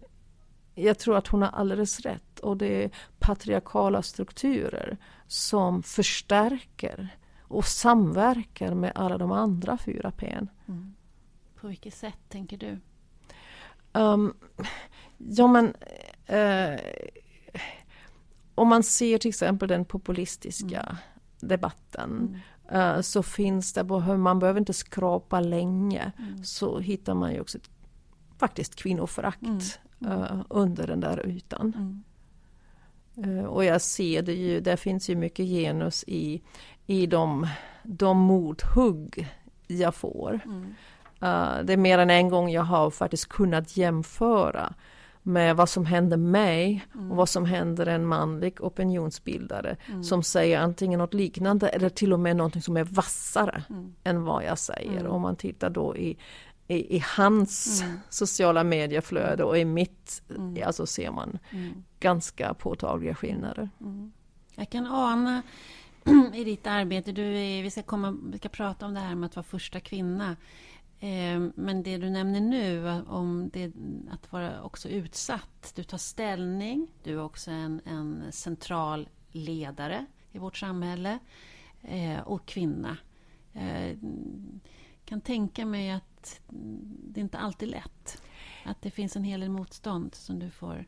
jag 0.76 1.00
tror 1.00 1.18
att 1.18 1.28
hon 1.28 1.42
har 1.42 1.50
alldeles 1.50 2.00
rätt 2.00 2.40
och 2.40 2.58
det 2.58 2.84
är 2.84 2.92
patriarkala 3.20 4.02
strukturer 4.02 4.98
som 5.28 5.84
förstärker 5.84 7.18
och 7.42 7.66
samverkar 7.66 8.74
med 8.74 8.92
alla 8.96 9.18
de 9.18 9.32
andra 9.32 9.78
fyra 9.78 10.12
P. 10.12 10.38
Mm. 10.68 10.94
På 11.62 11.68
vilket 11.68 11.94
sätt 11.94 12.20
tänker 12.30 12.58
du? 12.58 12.80
Um, 13.94 14.34
ja 15.18 15.48
men 15.48 15.66
uh, 16.30 16.80
om 18.56 18.68
man 18.68 18.84
ser 18.84 19.18
till 19.18 19.30
exempel 19.30 19.70
den 19.70 19.86
populistiska 19.86 20.80
mm. 20.82 20.96
debatten 21.40 22.12
mm. 22.12 22.40
Uh, 22.74 23.02
så 23.02 23.24
finns 23.24 23.74
det, 23.74 23.84
man 24.18 24.40
behöver 24.40 24.60
inte 24.60 24.74
skrapa 24.74 25.40
länge, 25.40 26.12
mm. 26.18 26.44
så 26.44 26.80
hittar 26.80 27.14
man 27.14 27.34
ju 27.34 27.40
också 27.40 27.58
ett, 27.58 27.70
faktiskt 28.38 28.76
kvinnoförakt 28.76 29.80
uh, 30.06 30.42
under 30.50 30.88
den 30.88 31.00
där 31.00 31.28
ytan. 31.28 32.04
Uh, 33.26 33.44
och 33.44 33.66
jag 33.66 33.82
ser 33.82 34.22
det 34.22 34.34
ju, 34.34 34.60
det 34.60 34.78
finns 34.78 35.10
ju 35.10 35.16
mycket 35.16 35.46
genus 35.46 36.04
i, 36.08 36.42
i 36.86 37.06
de, 37.08 37.48
de 37.84 38.18
mothugg 38.18 39.28
jag 39.68 39.96
får. 39.96 40.40
Mm. 40.46 40.64
Uh, 41.24 41.66
det 41.66 41.74
är 41.74 41.78
mer 41.78 41.98
än 41.98 42.10
en 42.10 42.30
gång 42.30 42.50
jag 42.50 42.64
har 42.64 42.90
faktiskt 42.90 43.30
kunnat 43.30 43.78
jämföra 43.78 44.74
med 45.24 45.56
vad 45.56 45.70
som 45.70 45.86
händer 45.86 46.18
mig 46.18 46.86
mm. 46.96 47.12
och 47.12 47.18
vad 47.18 47.30
som 47.30 47.46
händer 47.46 47.86
en 47.86 48.06
manlig 48.06 48.64
opinionsbildare 48.64 49.78
mm. 49.88 50.04
som 50.04 50.24
säger 50.24 50.60
antingen 50.60 51.00
något 51.00 51.14
liknande 51.14 51.70
eller 51.70 51.90
till 51.90 52.14
och 52.14 52.20
med 52.20 52.36
någonting 52.36 52.62
som 52.62 52.78
är 52.78 52.84
vassare 52.84 53.64
mm. 53.70 53.94
än 54.04 54.24
vad 54.24 54.44
jag 54.44 54.58
säger. 54.58 55.00
Mm. 55.00 55.12
Om 55.12 55.22
man 55.22 55.36
tittar 55.36 55.70
då 55.70 55.98
i, 55.98 56.18
i, 56.68 56.96
i 56.96 57.04
hans 57.18 57.82
mm. 57.82 58.00
sociala 58.10 58.64
medieflöde 58.64 59.44
och 59.44 59.58
i 59.58 59.66
mitt, 59.66 60.22
mm. 60.30 60.58
ja, 60.58 60.72
så 60.72 60.86
ser 60.86 61.12
man 61.12 61.40
ganska 62.00 62.54
påtagliga 62.54 63.16
skillnader. 63.16 63.70
Jag 64.56 64.70
kan 64.70 64.88
ana 64.88 65.42
i 66.34 66.44
ditt 66.44 66.68
arbete, 66.68 67.12
du 67.12 67.38
är, 67.38 67.64
vi, 67.64 67.72
ska 67.72 67.84
komma, 67.84 68.18
vi 68.32 68.38
ska 68.38 68.50
prata 68.50 68.86
om 68.86 68.94
det 68.94 69.00
här 69.00 69.16
med 69.16 69.28
att 69.28 69.36
vara 69.36 69.44
första 69.44 69.80
kvinna. 69.80 70.36
Eh, 71.00 71.40
men 71.56 71.84
det 71.84 71.98
du 71.98 72.10
nämner 72.10 72.42
nu 72.42 73.02
om 73.08 73.50
det, 73.54 73.72
att 74.12 74.32
vara 74.32 74.62
också 74.62 74.90
utsatt. 74.90 75.72
Du 75.76 75.84
tar 75.84 75.98
ställning, 75.98 76.88
du 77.04 77.12
är 77.12 77.24
också 77.24 77.52
en, 77.52 77.82
en 77.86 78.24
central 78.32 79.10
ledare 79.32 80.06
i 80.32 80.38
vårt 80.38 80.58
samhälle 80.58 81.20
eh, 81.82 82.20
och 82.20 82.46
kvinna. 82.46 82.98
Eh, 83.54 83.98
kan 85.14 85.22
tänka 85.22 85.66
mig 85.66 85.92
att 85.92 86.40
det 87.14 87.20
inte 87.20 87.38
alltid 87.38 87.70
är 87.70 87.72
lätt. 87.72 88.22
Att 88.66 88.82
det 88.82 88.92
finns 88.92 89.16
en 89.16 89.24
hel 89.24 89.40
del 89.40 89.50
motstånd 89.50 90.16
som 90.16 90.40
du 90.40 90.50
får 90.50 90.86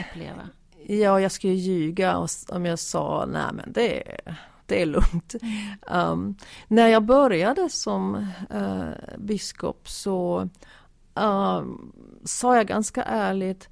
uppleva. 0.00 0.48
Ja, 0.86 1.20
jag 1.20 1.32
skulle 1.32 1.52
ljuga 1.52 2.26
om 2.48 2.66
jag 2.66 2.78
sa 2.78 3.26
nej 3.28 3.50
men 3.52 3.72
det 3.72 4.12
är 4.12 4.38
det 4.66 4.82
är 4.82 4.86
lugnt. 4.86 5.34
Um, 5.86 6.36
när 6.68 6.88
jag 6.88 7.04
började 7.04 7.68
som 7.68 8.26
uh, 8.54 9.18
biskop 9.18 9.88
så 9.88 10.48
uh, 11.18 11.62
sa 12.24 12.56
jag 12.56 12.66
ganska 12.66 13.02
ärligt 13.02 13.68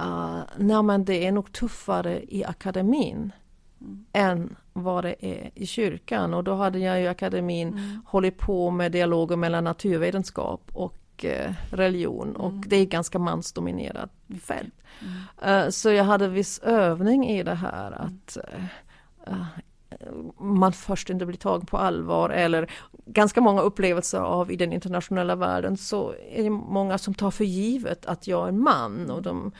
uh, 0.00 0.42
nej 0.56 0.82
men 0.82 1.04
det 1.04 1.26
är 1.26 1.32
nog 1.32 1.52
tuffare 1.52 2.24
i 2.34 2.44
akademin 2.44 3.32
mm. 3.80 4.04
än 4.12 4.56
vad 4.72 5.04
det 5.04 5.26
är 5.26 5.50
i 5.54 5.66
kyrkan. 5.66 6.34
Och 6.34 6.44
då 6.44 6.54
hade 6.54 6.78
jag 6.78 7.02
i 7.02 7.06
akademin 7.06 7.68
mm. 7.68 8.02
hållit 8.06 8.38
på 8.38 8.70
med 8.70 8.92
dialoger 8.92 9.36
mellan 9.36 9.64
naturvetenskap 9.64 10.70
och 10.72 11.24
uh, 11.24 11.52
religion 11.70 12.28
mm. 12.28 12.40
och 12.40 12.52
det 12.52 12.76
är 12.76 12.86
ganska 12.86 13.18
mansdominerat 13.18 14.10
fält. 14.42 14.74
Mm. 15.40 15.64
Uh, 15.64 15.70
så 15.70 15.90
jag 15.90 16.04
hade 16.04 16.28
viss 16.28 16.58
övning 16.58 17.28
i 17.28 17.42
det 17.42 17.54
här 17.54 17.92
att 17.92 18.38
uh, 19.28 19.44
man 20.38 20.72
först 20.72 21.10
inte 21.10 21.26
blir 21.26 21.36
tagen 21.36 21.66
på 21.66 21.78
allvar 21.78 22.30
eller 22.30 22.70
ganska 23.06 23.40
många 23.40 23.60
upplevelser 23.60 24.18
av 24.18 24.52
i 24.52 24.56
den 24.56 24.72
internationella 24.72 25.36
världen 25.36 25.76
så 25.76 26.14
är 26.30 26.42
det 26.42 26.50
många 26.50 26.98
som 26.98 27.14
tar 27.14 27.30
för 27.30 27.44
givet 27.44 28.06
att 28.06 28.26
jag 28.26 28.48
är 28.48 28.52
man 28.52 29.10
och 29.10 29.22
de 29.22 29.52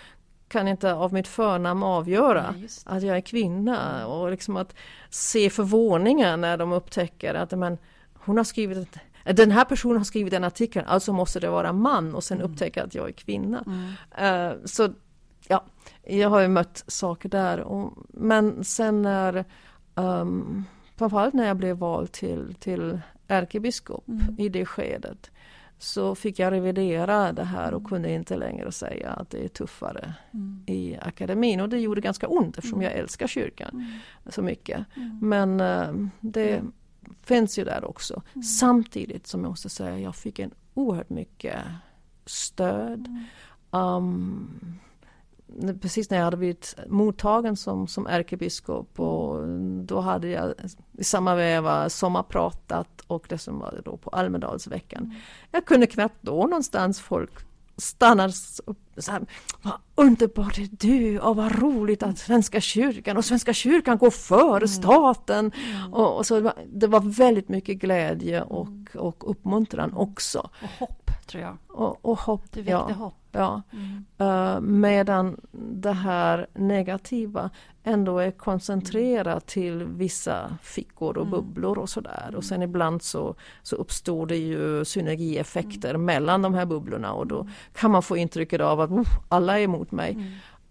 kan 0.49 0.69
inte 0.69 0.95
av 0.95 1.13
mitt 1.13 1.29
förnamn 1.29 1.83
avgöra 1.83 2.55
ja, 2.59 2.69
att 2.85 3.03
jag 3.03 3.17
är 3.17 3.21
kvinna 3.21 4.07
och 4.07 4.31
liksom 4.31 4.57
att 4.57 4.75
se 5.11 5.51
förvåningen 5.51 6.41
när 6.41 6.57
de 6.57 6.73
upptäcker 6.73 7.35
att 7.35 7.51
men, 7.51 7.79
hon 8.15 8.37
har 8.37 8.45
skrivit 8.45 8.99
den 9.25 9.51
här 9.51 9.65
personen 9.65 9.97
har 9.97 10.05
skrivit 10.05 10.31
den 10.31 10.45
artikeln, 10.45 10.87
alltså 10.87 11.13
måste 11.13 11.41
det 11.41 11.51
vara 11.51 11.73
man 11.73 12.15
och 12.15 12.25
sen 12.25 12.41
mm. 12.41 12.51
upptäcka 12.53 12.85
att 12.85 12.95
jag 12.95 13.09
är 13.09 13.13
kvinna. 13.13 13.65
Mm. 13.67 14.53
Uh, 14.53 14.59
så 14.65 14.89
ja, 15.49 15.65
jag 16.03 16.31
har 16.31 16.41
ju 16.41 16.49
mött 16.49 16.85
saker 16.87 17.29
där. 17.29 17.61
Och, 17.61 17.93
men 18.09 18.65
sen 18.65 19.03
när 19.03 19.45
Um, 19.97 20.65
framförallt 20.97 21.35
när 21.35 21.47
jag 21.47 21.57
blev 21.57 21.77
vald 21.77 22.13
till, 22.13 22.55
till 22.61 23.01
ärkebiskop 23.29 24.09
mm. 24.09 24.37
i 24.39 24.49
det 24.49 24.67
skedet 24.67 25.31
så 25.79 26.15
fick 26.15 26.39
jag 26.39 26.53
revidera 26.53 27.33
det 27.33 27.45
här 27.45 27.75
och 27.75 27.85
kunde 27.85 28.13
inte 28.13 28.37
längre 28.37 28.73
säga 28.73 29.11
att 29.11 29.31
det 29.31 29.45
är 29.45 29.49
tuffare 29.49 30.15
mm. 30.35 30.63
i 30.67 30.97
akademin. 31.03 31.61
Och 31.61 31.69
det 31.69 31.79
gjorde 31.79 32.01
ganska 32.01 32.29
ont 32.29 32.59
eftersom 32.59 32.83
jag 32.83 32.93
mm. 32.93 33.03
älskar 33.03 33.27
kyrkan 33.27 33.71
mm. 33.73 33.87
så 34.27 34.43
mycket. 34.43 34.85
Mm. 34.97 35.19
Men 35.23 35.61
uh, 35.61 36.09
det 36.21 36.63
finns 37.23 37.59
ju 37.59 37.65
där 37.65 37.85
också. 37.85 38.23
Mm. 38.35 38.43
Samtidigt 38.43 39.27
som 39.27 39.41
jag 39.41 39.51
måste 39.51 39.69
säga 39.69 39.99
jag 39.99 40.17
fick 40.17 40.39
en 40.39 40.51
oerhört 40.75 41.11
mycket 41.11 41.59
stöd. 42.27 43.09
Um, 43.71 44.79
precis 45.83 46.11
när 46.11 46.19
jag 46.19 46.25
hade 46.25 46.37
blivit 46.37 46.75
mottagen 46.89 47.57
som, 47.57 47.89
som 47.89 48.07
ärkebiskop 48.07 49.01
och 49.01 49.49
då 49.85 50.01
hade 50.01 50.29
jag 50.29 50.55
i 50.99 51.05
samma 51.05 51.35
veva 51.35 51.89
sommarpratat 51.89 53.01
och 53.07 53.27
det 53.29 53.39
som 53.39 53.59
var 53.59 53.73
det 53.73 53.81
då 53.85 53.97
på 53.97 54.11
Almedalsveckan. 54.11 55.05
Mm. 55.05 55.17
Jag 55.51 55.65
kunde 55.65 55.87
knappt 55.87 56.19
då 56.21 56.47
någonstans 56.47 57.01
folk 57.01 57.47
stannar 57.77 58.33
upp 58.65 58.79
så 58.97 59.13
här, 59.13 59.27
vad 59.63 59.75
underbart 59.95 60.59
är 60.59 60.69
du 60.71 61.21
och 61.21 61.37
vad 61.37 61.63
roligt 61.63 62.03
att 62.03 62.19
Svenska 62.19 62.61
kyrkan 62.61 63.17
och 63.17 63.25
Svenska 63.25 63.53
kyrkan 63.53 63.99
går 63.99 64.11
före 64.11 64.57
mm. 64.57 64.69
staten. 64.69 65.53
Mm. 65.55 65.95
Och, 65.95 66.17
och, 66.17 66.27
så 66.27 66.35
det 66.35 66.41
var, 66.41 66.55
det 66.67 66.87
var, 66.87 67.01
väldigt 67.01 67.49
mycket 67.49 67.79
glädje 67.79 68.43
och, 68.43 68.69
och 68.95 69.31
uppmuntran 69.31 69.93
också. 69.93 70.51
Och 70.63 70.69
hopp 70.79 71.11
tror 71.27 71.43
jag. 71.43 71.57
Och, 71.69 72.05
och 72.05 72.19
hopp. 72.19 72.53
Du 72.53 72.61
väckte 72.61 72.73
ja. 72.73 72.95
hopp. 72.95 73.15
Ja. 73.37 73.63
Mm. 73.73 74.05
Uh, 74.21 74.61
medan 74.61 75.41
det 75.53 75.93
här 75.93 76.47
negativa 76.55 77.51
ändå 77.85 78.19
är 78.19 78.31
koncentrerat 78.31 79.27
mm. 79.27 79.41
till 79.47 79.85
vissa 79.85 80.59
fickor 80.63 81.19
och 81.19 81.27
mm. 81.27 81.31
bubblor 81.31 81.79
och 81.79 81.89
sådär. 81.89 82.35
Och 82.37 82.45
sen 82.45 82.63
ibland 82.63 83.03
så, 83.03 83.35
så 83.63 83.77
uppstår 83.77 84.27
det 84.27 84.37
ju 84.37 84.85
synergieffekter 84.85 85.91
mm. 85.91 86.05
mellan 86.05 86.43
de 86.43 86.55
här 86.55 86.67
bubblorna 86.67 87.13
och 87.13 87.27
då 87.27 87.41
mm. 87.41 87.53
kan 87.73 87.91
man 87.91 88.03
få 88.03 88.17
intrycket 88.17 88.61
av 88.61 88.81
att 88.81 88.91
alla 89.29 89.59
är 89.59 89.63
emot 89.63 89.93
mig. 89.93 90.19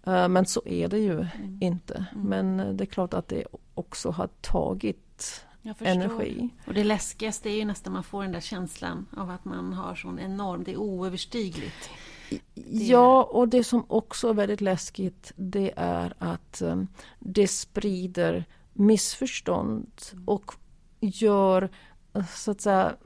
Uh, 0.08 0.28
men 0.28 0.46
så 0.46 0.62
är 0.64 0.88
det 0.88 0.98
ju 0.98 1.26
inte. 1.60 2.04
Men 2.14 2.76
det 2.76 2.84
är 2.84 2.86
klart 2.86 3.14
att 3.14 3.28
det 3.28 3.44
också 3.74 4.10
har 4.10 4.28
tagit. 4.40 5.44
Energi. 5.78 6.48
Och 6.66 6.74
det 6.74 6.84
läskigaste 6.84 7.50
är 7.50 7.56
ju 7.56 7.64
nästan 7.64 7.92
man 7.92 8.04
får 8.04 8.22
den 8.22 8.32
där 8.32 8.40
känslan 8.40 9.06
av 9.16 9.30
att 9.30 9.44
man 9.44 9.72
har 9.72 9.94
sån 9.94 10.18
enorm, 10.18 10.64
det 10.64 10.72
är 10.72 10.76
oöverstigligt. 10.76 11.90
Ja, 12.70 13.22
och 13.22 13.48
det 13.48 13.64
som 13.64 13.84
också 13.88 14.28
är 14.28 14.34
väldigt 14.34 14.60
läskigt 14.60 15.32
det 15.36 15.72
är 15.76 16.14
att 16.18 16.62
um, 16.62 16.88
det 17.18 17.48
sprider 17.48 18.44
missförstånd 18.72 19.90
och 20.26 20.52
gör 21.00 21.70
så 22.34 22.50
att 22.50 22.60
säga 22.60 22.96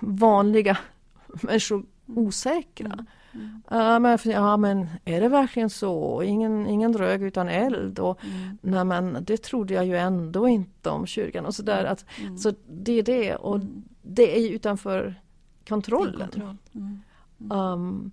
vanliga 0.00 0.78
människor 1.42 1.86
osäkra. 2.06 3.06
Ja, 3.70 3.98
men, 3.98 4.18
ja, 4.24 4.56
men 4.56 4.88
är 5.04 5.20
det 5.20 5.28
verkligen 5.28 5.70
så? 5.70 6.22
Ingen, 6.22 6.66
ingen 6.66 6.92
rök 6.92 7.20
utan 7.20 7.48
eld. 7.48 7.98
Och, 7.98 8.20
nej, 8.60 8.84
men 8.84 9.24
det 9.24 9.36
trodde 9.36 9.74
jag 9.74 9.86
ju 9.86 9.96
ändå 9.96 10.48
inte 10.48 10.90
om 10.90 11.06
kyrkan. 11.06 11.46
Och 11.46 11.54
så 11.54 11.62
där, 11.62 11.84
att, 11.84 12.04
Så 12.38 12.52
det 12.68 12.92
är 12.92 13.02
det. 13.02 13.36
Och 13.36 13.60
det 14.02 14.36
är 14.36 14.40
ju 14.40 14.54
utanför 14.54 15.14
kontrollen. 15.68 16.30
Kontroll. 16.30 16.56
Mm. 16.74 17.52
Um, 17.52 18.10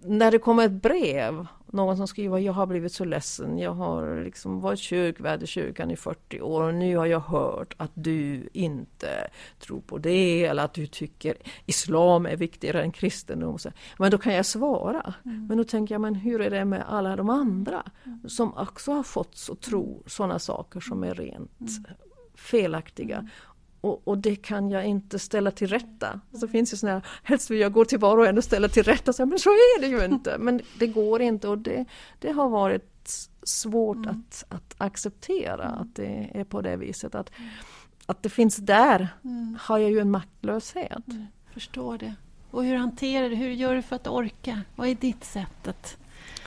när 0.00 0.30
det 0.30 0.38
kommer 0.38 0.64
ett 0.64 0.82
brev, 0.82 1.46
någon 1.66 1.96
som 1.96 2.08
skriver 2.08 2.38
jag 2.38 2.52
har 2.52 2.66
blivit 2.66 2.92
så 2.92 3.04
ledsen, 3.04 3.58
jag 3.58 3.74
har 3.74 4.24
liksom 4.24 4.60
varit 4.60 4.78
kyrkvärd 4.78 5.42
i 5.42 5.46
kyrkan 5.46 5.90
i 5.90 5.96
40 5.96 6.40
år 6.40 6.62
och 6.62 6.74
nu 6.74 6.96
har 6.96 7.06
jag 7.06 7.20
hört 7.20 7.74
att 7.76 7.90
du 7.94 8.48
inte 8.52 9.30
tror 9.60 9.80
på 9.80 9.98
det 9.98 10.44
eller 10.44 10.64
att 10.64 10.74
du 10.74 10.86
tycker 10.86 11.36
islam 11.66 12.26
är 12.26 12.36
viktigare 12.36 12.82
än 12.82 12.92
kristendom. 12.92 13.58
Så, 13.58 13.70
Men 13.98 14.10
då 14.10 14.18
kan 14.18 14.34
jag 14.34 14.46
svara. 14.46 15.14
Men 15.22 15.56
då 15.56 15.64
tänker 15.64 15.94
jag, 15.94 16.00
men 16.00 16.14
hur 16.14 16.40
är 16.40 16.50
det 16.50 16.64
med 16.64 16.84
alla 16.88 17.16
de 17.16 17.30
andra 17.30 17.82
som 18.28 18.56
också 18.56 18.92
har 18.92 19.02
fått 19.02 19.48
att 19.52 19.60
tro 19.60 20.02
sådana 20.06 20.38
saker 20.38 20.80
som 20.80 21.04
är 21.04 21.14
rent 21.14 21.50
felaktiga. 22.34 23.28
Och, 23.82 24.08
och, 24.08 24.18
det 24.18 24.36
kan 24.36 24.70
jag 24.70 24.86
inte 24.86 25.18
ställa 25.18 25.50
till 25.50 25.68
rätta. 25.68 26.20
Så 26.32 26.48
finns 26.48 26.72
ju 26.72 26.76
sådana 26.76 26.98
här, 26.98 27.06
helst 27.22 27.50
vill 27.50 27.60
jag 27.60 27.72
gå 27.72 27.84
till 27.84 27.98
var 27.98 28.18
och 28.18 28.26
en 28.26 28.38
och 28.38 28.44
ställa 28.44 28.68
till 28.68 28.82
rätta, 28.82 29.12
säga, 29.12 29.26
men 29.26 29.38
så 29.38 29.50
är 29.50 29.80
det 29.80 29.86
ju 29.86 30.04
inte. 30.04 30.38
Men 30.40 30.60
det 30.78 30.86
går 30.86 31.22
inte 31.22 31.48
och 31.48 31.58
det, 31.58 31.84
det 32.18 32.32
har 32.32 32.48
varit 32.48 33.28
svårt 33.42 34.06
att, 34.06 34.44
att 34.48 34.74
acceptera 34.78 35.64
att 35.64 35.94
det 35.94 36.30
är 36.34 36.44
på 36.44 36.60
det 36.60 36.76
viset. 36.76 37.14
Att, 37.14 37.30
att 38.06 38.22
det 38.22 38.28
finns 38.28 38.56
där 38.56 39.08
har 39.60 39.78
jag 39.78 39.90
ju 39.90 39.98
en 39.98 40.10
maktlöshet. 40.10 41.04
Förstår 41.52 41.98
det. 41.98 42.14
Och 42.50 42.64
hur 42.64 42.76
hanterar 42.76 43.28
du, 43.28 43.36
hur 43.36 43.50
gör 43.50 43.74
du 43.74 43.82
för 43.82 43.96
att 43.96 44.06
orka? 44.06 44.60
Vad 44.76 44.88
är 44.88 44.94
ditt 44.94 45.24
sätt 45.24 45.68
att 45.68 45.96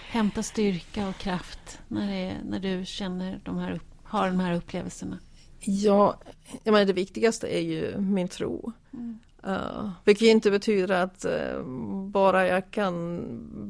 hämta 0.09 0.43
styrka 0.43 1.07
och 1.07 1.15
kraft 1.15 1.79
när, 1.87 2.07
det 2.07 2.13
är, 2.13 2.37
när 2.43 2.59
du 2.59 2.85
känner 2.85 3.39
de 3.43 3.57
här, 3.57 3.79
har 4.03 4.27
de 4.27 4.39
här 4.39 4.53
upplevelserna? 4.53 5.19
Ja, 5.59 6.17
jag 6.63 6.71
menar 6.71 6.85
det 6.85 6.93
viktigaste 6.93 7.57
är 7.57 7.61
ju 7.61 7.97
min 7.97 8.27
tro. 8.27 8.73
Uh, 9.47 9.89
vilket 10.03 10.27
inte 10.27 10.51
betyder 10.51 11.03
att 11.03 11.25
uh, 11.25 11.65
bara 12.07 12.47
jag 12.47 12.71
kan 12.71 13.21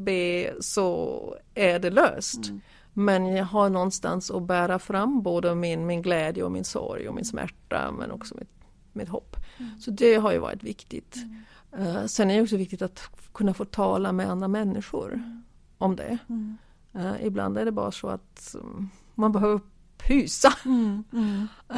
be 0.03 0.53
så 0.59 1.19
är 1.53 1.79
det 1.79 1.89
löst. 1.89 2.39
Men 2.93 3.25
jag 3.25 3.45
har 3.45 3.69
någonstans 3.69 4.31
att 4.31 4.43
bära 4.43 4.79
fram 4.79 5.21
både 5.21 5.55
min, 5.55 5.85
min 5.85 6.01
glädje 6.01 6.43
och 6.43 6.51
min 6.51 6.63
sorg 6.63 7.09
och 7.09 7.15
min 7.15 7.25
smärta 7.25 7.91
men 7.91 8.11
också 8.11 8.35
mitt, 8.39 8.51
mitt 8.93 9.09
hopp. 9.09 9.35
Så 9.79 9.91
det 9.91 10.15
har 10.15 10.31
ju 10.31 10.39
varit 10.39 10.63
viktigt. 10.63 11.15
Uh, 11.79 12.05
sen 12.05 12.31
är 12.31 12.35
det 12.35 12.41
också 12.41 12.57
viktigt 12.57 12.81
att 12.81 12.99
kunna 13.33 13.53
få 13.53 13.65
tala 13.65 14.11
med 14.11 14.29
andra 14.29 14.47
människor 14.47 15.23
om 15.77 15.95
det. 15.95 16.17
Uh, 16.95 17.25
ibland 17.25 17.57
är 17.57 17.65
det 17.65 17.71
bara 17.71 17.91
så 17.91 18.07
att 18.07 18.55
um, 18.59 18.89
man 19.15 19.31
behöver 19.31 19.59
pysa. 20.07 20.53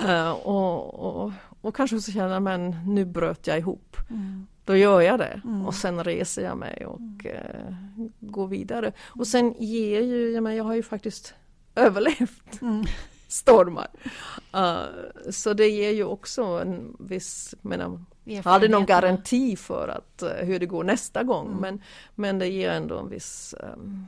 Uh, 0.07 0.31
och, 0.31 0.93
och, 0.93 1.31
och 1.61 1.75
kanske 1.75 2.01
så 2.01 2.11
känner 2.11 2.39
man 2.39 2.75
nu 2.85 3.05
bröt 3.05 3.47
jag 3.47 3.57
ihop. 3.57 3.97
Då 4.65 4.75
gör 4.75 5.01
jag 5.01 5.19
det. 5.19 5.41
Och 5.65 5.75
sen 5.75 6.03
reser 6.03 6.43
jag 6.43 6.57
mig 6.57 6.85
och 6.85 7.25
uh, 7.25 7.75
går 8.19 8.47
vidare. 8.47 8.91
Och 9.05 9.27
sen 9.27 9.53
ger 9.59 10.01
ju, 10.01 10.31
jag, 10.31 10.43
menar, 10.43 10.57
jag 10.57 10.63
har 10.63 10.75
ju 10.75 10.83
faktiskt 10.83 11.33
överlevt 11.75 12.59
stormar. 13.27 13.87
Uh, 14.55 15.31
så 15.31 15.53
det 15.53 15.69
ger 15.69 15.91
ju 15.91 16.03
också 16.03 16.43
en 16.43 16.97
viss, 16.99 17.55
menar, 17.61 17.99
jag 18.23 18.47
aldrig 18.47 18.71
någon 18.71 18.85
garanti 18.85 19.55
för 19.55 19.87
att, 19.87 20.23
hur 20.45 20.59
det 20.59 20.65
går 20.65 20.83
nästa 20.83 21.23
gång. 21.23 21.57
Men, 21.61 21.81
men 22.15 22.39
det 22.39 22.47
ger 22.47 22.69
ändå 22.69 22.99
en 22.99 23.09
viss 23.09 23.55
um, 23.73 24.07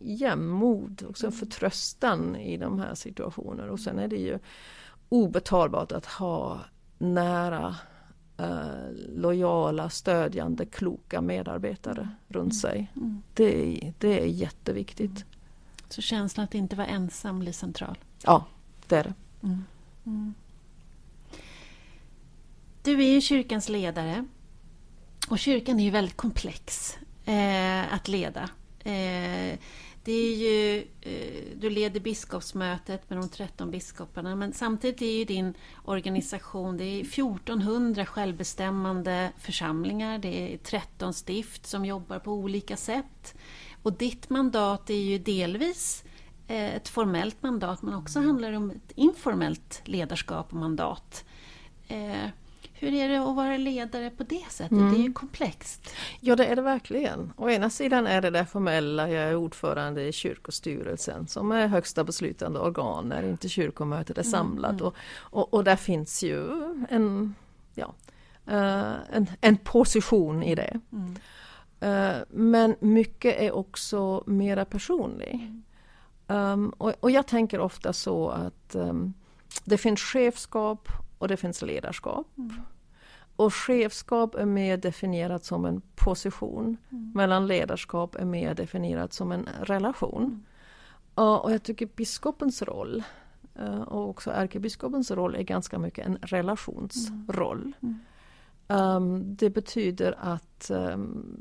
jämnmod, 0.00 1.04
också 1.08 1.26
en 1.26 1.32
förtröstan 1.32 2.36
i 2.36 2.56
de 2.56 2.78
här 2.80 2.94
situationerna. 2.94 3.72
Och 3.72 3.80
sen 3.80 3.98
är 3.98 4.08
det 4.08 4.16
ju 4.16 4.38
obetalbart 5.08 5.92
att 5.92 6.06
ha 6.06 6.60
nära, 6.98 7.76
eh, 8.38 8.90
lojala, 9.08 9.90
stödjande, 9.90 10.66
kloka 10.66 11.20
medarbetare 11.20 12.08
runt 12.28 12.56
sig. 12.60 12.92
Det, 13.34 13.84
är- 13.86 13.94
det 13.98 14.20
är 14.22 14.26
jätteviktigt. 14.26 15.24
Så 15.88 16.02
känslan 16.02 16.44
att 16.44 16.54
inte 16.54 16.76
vara 16.76 16.86
ensam 16.86 17.38
blir 17.38 17.52
central. 17.52 17.98
Ja, 18.24 18.44
det 18.88 18.96
är 18.96 19.04
det. 19.04 19.14
Du 22.82 23.02
är 23.04 23.08
ju 23.14 23.20
kyrkans 23.20 23.68
ledare. 23.68 24.24
Och 25.30 25.38
kyrkan 25.38 25.80
är 25.80 25.84
ju 25.84 25.90
väldigt 25.90 26.16
komplex 26.16 26.96
eh, 27.24 27.94
att 27.94 28.08
leda. 28.08 28.48
Eh, 28.84 29.58
det 30.04 30.12
är 30.12 30.36
ju, 30.36 30.78
eh, 31.00 31.56
du 31.56 31.70
leder 31.70 32.00
biskopsmötet 32.00 33.10
med 33.10 33.18
de 33.18 33.28
13 33.28 33.70
biskoparna 33.70 34.36
men 34.36 34.52
samtidigt 34.52 35.02
är 35.02 35.18
ju 35.18 35.24
din 35.24 35.54
organisation, 35.84 36.76
det 36.76 36.84
är 36.84 37.00
1400 37.04 38.06
självbestämmande 38.06 39.32
församlingar, 39.38 40.18
det 40.18 40.54
är 40.54 40.58
13 40.58 41.14
stift 41.14 41.66
som 41.66 41.84
jobbar 41.84 42.18
på 42.18 42.32
olika 42.32 42.76
sätt. 42.76 43.34
Och 43.82 43.92
ditt 43.92 44.30
mandat 44.30 44.90
är 44.90 44.94
ju 44.94 45.18
delvis 45.18 46.04
eh, 46.48 46.74
ett 46.74 46.88
formellt 46.88 47.42
mandat 47.42 47.82
men 47.82 47.94
också 47.94 48.20
handlar 48.20 48.50
det 48.50 48.56
om 48.56 48.70
ett 48.70 48.92
informellt 48.94 49.82
ledarskap 49.84 50.52
och 50.52 50.58
mandat. 50.58 51.24
Eh, 51.88 52.26
hur 52.80 52.94
är 52.94 53.08
det 53.08 53.16
att 53.16 53.36
vara 53.36 53.56
ledare 53.56 54.10
på 54.10 54.22
det 54.22 54.44
sättet? 54.50 54.78
Det 54.78 54.96
är 54.96 55.02
ju 55.02 55.12
komplext. 55.12 55.94
Ja, 56.20 56.36
det 56.36 56.46
är 56.46 56.56
det 56.56 56.62
verkligen. 56.62 57.32
Å 57.36 57.50
ena 57.50 57.70
sidan 57.70 58.06
är 58.06 58.20
det 58.20 58.30
det 58.30 58.46
formella, 58.46 59.10
jag 59.10 59.24
är 59.24 59.36
ordförande 59.36 60.02
i 60.02 60.12
kyrkostyrelsen 60.12 61.26
som 61.26 61.52
är 61.52 61.66
högsta 61.66 62.04
beslutande 62.04 62.60
organ 62.60 63.08
när 63.08 63.22
inte 63.22 63.48
kyrkomötet 63.48 64.18
är 64.18 64.22
samlat. 64.22 64.80
Och, 64.80 64.94
och, 65.18 65.54
och 65.54 65.64
där 65.64 65.76
finns 65.76 66.22
ju 66.22 66.46
en, 66.90 67.34
ja, 67.74 67.94
eh, 68.46 68.94
en, 69.12 69.26
en 69.40 69.56
position 69.56 70.42
i 70.42 70.54
det. 70.54 70.80
Eh, 71.80 72.16
men 72.30 72.76
mycket 72.80 73.40
är 73.40 73.52
också 73.52 74.24
mera 74.26 74.64
personlig. 74.64 75.62
Um, 76.26 76.68
och, 76.68 76.94
och 77.00 77.10
jag 77.10 77.26
tänker 77.26 77.60
ofta 77.60 77.92
så 77.92 78.28
att 78.28 78.74
um, 78.74 79.14
det 79.64 79.78
finns 79.78 80.00
chefskap 80.00 80.88
och 81.20 81.28
det 81.28 81.36
finns 81.36 81.62
ledarskap. 81.62 82.26
Och 83.36 83.54
chefskap 83.54 84.34
är 84.34 84.46
mer 84.46 84.76
definierat 84.76 85.44
som 85.44 85.64
en 85.64 85.82
position 85.94 86.76
medan 87.14 87.46
ledarskap 87.46 88.14
är 88.14 88.24
mer 88.24 88.54
definierat 88.54 89.12
som 89.12 89.32
en 89.32 89.48
relation. 89.62 90.46
Ja, 91.14 91.38
och 91.38 91.52
jag 91.52 91.62
tycker 91.62 91.86
biskopens 91.86 92.62
roll 92.62 93.02
eh, 93.54 93.80
och 93.80 94.08
också 94.08 94.30
ärkebiskopens 94.30 95.10
roll 95.10 95.34
är 95.34 95.42
ganska 95.42 95.78
mycket 95.78 96.06
en 96.06 96.18
relationsroll. 96.22 97.72
Um, 98.68 99.36
det 99.36 99.50
betyder 99.50 100.14
att 100.18 100.70
um, 100.70 101.36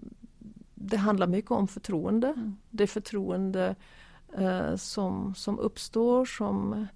det 0.75 0.97
handlar 0.97 1.27
mycket 1.27 1.51
om 1.51 1.67
förtroende. 1.67 2.51
Det 2.69 2.87
förtroende 2.87 3.75
eh, 4.37 4.75
som, 4.75 5.35
som 5.35 5.59
uppstår 5.59 6.25
som 6.25 6.87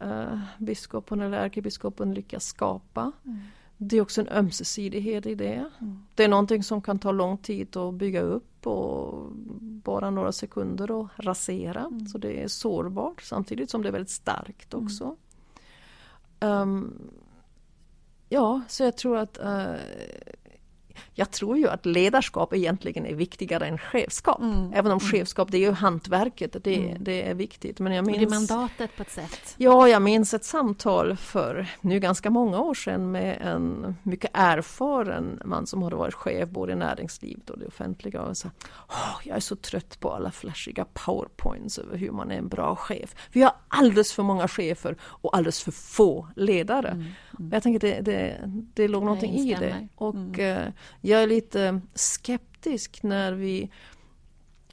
eh, 0.00 0.38
biskopen 0.58 1.20
eller 1.20 1.38
ärkebiskopen 1.38 2.14
lyckas 2.14 2.46
skapa. 2.46 3.12
Det 3.76 3.96
är 3.96 4.00
också 4.00 4.20
en 4.20 4.28
ömsesidighet 4.28 5.26
i 5.26 5.34
det. 5.34 5.70
Det 6.14 6.24
är 6.24 6.28
någonting 6.28 6.62
som 6.62 6.82
kan 6.82 6.98
ta 6.98 7.12
lång 7.12 7.38
tid 7.38 7.76
att 7.76 7.94
bygga 7.94 8.20
upp 8.20 8.66
och 8.66 9.28
bara 9.60 10.10
några 10.10 10.32
sekunder 10.32 11.00
att 11.00 11.10
rasera. 11.16 11.90
Så 12.12 12.18
det 12.18 12.42
är 12.42 12.48
sårbart 12.48 13.22
samtidigt 13.22 13.70
som 13.70 13.82
det 13.82 13.88
är 13.88 13.92
väldigt 13.92 14.10
starkt 14.10 14.74
också. 14.74 15.16
Ehm, 16.40 17.10
ja, 18.28 18.62
så 18.68 18.82
jag 18.82 18.96
tror 18.96 19.16
att 19.16 19.38
eh, 19.38 19.74
jag 21.18 21.30
tror 21.30 21.58
ju 21.58 21.68
att 21.68 21.86
ledarskap 21.86 22.54
egentligen 22.54 23.06
är 23.06 23.14
viktigare 23.14 23.66
än 23.66 23.78
chefskap. 23.78 24.40
Mm. 24.40 24.72
Även 24.72 24.92
om 24.92 25.00
chefskap, 25.00 25.50
det 25.50 25.56
är 25.56 25.60
ju 25.60 25.72
hantverket, 25.72 26.56
det, 26.64 26.96
det 27.00 27.28
är 27.28 27.34
viktigt. 27.34 27.78
Men 27.80 27.92
jag 27.92 28.04
Det 28.04 28.10
är 28.10 28.18
minns, 28.18 28.50
mandatet 28.50 28.96
på 28.96 29.02
ett 29.02 29.10
sätt. 29.10 29.54
ja, 29.56 29.88
jag 29.88 30.02
minns 30.02 30.34
ett 30.34 30.44
samtal 30.44 31.16
för 31.16 31.66
nu 31.80 32.00
ganska 32.00 32.30
många 32.30 32.60
år 32.60 32.74
sedan 32.74 33.10
med 33.10 33.38
en 33.40 33.96
mycket 34.02 34.30
erfaren 34.34 35.40
man 35.44 35.66
som 35.66 35.82
hade 35.82 35.96
varit 35.96 36.14
chef 36.14 36.48
både 36.48 36.72
i 36.72 36.76
näringslivet 36.76 37.50
och 37.50 37.58
det 37.58 37.66
offentliga. 37.66 38.22
Och 38.22 38.36
sa, 38.36 38.50
"Åh, 38.88 39.20
jag 39.24 39.36
är 39.36 39.40
så 39.40 39.56
trött 39.56 40.00
på 40.00 40.12
alla 40.12 40.30
flashiga 40.30 40.84
powerpoints 40.92 41.78
över 41.78 41.96
hur 41.96 42.10
man 42.10 42.30
är 42.30 42.38
en 42.38 42.48
bra 42.48 42.76
chef. 42.76 43.14
Vi 43.32 43.42
har 43.42 43.52
alldeles 43.68 44.12
för 44.12 44.22
många 44.22 44.48
chefer 44.48 44.96
och 45.00 45.36
alldeles 45.36 45.62
för 45.62 45.72
få 45.72 46.28
ledare. 46.36 47.04
Jag 47.52 47.62
tänker 47.62 47.80
det, 47.80 48.00
det, 48.00 48.40
det 48.74 48.88
låg 48.88 49.02
någonting 49.04 49.34
i 49.34 49.54
det. 49.54 49.88
Och 49.94 50.38
eh, 50.38 50.68
jag 51.06 51.22
är 51.22 51.26
lite 51.26 51.80
skeptisk 51.94 53.02
när 53.02 53.32
vi 53.32 53.70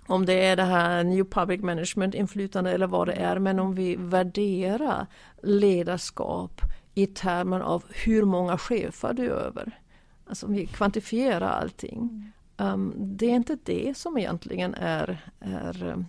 om 0.07 0.25
det 0.25 0.45
är 0.45 0.55
det 0.55 0.63
här 0.63 1.03
New 1.03 1.23
Public 1.23 1.61
Management 1.61 2.15
inflytande 2.15 2.71
eller 2.71 2.87
vad 2.87 3.07
det 3.07 3.13
är, 3.13 3.39
men 3.39 3.59
om 3.59 3.73
vi 3.75 3.95
värderar 3.95 5.07
ledarskap 5.43 6.61
i 6.93 7.07
termer 7.07 7.59
av 7.59 7.83
hur 7.89 8.23
många 8.25 8.57
chefer 8.57 9.13
du 9.13 9.25
är 9.25 9.29
över. 9.29 9.79
Alltså 10.25 10.45
om 10.45 10.53
vi 10.53 10.65
kvantifierar 10.65 11.49
allting. 11.49 12.31
Um, 12.57 12.93
det 12.95 13.25
är 13.25 13.35
inte 13.35 13.57
det 13.63 13.97
som 13.97 14.17
egentligen 14.17 14.73
är, 14.73 15.31
är 15.39 15.87
um, 15.87 16.05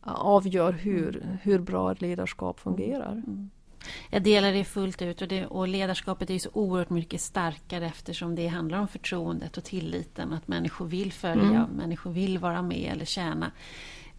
avgör 0.00 0.72
hur, 0.72 1.38
hur 1.42 1.58
bra 1.58 1.92
ett 1.92 2.00
ledarskap 2.00 2.60
fungerar. 2.60 3.22
Jag 4.10 4.22
delar 4.22 4.52
det 4.52 4.64
fullt 4.64 5.02
ut 5.02 5.22
och, 5.22 5.28
det, 5.28 5.46
och 5.46 5.68
ledarskapet 5.68 6.30
är 6.30 6.34
ju 6.34 6.40
så 6.40 6.50
oerhört 6.52 6.90
mycket 6.90 7.20
starkare 7.20 7.86
eftersom 7.86 8.34
det 8.34 8.46
handlar 8.46 8.78
om 8.78 8.88
förtroendet 8.88 9.56
och 9.56 9.64
tilliten. 9.64 10.32
Att 10.32 10.48
människor 10.48 10.86
vill 10.86 11.12
följa, 11.12 11.68
människor 11.76 12.10
vill 12.10 12.38
vara 12.38 12.62
med 12.62 12.92
eller 12.92 13.04
tjäna. 13.04 13.50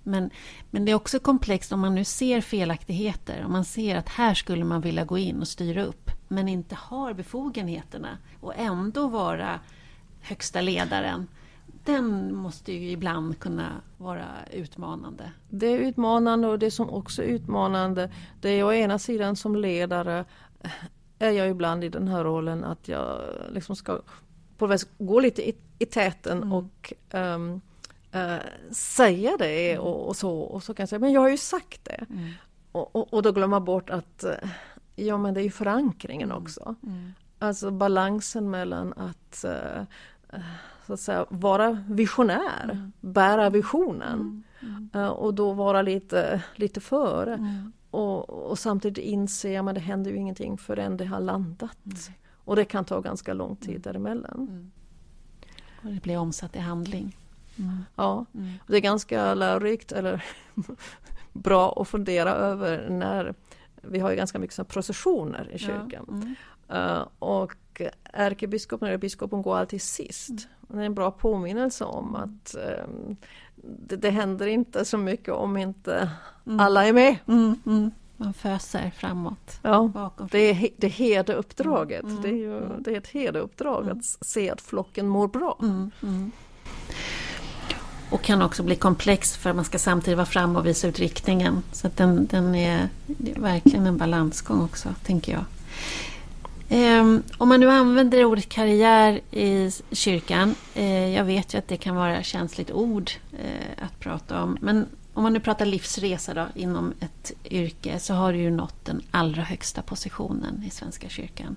Men, 0.03 0.29
men 0.71 0.85
det 0.85 0.91
är 0.91 0.95
också 0.95 1.19
komplext 1.19 1.71
om 1.71 1.79
man 1.79 1.95
nu 1.95 2.03
ser 2.03 2.41
felaktigheter. 2.41 3.45
Om 3.45 3.51
man 3.51 3.65
ser 3.65 3.95
att 3.95 4.09
här 4.09 4.33
skulle 4.33 4.65
man 4.65 4.81
vilja 4.81 5.05
gå 5.05 5.17
in 5.17 5.41
och 5.41 5.47
styra 5.47 5.83
upp 5.83 6.11
men 6.27 6.47
inte 6.47 6.75
har 6.75 7.13
befogenheterna 7.13 8.17
och 8.39 8.53
ändå 8.57 9.07
vara 9.07 9.59
högsta 10.21 10.61
ledaren. 10.61 11.27
Den 11.85 12.35
måste 12.35 12.73
ju 12.73 12.91
ibland 12.91 13.39
kunna 13.39 13.81
vara 13.97 14.25
utmanande. 14.51 15.31
Det 15.49 15.67
är 15.67 15.77
utmanande 15.77 16.47
och 16.47 16.59
det 16.59 16.71
som 16.71 16.89
också 16.89 17.23
är 17.23 17.27
utmanande 17.27 18.11
det 18.41 18.49
är 18.49 18.63
å 18.63 18.73
ena 18.73 18.99
sidan 18.99 19.35
som 19.35 19.55
ledare 19.55 20.25
är 21.19 21.31
jag 21.31 21.49
ibland 21.49 21.83
i 21.83 21.89
den 21.89 22.07
här 22.07 22.23
rollen 22.23 22.63
att 22.63 22.87
jag 22.87 23.21
liksom 23.51 23.75
ska 23.75 24.01
på 24.57 24.67
vis 24.67 24.87
gå 24.97 25.19
lite 25.19 25.49
i, 25.49 25.55
i 25.79 25.85
täten 25.85 26.51
och 26.51 26.93
um, 27.11 27.61
uh, 28.15 28.71
säga 28.71 29.31
det 29.39 29.77
och, 29.77 30.07
och, 30.07 30.15
så 30.15 30.39
och 30.39 30.63
så 30.63 30.73
kan 30.73 30.83
jag 30.83 30.89
säga 30.89 30.99
men 30.99 31.11
jag 31.11 31.21
har 31.21 31.29
ju 31.29 31.37
sagt 31.37 31.85
det. 31.85 32.05
Och, 32.71 32.95
och, 32.95 33.13
och 33.13 33.21
då 33.23 33.31
glömma 33.31 33.59
bort 33.59 33.89
att 33.89 34.23
uh, 34.27 34.49
ja 34.95 35.17
men 35.17 35.33
det 35.33 35.41
är 35.41 35.43
ju 35.43 35.51
förankringen 35.51 36.31
också. 36.31 36.75
Alltså 37.39 37.71
balansen 37.71 38.49
mellan 38.49 38.93
att 38.93 39.45
uh, 39.47 40.39
så 40.87 40.93
att 40.93 40.99
säga, 40.99 41.25
vara 41.29 41.83
visionär, 41.89 42.91
bära 43.01 43.49
visionen 43.49 44.43
eh, 44.93 45.07
och 45.07 45.33
då 45.33 45.53
vara 45.53 45.81
lite, 45.81 46.43
lite 46.55 46.81
före. 46.81 47.39
Och, 47.91 48.29
och 48.29 48.59
samtidigt 48.59 49.05
inse 49.05 49.59
att 49.59 49.75
det 49.75 49.81
händer 49.81 50.11
ju 50.11 50.17
ingenting 50.17 50.57
förrän 50.57 50.97
det 50.97 51.05
har 51.05 51.19
landat. 51.19 51.77
Och 52.45 52.55
det 52.55 52.65
kan 52.65 52.85
ta 52.85 53.01
ganska 53.01 53.33
lång 53.33 53.55
tid 53.55 53.81
däremellan. 53.81 54.71
Och 55.83 55.91
det 55.91 56.01
blir 56.01 56.17
omsatt 56.17 56.55
i 56.55 56.59
handling. 56.59 57.17
Ja, 57.95 58.25
det 58.67 58.77
är 58.77 58.81
ganska 58.81 59.33
lärorikt 59.33 59.91
eller 59.91 60.23
bra 61.33 61.73
att 61.81 61.87
fundera 61.87 62.31
över 62.31 62.89
när 62.89 63.33
vi 63.81 63.99
har 63.99 64.09
ju 64.09 64.15
ganska 64.15 64.39
mycket 64.39 64.67
processioner 64.67 65.51
i 65.53 65.57
kyrkan. 65.59 66.35
Eh, 66.69 67.07
och 67.19 67.81
ärkebiskopen 68.03 68.87
eller 68.87 68.97
biskopen 68.97 69.41
går 69.41 69.57
alltid 69.57 69.81
sist. 69.81 70.47
Det 70.73 70.81
är 70.81 70.85
en 70.85 70.93
bra 70.93 71.11
påminnelse 71.11 71.83
om 71.83 72.15
att 72.15 72.55
ehm, 72.55 73.15
det, 73.55 73.95
det 73.95 74.09
händer 74.09 74.47
inte 74.47 74.85
så 74.85 74.97
mycket 74.97 75.33
om 75.33 75.57
inte 75.57 76.09
alla 76.59 76.85
är 76.85 76.93
med. 76.93 77.15
Mm, 77.27 77.55
mm. 77.65 77.91
Man 78.17 78.33
föser 78.33 78.91
framåt. 78.97 79.59
Ja, 79.61 79.91
Bakom. 79.93 80.27
det 80.31 80.39
är 80.39 80.69
det 80.77 80.87
herdeuppdraget. 80.87 82.05
Det 82.21 82.29
är 82.29 82.33
ju 82.33 82.61
det 82.79 82.91
är 82.91 82.97
ett 82.97 83.07
herdeuppdrag 83.07 83.89
att 83.89 84.05
se 84.05 84.49
att 84.49 84.61
flocken 84.61 85.07
mår 85.07 85.27
bra. 85.27 85.57
Och 88.09 88.21
kan 88.21 88.41
också 88.41 88.63
bli 88.63 88.75
komplex 88.75 89.37
för 89.37 89.53
man 89.53 89.65
ska 89.65 89.79
samtidigt 89.79 90.17
vara 90.17 90.25
fram 90.25 90.55
och 90.55 90.65
visa 90.65 90.87
ut 90.87 90.99
riktningen. 90.99 91.63
Så 91.71 91.89
den, 91.95 92.27
den 92.27 92.55
är, 92.55 92.89
är 93.25 93.39
verkligen 93.39 93.87
en 93.87 93.97
balansgång 93.97 94.61
också, 94.61 94.89
tänker 95.03 95.31
jag. 95.31 95.43
Ehm, 96.69 97.23
om 97.37 97.49
man 97.49 97.59
nu 97.59 97.69
använder 97.69 98.25
ordet 98.25 98.49
karriär 98.49 99.21
i 99.31 99.71
kyrkan. 99.91 100.55
Eh, 100.75 101.09
jag 101.09 101.23
vet 101.23 101.53
ju 101.53 101.57
att 101.57 101.67
det 101.67 101.77
kan 101.77 101.95
vara 101.95 102.23
känsligt 102.23 102.71
ord 102.71 103.11
eh, 103.31 103.85
att 103.85 103.99
prata 103.99 104.43
om. 104.43 104.57
Men 104.61 104.85
om 105.13 105.23
man 105.23 105.33
nu 105.33 105.39
pratar 105.39 105.65
livsresa 105.65 106.33
då, 106.33 106.47
inom 106.55 106.93
ett 106.99 107.31
yrke 107.45 107.99
så 107.99 108.13
har 108.13 108.33
du 108.33 108.39
ju 108.39 108.51
nått 108.51 108.85
den 108.85 109.01
allra 109.11 109.41
högsta 109.41 109.81
positionen 109.81 110.63
i 110.67 110.69
Svenska 110.69 111.09
kyrkan. 111.09 111.55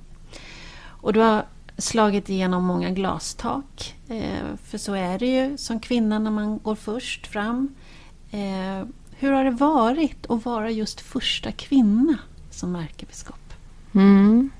Och 0.82 1.12
du 1.12 1.20
har 1.20 1.44
slagit 1.78 2.28
igenom 2.28 2.64
många 2.64 2.90
glastak. 2.90 3.94
Eh, 4.08 4.56
för 4.64 4.78
så 4.78 4.94
är 4.94 5.18
det 5.18 5.26
ju 5.26 5.56
som 5.56 5.80
kvinna 5.80 6.18
när 6.18 6.30
man 6.30 6.58
går 6.58 6.74
först 6.74 7.26
fram. 7.26 7.74
Eh, 8.30 8.88
hur 9.18 9.32
har 9.32 9.44
det 9.44 9.50
varit 9.50 10.30
att 10.30 10.44
vara 10.44 10.70
just 10.70 11.00
första 11.00 11.52
kvinna 11.52 12.18
som 12.50 12.76
ärkebiskop? 12.76 13.52
Mm. 13.94 14.50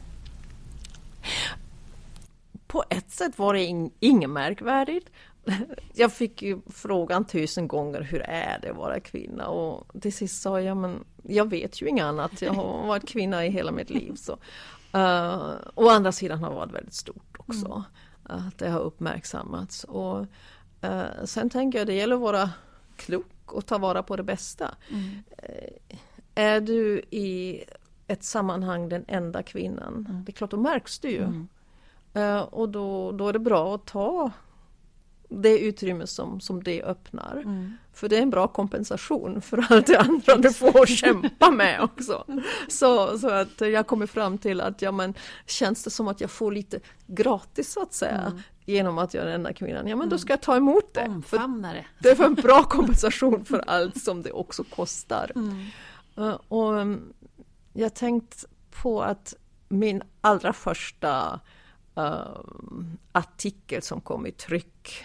På 2.67 2.85
ett 2.91 3.11
sätt 3.11 3.39
var 3.39 3.55
det 3.55 3.65
in, 3.65 3.91
inget 4.01 4.31
märkvärdigt. 4.31 5.11
Jag 5.95 6.13
fick 6.13 6.43
ju 6.43 6.61
frågan 6.71 7.25
tusen 7.25 7.69
gånger 7.69 8.01
hur 8.01 8.21
är 8.21 8.59
det 8.63 8.71
att 8.71 8.77
vara 8.77 9.01
kvinna 9.01 9.49
och 9.49 10.03
till 10.03 10.13
sist 10.13 10.43
sa 10.43 10.61
jag 10.61 10.77
men 10.77 11.05
jag 11.23 11.51
vet 11.51 11.83
ju 11.83 11.89
inget 11.89 12.05
annat. 12.05 12.43
Jag 12.43 12.53
har 12.53 12.87
varit 12.87 13.09
kvinna 13.09 13.47
i 13.47 13.51
hela 13.51 13.73
mitt 13.73 13.91
liv. 13.91 14.15
Så. 14.15 14.33
Uh, 14.95 15.55
å 15.75 15.89
andra 15.89 16.13
sidan 16.13 16.39
har 16.39 16.51
det 16.51 16.57
varit 16.57 16.73
väldigt 16.73 16.95
stort 16.95 17.37
också. 17.39 17.85
Att 18.23 18.59
det 18.59 18.69
har 18.69 18.81
uppmärksammats. 18.81 19.85
Och, 19.85 20.21
uh, 20.85 21.25
sen 21.25 21.51
tänker 21.51 21.79
jag 21.79 21.87
det 21.87 21.95
gäller 21.95 22.15
att 22.15 22.23
vara 22.23 22.51
klok 22.97 23.53
och 23.53 23.67
ta 23.67 23.79
vara 23.79 24.03
på 24.03 24.17
det 24.17 24.23
bästa. 24.23 24.75
Eh, 25.39 25.99
är 26.35 26.61
du 26.61 26.99
i 26.99 27.65
ett 28.07 28.25
sammanhang 28.25 28.89
den 28.89 29.05
enda 29.09 29.43
kvinnan, 29.43 30.23
det 30.27 30.31
är 30.31 30.35
klart 30.35 30.51
då 30.51 30.57
märks 30.57 30.99
du 30.99 31.11
ju. 31.11 31.47
Eh, 32.15 32.41
och 32.41 32.69
då, 32.69 33.13
då 33.13 33.29
är 33.29 33.33
det 33.33 33.39
bra 33.39 33.75
att 33.75 33.87
ta 33.87 34.31
det 35.29 35.59
utrymme 35.59 36.07
som, 36.07 36.41
som 36.41 36.63
det 36.63 36.83
öppnar. 36.83 37.45
För 37.93 38.09
det 38.09 38.17
är 38.17 38.23
en 38.23 38.31
bra 38.31 38.49
kompensation 38.49 39.41
för 39.41 39.67
allt 39.71 39.87
det 39.87 39.99
andra 39.99 40.37
du 40.37 40.53
får 40.53 40.87
kämpa 40.87 41.51
med 41.51 41.81
också. 41.83 42.25
Så, 42.69 43.19
så 43.19 43.31
att 43.31 43.61
jag 43.61 43.87
kommer 43.87 44.07
fram 44.07 44.39
till 44.39 44.61
att 44.61 44.83
ja 44.83 44.93
men 44.93 45.15
känns 45.47 45.85
det 45.85 45.91
som 45.91 46.09
att 46.09 46.21
jag 46.21 46.31
får 46.31 46.53
lite 46.53 46.81
gratis 47.07 47.73
så 47.73 47.83
att 47.83 47.93
säga 47.93 48.33
genom 48.65 48.99
att 48.99 49.15
jag 49.15 49.23
är 49.23 49.27
den 49.27 49.35
enda 49.35 49.53
kvinnan, 49.53 49.87
ja 49.87 49.97
men 49.97 50.09
då 50.09 50.19
ska 50.19 50.33
jag 50.33 50.41
ta 50.41 50.57
emot 50.57 50.95
det. 50.95 51.05
Omfamna 51.09 51.73
det. 51.73 51.85
det 51.99 52.11
är 52.11 52.15
för 52.15 52.25
en 52.25 52.35
bra 52.35 52.63
kompensation 52.63 53.45
för 53.45 53.65
allt 53.67 54.03
som 54.03 54.23
det 54.23 54.33
också 54.33 54.65
kostar. 54.65 55.33
Eh, 56.17 56.39
och 56.49 56.73
um, 56.73 57.13
jag 57.77 57.95
tänkt 57.95 58.45
på 58.83 59.03
att 59.03 59.35
min 59.69 60.03
allra 60.21 60.53
första 60.53 61.41
eh, 61.97 62.39
artikel 63.13 63.83
som 63.83 64.01
kom 64.01 64.27
i 64.27 64.33
tryck, 64.33 65.05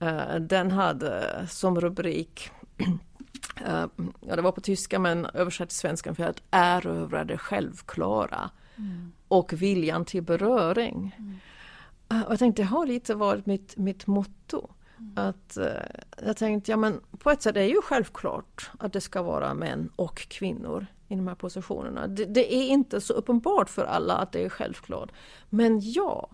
eh, 0.00 0.34
den 0.34 0.70
hade 0.70 1.46
som 1.50 1.80
rubrik 1.80 2.50
eh, 3.66 3.86
ja, 4.20 4.36
det 4.36 4.42
var 4.42 4.52
på 4.52 4.60
tyska 4.60 4.98
men 4.98 5.26
översatt 5.26 5.68
till 5.68 5.78
svenska 5.78 6.14
för 6.14 6.24
att 6.24 6.42
erövra 6.50 7.24
det 7.24 7.38
självklara 7.38 8.50
och 9.28 9.52
viljan 9.52 10.04
till 10.04 10.22
beröring. 10.22 11.16
Eh, 12.10 12.22
Och 12.22 12.32
jag 12.32 12.38
tänkte, 12.38 12.62
det 12.62 12.66
har 12.66 12.86
lite 12.86 13.14
varit 13.14 13.46
mitt, 13.46 13.76
mitt 13.76 14.06
motto. 14.06 14.68
Att, 15.16 15.56
eh, 15.56 15.66
jag 16.26 16.36
tänkte, 16.36 16.70
ja 16.70 16.76
men 16.76 17.00
på 17.18 17.30
ett 17.30 17.42
sätt 17.42 17.56
är 17.56 17.60
det 17.60 17.66
ju 17.68 17.82
självklart 17.82 18.70
att 18.78 18.92
det 18.92 19.00
ska 19.00 19.22
vara 19.22 19.54
män 19.54 19.90
och 19.96 20.16
kvinnor 20.18 20.86
i 21.08 21.14
de 21.14 21.28
här 21.28 21.34
positionerna. 21.34 22.06
Det, 22.06 22.24
det 22.24 22.54
är 22.54 22.68
inte 22.68 23.00
så 23.00 23.12
uppenbart 23.12 23.70
för 23.70 23.84
alla 23.84 24.16
att 24.16 24.32
det 24.32 24.44
är 24.44 24.48
självklart. 24.48 25.12
Men 25.50 25.80
jag 25.82 26.28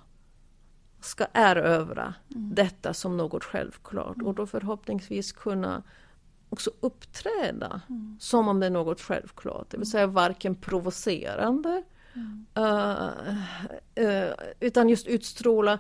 ska 1.01 1.27
erövra 1.33 2.15
detta 2.29 2.95
som 2.95 3.17
något 3.17 3.45
självklart 3.45 4.23
och 4.23 4.35
då 4.35 4.47
förhoppningsvis 4.47 5.33
kunna 5.33 5.83
också 6.49 6.71
uppträda 6.81 7.81
som 8.19 8.49
om 8.49 8.61
det 8.61 8.67
är 8.67 8.71
något 8.71 9.01
självklart. 9.01 9.71
Det 9.71 9.77
vill 9.77 9.91
säga 9.91 10.07
varken 10.07 10.55
provocerande 10.55 11.83
eh, 12.55 13.09
eh, 13.95 14.33
utan 14.61 14.89
just 14.89 15.07
utstråla 15.07 15.79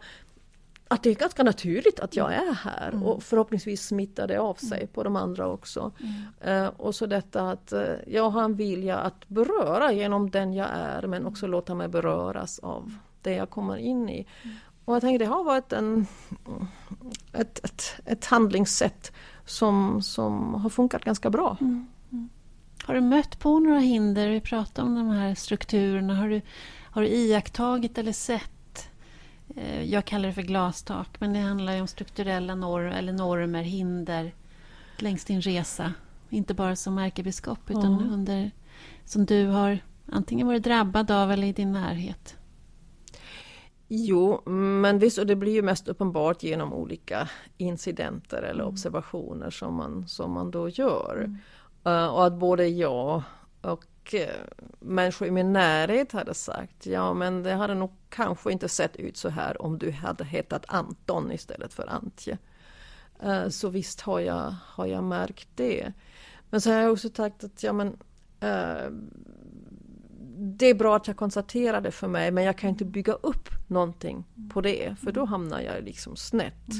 att 0.93 1.03
det 1.03 1.11
är 1.11 1.15
ganska 1.15 1.43
naturligt 1.43 2.01
att 2.01 2.17
jag 2.17 2.35
är 2.35 2.55
här 2.55 3.05
och 3.05 3.23
förhoppningsvis 3.23 3.87
smittar 3.87 4.27
det 4.27 4.41
av 4.41 4.55
sig 4.55 4.87
på 4.87 5.03
de 5.03 5.17
andra 5.17 5.49
också. 5.49 5.93
Eh, 6.41 6.67
och 6.67 6.95
så 6.95 7.07
detta 7.07 7.51
att 7.51 7.73
eh, 7.73 7.83
jag 8.07 8.31
har 8.31 8.43
en 8.43 8.55
vilja 8.55 8.99
att 8.99 9.29
beröra 9.29 9.93
genom 9.93 10.31
den 10.31 10.53
jag 10.53 10.69
är 10.73 11.07
men 11.07 11.27
också 11.27 11.47
låta 11.47 11.75
mig 11.75 11.89
beröras 11.89 12.59
av 12.59 12.95
det 13.23 13.35
jag 13.35 13.51
kommer 13.51 13.77
in 13.77 14.09
i. 14.09 14.27
Och 14.85 14.95
jag 14.95 15.01
tänker 15.01 15.19
det 15.19 15.25
har 15.25 15.45
varit 15.45 15.73
en, 15.73 16.07
ett, 17.33 17.65
ett, 17.65 17.83
ett 18.05 18.25
handlingssätt 18.25 19.13
som, 19.45 20.03
som 20.03 20.55
har 20.55 20.71
funkat 20.71 21.05
ganska 21.05 21.31
bra. 21.31 21.57
Har 22.85 22.95
du 22.95 23.01
mött 23.01 23.39
på 23.39 23.59
några 23.59 23.79
hinder? 23.79 24.29
Vi 24.29 24.41
pratar 24.41 24.83
om 24.83 24.95
de 24.95 25.09
här 25.09 25.35
strukturerna. 25.35 26.15
Har 26.15 26.29
du, 26.29 26.41
har 26.91 27.03
du 27.03 27.09
iakttagit 27.09 27.99
eller 27.99 28.13
sett? 28.13 28.51
Eh, 29.57 29.83
Jag 29.83 30.05
kallar 30.05 30.29
det 30.29 30.35
för 30.35 30.43
glastak, 30.43 31.09
men 31.21 31.33
det 31.33 31.39
handlar 31.39 31.75
ju 31.75 31.81
om 31.81 31.87
strukturella 31.87 32.55
norm, 32.55 32.93
eller 32.93 33.13
normer, 33.13 33.63
hinder 33.63 34.33
längs 34.99 35.25
din 35.25 35.41
resa. 35.41 35.93
Inte 36.31 36.55
bara 36.55 36.77
som 36.77 36.99
ärkebiskop, 36.99 37.71
utan 37.71 37.93
Ja. 37.93 38.15
under, 38.15 38.51
som 39.05 39.27
du 39.27 39.47
har 39.47 39.79
antingen 40.13 40.47
varit 40.47 40.63
drabbad 40.63 41.11
av 41.11 41.33
eller 41.33 41.47
i 41.47 41.53
din 41.53 41.73
närhet. 41.73 42.37
Jo, 43.89 44.43
men 44.51 44.99
visst, 44.99 45.19
och 45.19 45.27
det 45.27 45.37
blir 45.37 45.53
ju 45.53 45.63
mest 45.63 45.89
uppenbart 45.89 46.43
genom 46.43 46.73
olika 46.73 47.29
incidenter 47.57 48.43
eller 48.43 48.65
observationer 48.65 49.51
som 49.51 49.75
man, 49.75 50.09
som 50.09 50.33
man 50.33 50.51
då 50.51 50.69
gör. 50.69 51.39
Eh, 51.85 52.07
och 52.07 52.27
att 52.27 52.33
både 52.39 52.67
jag 52.69 53.23
och 53.63 53.85
och 54.11 54.15
eh, 54.15 54.45
människor 54.81 55.29
i 55.29 55.31
min 55.31 55.53
närhet 55.53 56.13
hade 56.13 56.35
sagt, 56.35 56.87
ja 56.87 57.15
men 57.15 57.43
det 57.43 57.53
hade 57.53 57.75
nog 57.75 57.91
kanske 58.09 58.53
inte 58.53 58.69
sett 58.69 58.97
ut 58.97 59.17
så 59.17 59.29
här 59.29 59.63
om 59.63 59.79
du 59.79 59.91
hade 59.91 60.25
hetat 60.25 60.65
Anton 60.69 61.33
istället 61.33 61.75
för 61.75 61.87
Antje. 61.87 62.39
Eh, 63.23 63.49
så 63.49 63.69
visst 63.69 64.01
har 64.01 64.21
jag, 64.21 64.55
har 64.67 64.87
jag 64.87 65.05
märkt 65.05 65.49
det. 65.55 65.93
Men 66.51 66.61
så 66.61 66.71
har 66.71 66.81
jag 66.81 66.93
också 66.93 67.11
sagt 67.17 67.45
att 67.45 67.63
ja 67.63 67.73
men 67.73 67.97
eh, 68.41 68.91
det 70.43 70.67
är 70.67 70.75
bra 70.75 70.97
att 70.97 71.07
jag 71.07 71.17
konstaterar 71.17 71.81
det 71.81 71.91
för 71.91 72.09
mig 72.09 72.31
men 72.31 72.45
jag 72.45 72.59
kan 72.59 72.71
inte 72.71 72.85
bygga 72.85 73.13
upp 73.13 73.49
någonting 73.67 74.25
på 74.53 74.61
det 74.61 74.95
för 75.05 75.13
då 75.13 75.25
hamnar 75.25 75.61
jag 75.61 75.85
liksom 75.85 76.17
snett. 76.17 76.71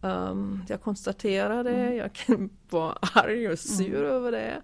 Um, 0.00 0.64
jag 0.68 0.82
konstaterar 0.82 1.64
det, 1.64 1.94
jag 1.94 2.12
kan 2.12 2.50
vara 2.70 2.98
arg 3.00 3.48
och 3.48 3.58
sur 3.58 4.04
över 4.04 4.32
det. 4.32 4.62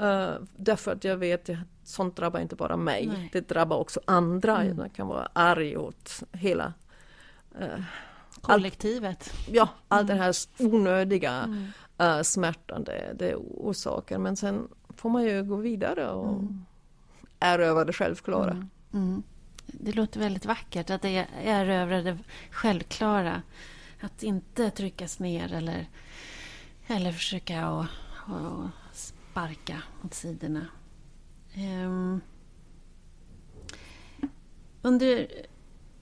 Uh, 0.00 0.46
därför 0.56 0.92
att 0.92 1.04
jag 1.04 1.16
vet 1.16 1.50
att 1.50 1.56
sånt 1.84 2.16
drabbar 2.16 2.40
inte 2.40 2.56
bara 2.56 2.76
mig, 2.76 3.06
Nej. 3.06 3.30
det 3.32 3.48
drabbar 3.48 3.76
också 3.76 4.00
andra. 4.04 4.64
Jag 4.64 4.92
kan 4.92 5.08
vara 5.08 5.28
arg 5.32 5.76
åt 5.76 6.22
hela 6.32 6.72
uh, 7.60 7.84
Kollektivet. 8.40 9.32
ja, 9.50 9.68
all 9.88 10.06
den 10.06 10.18
här 10.18 10.34
onödiga 10.58 11.48
uh, 12.02 12.22
smärtan 12.22 12.84
det, 12.84 13.12
det 13.18 13.34
orsakar. 13.36 14.18
Men 14.18 14.36
sen 14.36 14.68
får 14.96 15.10
man 15.10 15.24
ju 15.24 15.44
gå 15.44 15.56
vidare 15.56 16.10
och 16.10 16.42
erövra 16.42 16.67
det 17.84 17.92
självklara. 17.92 18.50
Mm. 18.50 18.68
mm. 18.92 19.22
Det 19.66 19.92
låter 19.92 20.20
väldigt 20.20 20.46
vackert 20.46 20.90
att 20.90 21.02
det 21.02 21.16
är 21.16 21.26
erövra 21.44 22.02
det 22.02 22.18
självklara. 22.50 23.42
Att 24.00 24.22
inte 24.22 24.70
tryckas 24.70 25.18
ner 25.18 25.52
eller, 25.52 25.86
eller 26.86 27.12
försöka 27.12 27.70
och, 27.70 27.86
och 28.26 28.68
sparka 28.92 29.82
åt 30.04 30.14
sidorna. 30.14 30.66
Um, 31.56 32.20
Under 34.82 35.26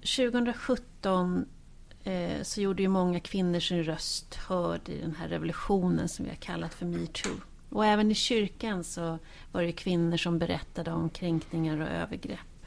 2017 0.00 1.46
eh, 2.04 2.42
så 2.42 2.60
gjorde 2.60 2.82
ju 2.82 2.88
många 2.88 3.20
kvinnor 3.20 3.60
sin 3.60 3.84
röst 3.84 4.34
hörd 4.34 4.88
i 4.88 5.00
den 5.00 5.14
här 5.14 5.28
revolutionen 5.28 6.08
som 6.08 6.24
vi 6.24 6.30
har 6.30 6.36
kallat 6.36 6.74
för 6.74 6.86
metoo. 6.86 7.40
Och 7.76 7.86
även 7.86 8.10
i 8.10 8.14
kyrkan 8.14 8.84
så 8.84 9.18
var 9.52 9.62
det 9.62 9.72
kvinnor 9.72 10.16
som 10.16 10.38
berättade 10.38 10.92
om 10.92 11.10
kränkningar 11.10 11.80
och 11.80 11.88
övergrepp. 11.88 12.66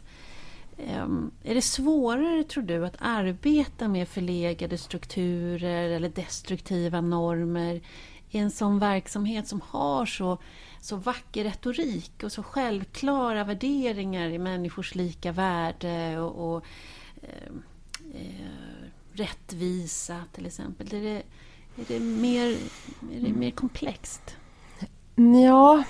Ehm, 0.77 1.31
är 1.43 1.55
det 1.55 1.61
svårare, 1.61 2.43
tror 2.43 2.63
du, 2.63 2.85
att 2.85 2.95
arbeta 2.99 3.87
med 3.87 4.07
förlegade 4.07 4.77
strukturer 4.77 5.89
eller 5.89 6.09
destruktiva 6.09 7.01
normer 7.01 7.81
i 8.29 8.37
en 8.37 8.51
sån 8.51 8.79
verksamhet 8.79 9.47
som 9.47 9.61
har 9.61 10.05
så, 10.05 10.37
så 10.81 10.95
vacker 10.95 11.43
retorik 11.43 12.23
och 12.23 12.31
så 12.31 12.43
självklara 12.43 13.43
värderingar 13.43 14.29
i 14.29 14.39
människors 14.39 14.95
lika 14.95 15.31
värde 15.31 16.19
och, 16.19 16.55
och 16.55 16.65
eh, 17.21 17.53
eh, 18.13 18.89
rättvisa 19.13 20.23
till 20.33 20.45
exempel? 20.45 20.93
Är 20.93 21.01
det, 21.01 21.23
är 21.75 21.85
det, 21.87 21.99
mer, 21.99 22.47
är 23.15 23.21
det 23.21 23.33
mer 23.33 23.51
komplext? 23.51 24.35
Ja, 25.19 25.83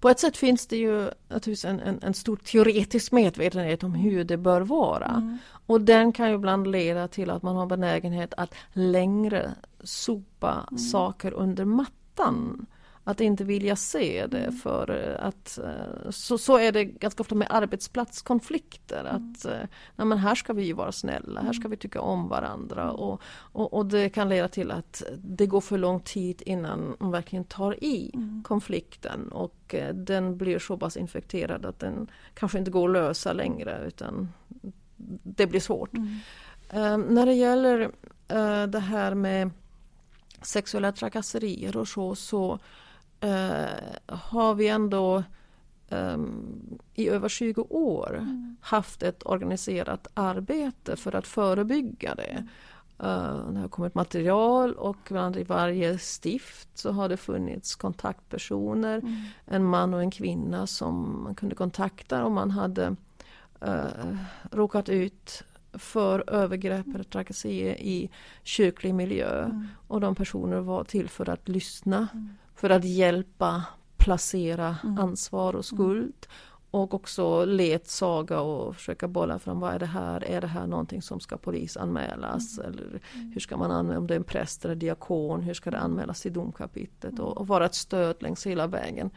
på 0.00 0.08
ett 0.08 0.18
sätt 0.20 0.36
finns 0.36 0.66
det 0.66 0.76
ju 0.76 1.10
naturligtvis 1.28 1.64
en, 1.64 1.80
en, 1.80 1.98
en 2.02 2.14
stor 2.14 2.36
teoretisk 2.36 3.12
medvetenhet 3.12 3.84
om 3.84 3.94
hur 3.94 4.24
det 4.24 4.36
bör 4.36 4.60
vara. 4.60 5.38
Och 5.66 5.80
den 5.80 6.12
kan 6.12 6.28
ju 6.28 6.34
ibland 6.34 6.66
leda 6.66 7.08
till 7.08 7.30
att 7.30 7.42
man 7.42 7.56
har 7.56 7.66
benägenhet 7.66 8.34
att 8.36 8.54
längre 8.72 9.54
sopa 9.84 10.68
saker 10.92 11.32
under 11.32 11.64
mattan. 11.64 12.66
Att 13.10 13.20
inte 13.20 13.44
vilja 13.44 13.76
se 13.76 14.26
det 14.26 14.52
för 14.52 14.90
eh, 14.90 15.26
att 15.26 15.58
eh, 15.58 16.10
så, 16.10 16.38
så 16.38 16.58
är 16.58 16.72
det 16.72 16.84
ganska 16.84 17.22
ofta 17.22 17.34
med 17.34 17.46
arbetsplatskonflikter. 17.50 19.04
Att 19.04 19.44
eh, 19.44 19.68
nej, 19.96 20.06
men 20.06 20.18
här 20.18 20.34
ska 20.34 20.52
vi 20.52 20.62
ju 20.62 20.72
vara 20.72 20.92
snälla, 20.92 21.40
här 21.40 21.52
ska 21.52 21.68
vi 21.68 21.76
tycka 21.76 22.00
om 22.00 22.28
varandra. 22.28 22.90
Och, 22.92 23.22
och, 23.52 23.74
och 23.74 23.86
det 23.86 24.08
kan 24.08 24.28
leda 24.28 24.48
till 24.48 24.70
att 24.70 25.02
det 25.18 25.46
går 25.46 25.60
för 25.60 25.78
lång 25.78 26.00
tid 26.00 26.42
innan 26.46 26.96
man 27.00 27.10
verkligen 27.10 27.44
tar 27.44 27.84
i 27.84 28.12
konflikten. 28.44 29.28
Och 29.28 29.74
den 29.94 30.36
blir 30.36 30.58
så 30.58 30.76
pass 30.76 30.96
infekterad 30.96 31.66
att 31.66 31.78
den 31.78 32.10
kanske 32.34 32.58
inte 32.58 32.70
går 32.70 32.88
att 32.88 32.92
lösa 32.92 33.32
längre 33.32 33.84
utan 33.86 34.28
det 35.22 35.46
blir 35.46 35.60
svårt. 35.60 35.90
Eh, 36.68 36.98
när 36.98 37.26
det 37.26 37.34
gäller 37.34 37.90
det 38.66 38.78
här 38.78 39.14
med 39.14 39.50
sexuella 40.42 40.92
trakasserier 40.92 41.76
och 41.76 41.88
så, 41.88 42.14
så 42.14 42.58
eh, 43.20 44.16
har 44.16 44.54
vi 44.54 44.68
ändå 44.68 45.22
ehm, 45.88 46.78
i 46.94 47.08
över 47.08 47.28
20 47.28 47.62
år 47.70 48.26
haft 48.60 49.02
ett 49.02 49.26
organiserat 49.26 50.06
arbete 50.14 50.96
för 50.96 51.14
att 51.14 51.26
förebygga 51.26 52.14
det. 52.14 52.46
Eh, 53.02 53.48
det 53.50 53.60
har 53.60 53.68
kommit 53.68 53.94
material 53.94 54.74
och 54.74 55.12
i 55.36 55.42
varje 55.42 55.98
stift 55.98 56.68
så 56.74 56.92
har 56.92 57.08
det 57.08 57.16
funnits 57.16 57.74
kontaktpersoner, 57.76 59.02
en 59.44 59.64
man 59.64 59.94
och 59.94 60.00
en 60.00 60.10
kvinna 60.10 60.66
som 60.66 61.22
man 61.24 61.34
kunde 61.34 61.54
kontakta 61.54 62.24
om 62.24 62.32
man 62.32 62.50
hade 62.50 62.96
eh, 63.60 64.16
råkat 64.50 64.88
ut 64.88 65.44
för 65.72 66.30
övergrepp 66.30 66.86
eller 66.94 67.04
trakasserier 67.04 67.80
i 67.80 68.10
kyrklig 68.42 68.94
miljö. 68.94 69.50
Och 69.88 70.00
de 70.00 70.14
personer 70.14 70.60
var 70.60 70.84
till 70.84 71.08
för 71.08 71.28
att 71.28 71.48
lyssna, 71.48 72.08
för 72.60 72.70
att 72.70 72.84
hjälpa 72.84 73.64
placera 73.96 74.76
ansvar 74.98 75.54
och 75.54 75.64
skuld. 75.64 76.26
Och 76.70 76.94
också 76.94 77.44
ledsaga 77.44 78.40
och 78.40 78.76
försöka 78.76 79.08
bolla 79.08 79.38
fram 79.38 79.60
vad 79.60 79.74
är 79.74 79.78
det 79.78 79.86
här? 79.86 80.24
Är 80.24 80.40
det 80.40 80.46
här 80.46 80.66
någonting 80.66 81.02
som 81.02 81.20
ska 81.20 81.36
polisanmälas? 81.36 82.58
Eller 82.58 83.00
hur 83.12 83.40
ska 83.40 83.56
man 83.56 83.70
anmäla 83.70 83.98
om 83.98 84.06
det 84.06 84.14
är 84.14 84.16
en 84.16 84.24
präst 84.24 84.64
eller 84.64 84.74
diakon? 84.74 85.42
Hur 85.42 85.54
ska 85.54 85.70
det 85.70 85.78
anmälas 85.78 86.20
till 86.20 86.32
domkapitlet? 86.32 87.18
Och, 87.18 87.38
och 87.38 87.46
vara 87.46 87.66
ett 87.66 87.74
stöd 87.74 88.16
längs 88.20 88.46
hela 88.46 88.66
vägen. 88.66 89.10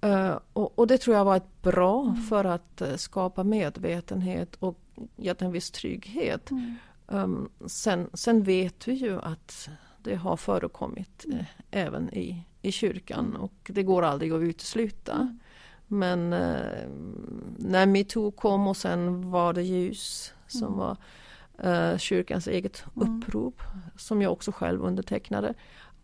Eh, 0.00 0.38
och, 0.52 0.78
och 0.78 0.86
det 0.86 0.98
tror 0.98 1.16
jag 1.16 1.24
var 1.24 1.36
ett 1.36 1.62
bra 1.62 2.16
för 2.28 2.44
att 2.44 2.80
eh, 2.80 2.96
skapa 2.96 3.44
medvetenhet 3.44 4.56
och 4.58 4.78
gett 5.16 5.42
en 5.42 5.52
viss 5.52 5.70
trygghet. 5.70 6.50
Um, 7.06 7.50
sen, 7.66 8.10
sen 8.14 8.42
vet 8.42 8.88
vi 8.88 8.92
ju 8.92 9.20
att 9.20 9.68
det 10.04 10.14
har 10.14 10.36
förekommit 10.36 11.24
eh, 11.32 11.44
även 11.70 12.14
i, 12.14 12.44
i 12.62 12.72
kyrkan. 12.72 13.36
Och 13.36 13.70
det 13.74 13.82
går 13.82 14.02
aldrig 14.02 14.32
att 14.32 14.40
utesluta. 14.42 15.36
Men 15.86 16.32
eh, 16.32 16.88
när 17.58 17.86
metoo 17.86 18.30
kom 18.30 18.66
och 18.66 18.76
sen 18.76 19.30
var 19.30 19.52
det 19.52 19.62
ljus 19.62 20.32
som 20.46 20.78
var 20.78 20.96
eh, 21.58 21.98
kyrkans 21.98 22.48
eget 22.48 22.84
upprop 22.94 23.62
som 23.96 24.22
jag 24.22 24.32
också 24.32 24.52
själv 24.52 24.82
undertecknade. 24.82 25.54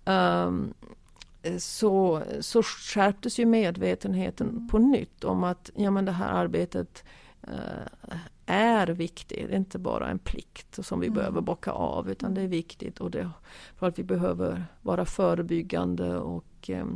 Um, 0.05 0.75
så, 1.59 2.23
så 2.41 2.63
skärptes 2.63 3.39
ju 3.39 3.47
medvetenheten 3.47 4.69
på 4.69 4.79
nytt 4.79 5.25
om 5.25 5.45
att 5.45 5.71
ja, 5.75 5.91
men 5.91 6.05
det 6.05 6.13
här 6.13 6.29
arbetet 6.29 7.05
är 8.47 8.87
viktigt. 8.87 9.49
Det 9.49 9.55
är 9.55 9.57
inte 9.57 9.79
bara 9.79 10.09
en 10.09 10.19
plikt 10.19 10.85
som 10.85 11.01
vi 11.01 11.11
behöver 11.11 11.41
bocka 11.41 11.71
av 11.71 12.11
utan 12.11 12.35
det 12.35 12.43
är 12.43 12.49
viktigt. 12.49 13.01
Och 13.01 13.11
det, 13.11 13.31
för 13.77 13.89
att 13.89 13.99
vi 13.99 14.05
behöver 14.05 14.65
vara 14.83 15.05
förebyggande 15.05 16.19
och 16.19 16.71
eh, 16.71 16.87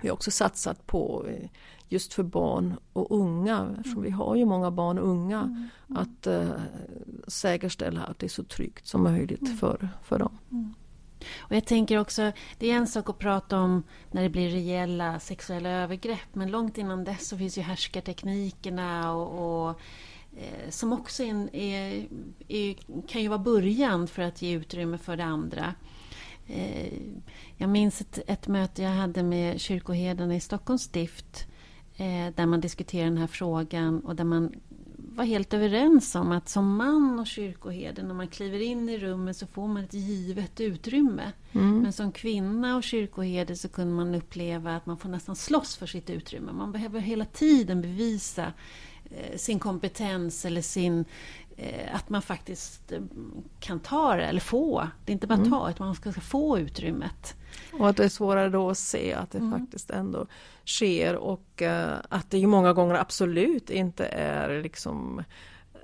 vi 0.00 0.08
har 0.08 0.14
också 0.14 0.30
satsat 0.30 0.86
på 0.86 1.26
eh, 1.28 1.48
just 1.88 2.14
för 2.14 2.22
barn 2.22 2.76
och 2.92 3.06
unga, 3.10 3.74
eftersom 3.78 4.02
vi 4.02 4.10
har 4.10 4.36
ju 4.36 4.44
många 4.44 4.70
barn 4.70 4.98
och 4.98 5.08
unga, 5.08 5.68
att 5.88 6.26
uh, 6.26 6.50
säkerställa 7.26 8.02
att 8.02 8.18
det 8.18 8.26
är 8.26 8.30
så 8.30 8.44
tryggt 8.44 8.86
som 8.86 9.02
möjligt 9.02 9.60
för, 9.60 9.88
för 10.02 10.18
dem. 10.18 10.38
Och 11.38 11.56
jag 11.56 11.64
tänker 11.64 11.98
också, 11.98 12.32
det 12.58 12.70
är 12.70 12.74
en 12.76 12.86
sak 12.86 13.10
att 13.10 13.18
prata 13.18 13.58
om 13.58 13.82
när 14.10 14.22
det 14.22 14.28
blir 14.28 14.50
reella 14.50 15.20
sexuella 15.20 15.68
övergrepp, 15.68 16.28
men 16.34 16.50
långt 16.50 16.78
innan 16.78 17.04
dess 17.04 17.28
så 17.28 17.38
finns 17.38 17.58
ju 17.58 17.62
härskarteknikerna 17.62 19.12
och, 19.12 19.68
och 19.68 19.80
eh, 20.36 20.70
som 20.70 20.92
också 20.92 21.22
är, 21.22 21.54
är, 21.54 22.06
är, 22.48 22.76
kan 23.08 23.22
ju 23.22 23.28
vara 23.28 23.38
början 23.38 24.08
för 24.08 24.22
att 24.22 24.42
ge 24.42 24.52
utrymme 24.52 24.98
för 24.98 25.16
det 25.16 25.24
andra. 25.24 25.74
Eh, 26.46 26.92
jag 27.56 27.68
minns 27.68 28.00
ett, 28.00 28.18
ett 28.26 28.48
möte 28.48 28.82
jag 28.82 28.90
hade 28.90 29.22
med 29.22 29.60
kyrkoherdarna 29.60 30.36
i 30.36 30.40
Stockholms 30.40 30.82
stift 30.82 31.46
eh, 31.96 32.34
där 32.34 32.46
man 32.46 32.60
diskuterade 32.60 33.10
den 33.10 33.18
här 33.18 33.26
frågan 33.26 34.00
och 34.00 34.16
där 34.16 34.24
man 34.24 34.52
var 35.16 35.24
helt 35.24 35.54
överens 35.54 36.14
om 36.14 36.32
att 36.32 36.48
som 36.48 36.76
man 36.76 37.18
och 37.18 37.26
kyrkoherde 37.26 38.02
när 38.02 38.14
man 38.14 38.28
kliver 38.28 38.58
in 38.58 38.88
i 38.88 38.98
rummet 38.98 39.36
så 39.36 39.46
får 39.46 39.68
man 39.68 39.84
ett 39.84 39.94
givet 39.94 40.60
utrymme. 40.60 41.32
Mm. 41.52 41.78
Men 41.78 41.92
som 41.92 42.12
kvinna 42.12 42.76
och 42.76 42.82
kyrkoherde 42.82 43.56
så 43.56 43.68
kunde 43.68 43.94
man 43.94 44.14
uppleva 44.14 44.76
att 44.76 44.86
man 44.86 44.96
får 44.96 45.08
nästan 45.08 45.36
slåss 45.36 45.76
för 45.76 45.86
sitt 45.86 46.10
utrymme. 46.10 46.52
Man 46.52 46.72
behöver 46.72 47.00
hela 47.00 47.24
tiden 47.24 47.82
bevisa 47.82 48.52
eh, 49.10 49.36
sin 49.36 49.58
kompetens 49.58 50.44
eller 50.44 50.62
sin 50.62 51.04
att 51.92 52.08
man 52.08 52.22
faktiskt 52.22 52.92
eh, 52.92 53.00
kan 53.60 53.80
ta 53.80 54.16
det 54.16 54.24
eller 54.26 54.40
få. 54.40 54.88
Det 55.04 55.12
är 55.12 55.14
inte 55.14 55.26
bara 55.26 55.34
Mm. 55.38 55.50
ta, 55.50 55.70
utan 55.70 55.86
man 55.86 55.94
ska 55.94 56.12
få 56.12 56.58
utrymmet. 56.58 57.36
Och 57.78 57.88
att 57.88 57.96
det 57.96 58.04
är 58.04 58.08
svårare 58.08 58.48
då 58.48 58.70
att 58.70 58.78
se 58.78 59.12
att 59.14 59.30
det 59.30 59.38
Mm. 59.38 59.60
faktiskt 59.60 59.90
ändå 59.90 60.26
sker 60.64 61.16
och 61.16 61.62
eh, 61.62 61.98
att 62.08 62.30
det 62.30 62.46
många 62.46 62.72
gånger 62.72 62.94
absolut 62.94 63.70
inte 63.70 64.06
är 64.06 64.62
liksom 64.62 65.22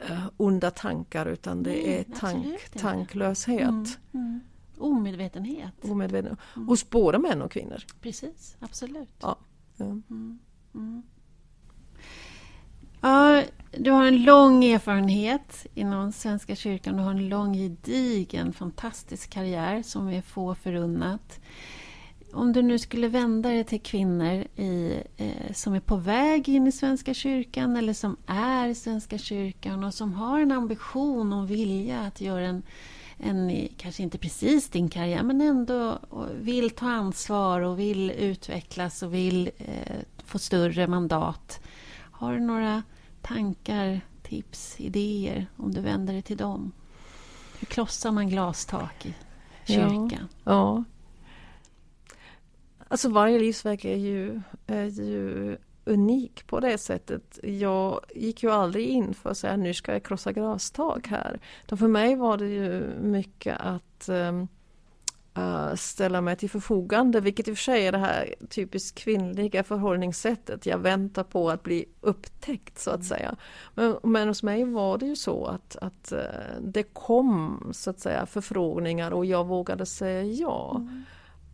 eh, 0.09 0.25
onda 0.37 0.71
tankar 0.71 1.27
utan 1.27 1.63
det 1.63 1.71
Nej, 1.71 2.07
är 2.11 2.19
tank, 2.19 2.71
tanklöshet. 2.79 3.61
Mm, 3.61 3.87
mm. 4.15 4.41
Omedvetenhet. 4.79 5.73
Omedveten. 5.83 6.37
Hos 6.55 6.91
både 6.91 7.19
män 7.19 7.43
och 7.43 7.51
kvinnor. 7.53 7.83
Precis, 8.01 8.57
absolut. 8.61 9.09
Ja. 9.21 9.37
Ja. 9.77 9.85
Mm. 9.85 10.39
Mm. 10.75 11.03
Ja, 13.01 13.43
du 13.79 13.91
har 13.91 14.07
en 14.07 14.23
lång 14.23 14.65
erfarenhet 14.65 15.67
inom 15.75 16.13
Svenska 16.13 16.57
kyrkan. 16.57 16.97
Du 16.97 17.03
har 17.03 17.11
en 17.11 17.29
lång, 17.29 17.55
gedigen, 17.55 18.53
fantastisk 18.53 19.31
karriär 19.31 19.83
som 19.83 20.09
är 20.09 20.23
få 20.23 20.55
förunnat. 20.55 21.41
Om 22.33 22.53
du 22.53 22.63
nu 22.63 22.79
skulle 22.79 23.09
vända 23.09 23.49
dig 23.49 23.65
till 23.65 23.81
kvinnor 23.81 24.45
i, 24.57 25.03
eh, 25.17 25.53
som 25.53 25.75
är 25.75 25.81
på 25.81 25.97
väg 25.97 26.49
in 26.49 26.67
i 26.67 26.73
Svenska 26.73 27.15
kyrkan 27.15 27.77
eller 27.77 27.93
som 27.93 28.17
är 28.27 28.69
i 28.69 28.75
Svenska 28.75 29.19
kyrkan 29.19 29.85
och 29.85 29.95
som 29.95 30.15
har 30.15 30.41
en 30.41 30.53
ambition 30.53 31.33
och 31.33 31.51
vilja 31.51 32.01
att 32.01 32.21
göra 32.21 32.47
en, 32.47 32.63
en 33.19 33.69
kanske 33.77 34.03
inte 34.03 34.19
precis 34.19 34.69
din 34.69 34.89
karriär, 34.89 35.23
men 35.23 35.41
ändå 35.41 35.99
vill 36.41 36.71
ta 36.71 36.91
ansvar 36.91 37.61
och 37.61 37.79
vill 37.79 38.11
utvecklas 38.11 39.03
och 39.03 39.15
vill 39.15 39.51
eh, 39.59 39.97
få 40.25 40.39
större 40.39 40.87
mandat. 40.87 41.61
Har 42.11 42.33
du 42.33 42.41
några 42.41 42.83
tankar, 43.23 44.01
tips, 44.23 44.81
idéer 44.81 45.47
om 45.57 45.75
du 45.75 45.81
vänder 45.81 46.13
dig 46.13 46.23
till 46.23 46.37
dem? 46.37 46.73
Hur 47.59 47.67
klossar 47.67 48.11
man 48.11 48.29
glastak 48.29 49.07
i 49.07 49.15
kyrkan? 49.65 50.29
Ja. 50.45 50.85
Alltså 52.89 53.09
varje 53.09 53.39
livsverk 53.39 53.85
är 53.85 53.97
ju, 53.97 54.41
är 54.67 54.85
ju 54.85 55.57
unik 55.85 56.47
på 56.47 56.61
det 56.61 56.79
sättet. 56.79 57.39
Jag 57.43 58.01
gick 58.15 58.43
ju 58.43 58.51
aldrig 58.51 58.89
in 58.89 59.15
för 59.15 59.31
att 59.31 59.39
säga 59.39 59.57
nu 59.57 59.75
ska 59.75 59.93
jag 59.93 60.05
krossa 60.05 60.33
glastak 60.33 61.07
här. 61.07 61.41
Utan 61.65 61.79
för 61.79 61.89
mig 61.89 62.17
var 62.17 62.39
det 62.39 62.49
ju 62.49 62.95
mycket 63.01 63.61
att 63.61 64.09
um, 64.09 64.49
uh, 65.39 65.75
ställa 65.75 66.21
mig 66.21 66.37
till 66.37 66.51
förfogande, 66.51 67.21
vilket 67.21 67.49
i 67.49 67.53
och 67.53 67.57
för 67.57 67.63
sig 67.63 67.87
är 67.87 67.93
det 67.93 67.99
här 67.99 68.35
typiskt 68.49 68.99
kvinnliga 68.99 69.65
förhållningssättet. 69.65 70.67
Jag 70.67 70.79
väntar 70.79 71.25
på 71.25 71.51
att 71.51 71.63
bli 71.63 71.85
upptäckt 72.01 72.79
så 72.79 72.91
att 72.91 73.05
säga. 73.05 73.37
Men, 73.75 73.97
men 74.03 74.29
hos 74.29 74.43
mig 74.43 74.65
var 74.65 74.99
det 74.99 75.07
ju 75.07 75.17
så 75.17 75.47
att, 75.47 75.77
att 75.77 76.13
uh, 76.13 76.19
det 76.61 76.83
kom 76.83 77.69
så 77.73 77.91
att 77.91 78.01
säga 78.01 78.27
förfrågningar 78.27 79.11
och 79.11 79.27
jag 79.27 79.47
vågade 79.47 79.87
säga 79.87 80.23
ja. 80.23 80.87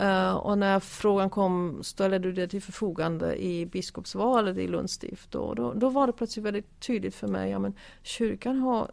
Uh, 0.02 0.32
och 0.32 0.58
när 0.58 0.80
frågan 0.80 1.30
kom, 1.30 1.78
ställde 1.82 2.18
du 2.18 2.32
det 2.32 2.48
till 2.48 2.62
förfogande 2.62 3.42
i 3.42 3.66
biskopsvalet 3.66 4.56
i 4.56 4.68
Lunds 4.68 4.92
stift? 4.92 5.30
Då, 5.30 5.54
då, 5.54 5.72
då 5.72 5.88
var 5.88 6.06
det 6.06 6.12
plötsligt 6.12 6.44
väldigt 6.46 6.80
tydligt 6.80 7.14
för 7.14 7.28
mig, 7.28 7.50
ja 7.50 7.58
men 7.58 7.74
kyrkan 8.02 8.58
har 8.58 8.90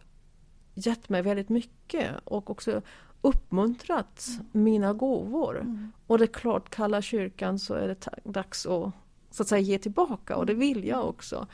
gett 0.73 1.09
mig 1.09 1.21
väldigt 1.21 1.49
mycket 1.49 2.11
och 2.23 2.49
också 2.49 2.81
uppmuntrat 3.25 4.27
mina 4.51 4.93
gåvor. 4.93 5.89
Och 6.07 6.17
det 6.17 6.23
är 6.23 6.27
klart, 6.27 6.69
kallar 6.69 7.01
kyrkan 7.01 7.59
så 7.59 7.73
är 7.73 7.87
det 7.87 8.07
dags 8.23 8.65
att 8.65 8.91
så 9.31 9.43
att 9.43 9.47
säga 9.47 9.61
ge 9.61 9.77
tillbaka 9.77 10.35
och 10.35 10.45
det 10.45 10.53
vill 10.53 10.85
jag 10.87 11.09
också. 11.09 11.47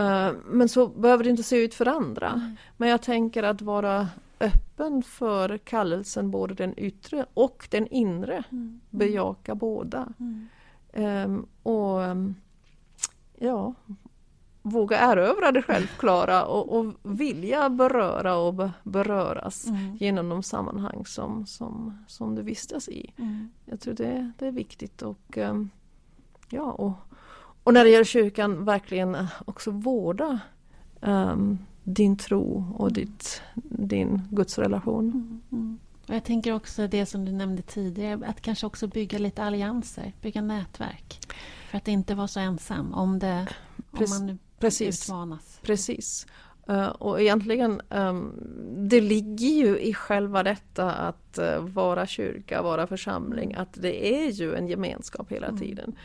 Uh, 0.00 0.32
men 0.44 0.68
så 0.68 0.86
behöver 0.86 1.24
det 1.24 1.30
inte 1.30 1.42
se 1.42 1.64
ut 1.64 1.74
för 1.74 1.86
andra. 1.86 2.54
Men 2.76 2.88
jag 2.88 3.02
tänker 3.02 3.42
att 3.42 3.62
vara 3.62 4.08
öppen 4.40 5.02
för 5.02 5.58
kallelsen, 5.58 6.30
både 6.30 6.54
den 6.54 6.78
yttre 6.78 7.26
och 7.34 7.68
den 7.70 7.86
inre. 7.86 8.44
Bejaka 8.90 9.54
båda. 9.54 10.08
Ehm, 10.92 11.46
och 11.62 11.98
um, 11.98 12.34
ja, 13.38 13.74
våga 14.62 14.98
erövra 14.98 15.52
det 15.52 15.62
självklara 15.62 16.44
och, 16.44 16.78
och 16.78 16.94
vilja 17.02 17.70
beröra 17.70 18.36
och 18.36 18.54
be, 18.54 18.72
beröras 18.82 19.66
genom 20.00 20.28
de 20.28 20.42
sammanhang 20.42 21.06
som, 21.06 21.46
som, 21.46 21.98
som 22.06 22.34
du 22.34 22.42
vistas 22.42 22.88
i. 22.88 23.12
Jag 23.64 23.80
tror 23.80 23.94
det, 23.94 24.32
det 24.38 24.46
är 24.46 24.52
viktigt 24.52 25.02
och 25.02 25.36
um, 25.36 25.70
ja, 26.48 26.72
och, 26.72 26.92
och 27.64 27.72
när 27.72 27.84
det 27.84 27.90
gäller 27.90 28.04
kyrkan 28.04 28.64
verkligen 28.64 29.26
också 29.44 29.70
vårda 29.70 30.40
um, 31.00 31.58
din 31.84 32.16
tro 32.16 32.74
och 32.78 32.92
ditt, 32.92 33.42
din 33.64 34.22
gudsrelation. 34.30 35.40
Mm. 35.52 35.78
Och 36.08 36.14
jag 36.14 36.24
tänker 36.24 36.54
också 36.54 36.86
det 36.86 37.06
som 37.06 37.24
du 37.24 37.32
nämnde 37.32 37.62
tidigare, 37.62 38.26
att 38.26 38.40
kanske 38.40 38.66
också 38.66 38.86
bygga 38.86 39.18
lite 39.18 39.42
allianser, 39.42 40.12
bygga 40.22 40.42
nätverk. 40.42 41.20
För 41.70 41.78
att 41.78 41.88
inte 41.88 42.14
vara 42.14 42.28
så 42.28 42.40
ensam 42.40 42.94
om, 42.94 43.18
det, 43.18 43.48
om 43.90 44.06
man 44.10 44.38
Precis. 44.62 45.08
utmanas. 45.08 45.60
Precis. 45.62 46.26
Uh, 46.70 46.88
och 46.88 47.20
egentligen, 47.20 47.80
um, 47.88 48.32
det 48.88 49.00
ligger 49.00 49.48
ju 49.48 49.78
i 49.78 49.94
själva 49.94 50.42
detta 50.42 50.92
att 50.92 51.38
uh, 51.38 51.58
vara 51.58 52.06
kyrka, 52.06 52.62
vara 52.62 52.86
församling, 52.86 53.54
att 53.54 53.82
det 53.82 54.24
är 54.24 54.30
ju 54.30 54.54
en 54.54 54.68
gemenskap 54.68 55.32
hela 55.32 55.56
tiden. 55.56 55.96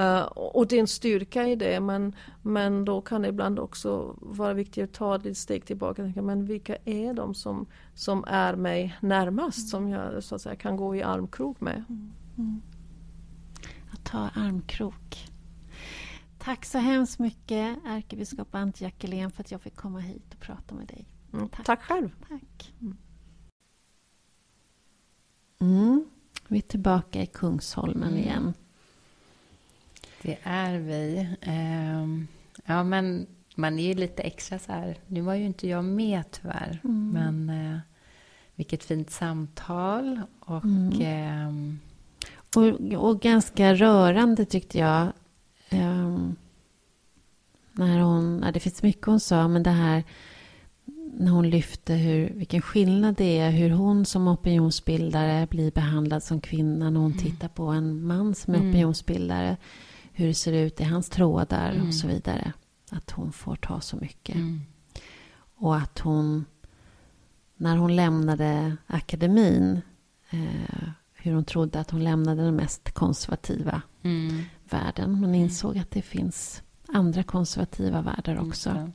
Uh, 0.00 0.20
och 0.22 0.66
det 0.66 0.76
är 0.76 0.80
en 0.80 0.86
styrka 0.86 1.48
i 1.48 1.56
det 1.56 1.80
men, 1.80 2.16
men 2.42 2.84
då 2.84 3.00
kan 3.00 3.22
det 3.22 3.28
ibland 3.28 3.58
också 3.58 4.16
vara 4.20 4.54
viktigt 4.54 4.84
att 4.84 4.92
ta 4.92 5.16
ett 5.16 5.36
steg 5.36 5.64
tillbaka 5.64 6.02
och 6.02 6.06
tänka 6.06 6.22
men 6.22 6.46
vilka 6.46 6.76
är 6.84 7.14
de 7.14 7.34
som, 7.34 7.66
som 7.94 8.24
är 8.26 8.56
mig 8.56 8.98
närmast 9.00 9.68
som 9.68 9.88
jag 9.88 10.24
så 10.24 10.34
att 10.34 10.40
säga 10.40 10.56
kan 10.56 10.76
gå 10.76 10.96
i 10.96 11.02
armkrok 11.02 11.60
med. 11.60 11.84
Att 13.92 14.04
ta 14.04 14.18
armkrok. 14.18 15.28
Tack 16.46 16.64
så 16.64 16.78
hemskt 16.78 17.18
mycket 17.18 17.78
ärkebiskop 17.86 18.54
Ante 18.54 18.84
Jackelén 18.84 19.30
för 19.30 19.40
att 19.40 19.50
jag 19.50 19.60
fick 19.60 19.76
komma 19.76 20.00
hit 20.00 20.34
och 20.34 20.40
prata 20.40 20.74
med 20.74 20.86
dig. 20.86 21.06
Mm. 21.32 21.48
Tack. 21.48 21.66
Tack 21.66 21.82
själv! 21.82 22.10
Tack. 22.28 22.74
Mm. 25.58 26.04
Vi 26.48 26.58
är 26.58 26.62
tillbaka 26.62 27.22
i 27.22 27.26
Kungsholmen 27.26 28.16
igen. 28.16 28.54
Det 30.22 30.38
är 30.42 30.78
vi. 30.78 31.28
Ehm, 31.40 32.26
ja, 32.64 32.84
men 32.84 33.26
man 33.54 33.78
är 33.78 33.86
ju 33.86 33.94
lite 33.94 34.22
extra 34.22 34.58
så 34.58 34.72
här. 34.72 34.98
Nu 35.06 35.20
var 35.20 35.34
ju 35.34 35.44
inte 35.44 35.68
jag 35.68 35.84
med 35.84 36.30
tyvärr, 36.30 36.80
men 36.82 37.50
eh, 37.50 37.78
vilket 38.54 38.84
fint 38.84 39.10
samtal 39.10 40.20
och 40.40 40.64
ehm, 41.00 41.78
Och, 42.56 42.66
och 43.04 43.20
ganska 43.20 43.74
rörande 43.74 44.44
tyckte 44.44 44.78
jag. 44.78 45.12
Ehm, 45.76 46.36
när 47.72 48.00
hon, 48.00 48.42
ja, 48.44 48.52
det 48.52 48.60
finns 48.60 48.82
mycket 48.82 49.06
hon 49.06 49.20
sa, 49.20 49.48
men 49.48 49.62
det 49.62 49.70
här 49.70 50.04
när 51.18 51.32
hon 51.32 51.50
lyfte 51.50 51.94
hur, 51.94 52.30
vilken 52.30 52.62
skillnad 52.62 53.14
det 53.14 53.38
är 53.38 53.50
hur 53.50 53.70
hon 53.70 54.06
som 54.06 54.28
opinionsbildare 54.28 55.46
blir 55.50 55.70
behandlad 55.70 56.22
som 56.22 56.40
kvinna 56.40 56.90
när 56.90 57.00
hon 57.00 57.18
tittar 57.18 57.48
på 57.48 57.66
en 57.66 58.06
man 58.06 58.34
som 58.34 58.54
är 58.54 58.58
opinionsbildare. 58.58 59.56
Hur 60.12 60.26
det 60.26 60.34
ser 60.34 60.52
ut 60.52 60.80
i 60.80 60.84
hans 60.84 61.08
trådar 61.08 61.82
och 61.86 61.94
så 61.94 62.06
vidare. 62.06 62.52
Att 62.90 63.10
hon 63.10 63.32
får 63.32 63.56
ta 63.56 63.80
så 63.80 63.96
mycket. 63.96 64.36
Och 65.56 65.76
att 65.76 65.98
hon, 65.98 66.44
när 67.56 67.76
hon 67.76 67.96
lämnade 67.96 68.76
akademin, 68.86 69.80
eh, 70.30 70.88
hur 71.14 71.34
hon 71.34 71.44
trodde 71.44 71.80
att 71.80 71.90
hon 71.90 72.04
lämnade 72.04 72.42
den 72.44 72.56
mest 72.56 72.90
konservativa 72.92 73.82
Mm. 74.06 74.42
världen. 74.70 75.20
Man 75.20 75.34
insåg 75.34 75.78
att 75.78 75.90
det 75.90 76.02
finns 76.02 76.62
andra 76.88 77.22
konservativa 77.22 78.02
världar 78.02 78.48
också. 78.48 78.70
Det. 78.70 78.92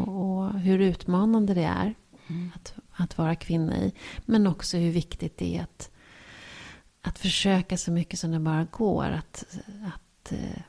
Och, 0.00 0.08
och 0.08 0.60
hur 0.60 0.78
utmanande 0.78 1.54
det 1.54 1.64
är 1.64 1.94
Mm. 2.26 2.50
att, 2.54 2.74
att 2.92 3.18
vara 3.18 3.34
kvinna 3.34 3.78
i. 3.78 3.92
Men 4.24 4.46
också 4.46 4.76
hur 4.76 4.90
viktigt 4.90 5.38
det 5.38 5.56
är 5.56 5.62
att, 5.62 5.90
att 7.02 7.18
försöka 7.18 7.76
så 7.76 7.92
mycket 7.92 8.18
som 8.18 8.30
det 8.30 8.38
bara 8.40 8.64
går 8.64 9.04
att, 9.04 9.44
att 9.86 10.32
eh, 10.32 10.62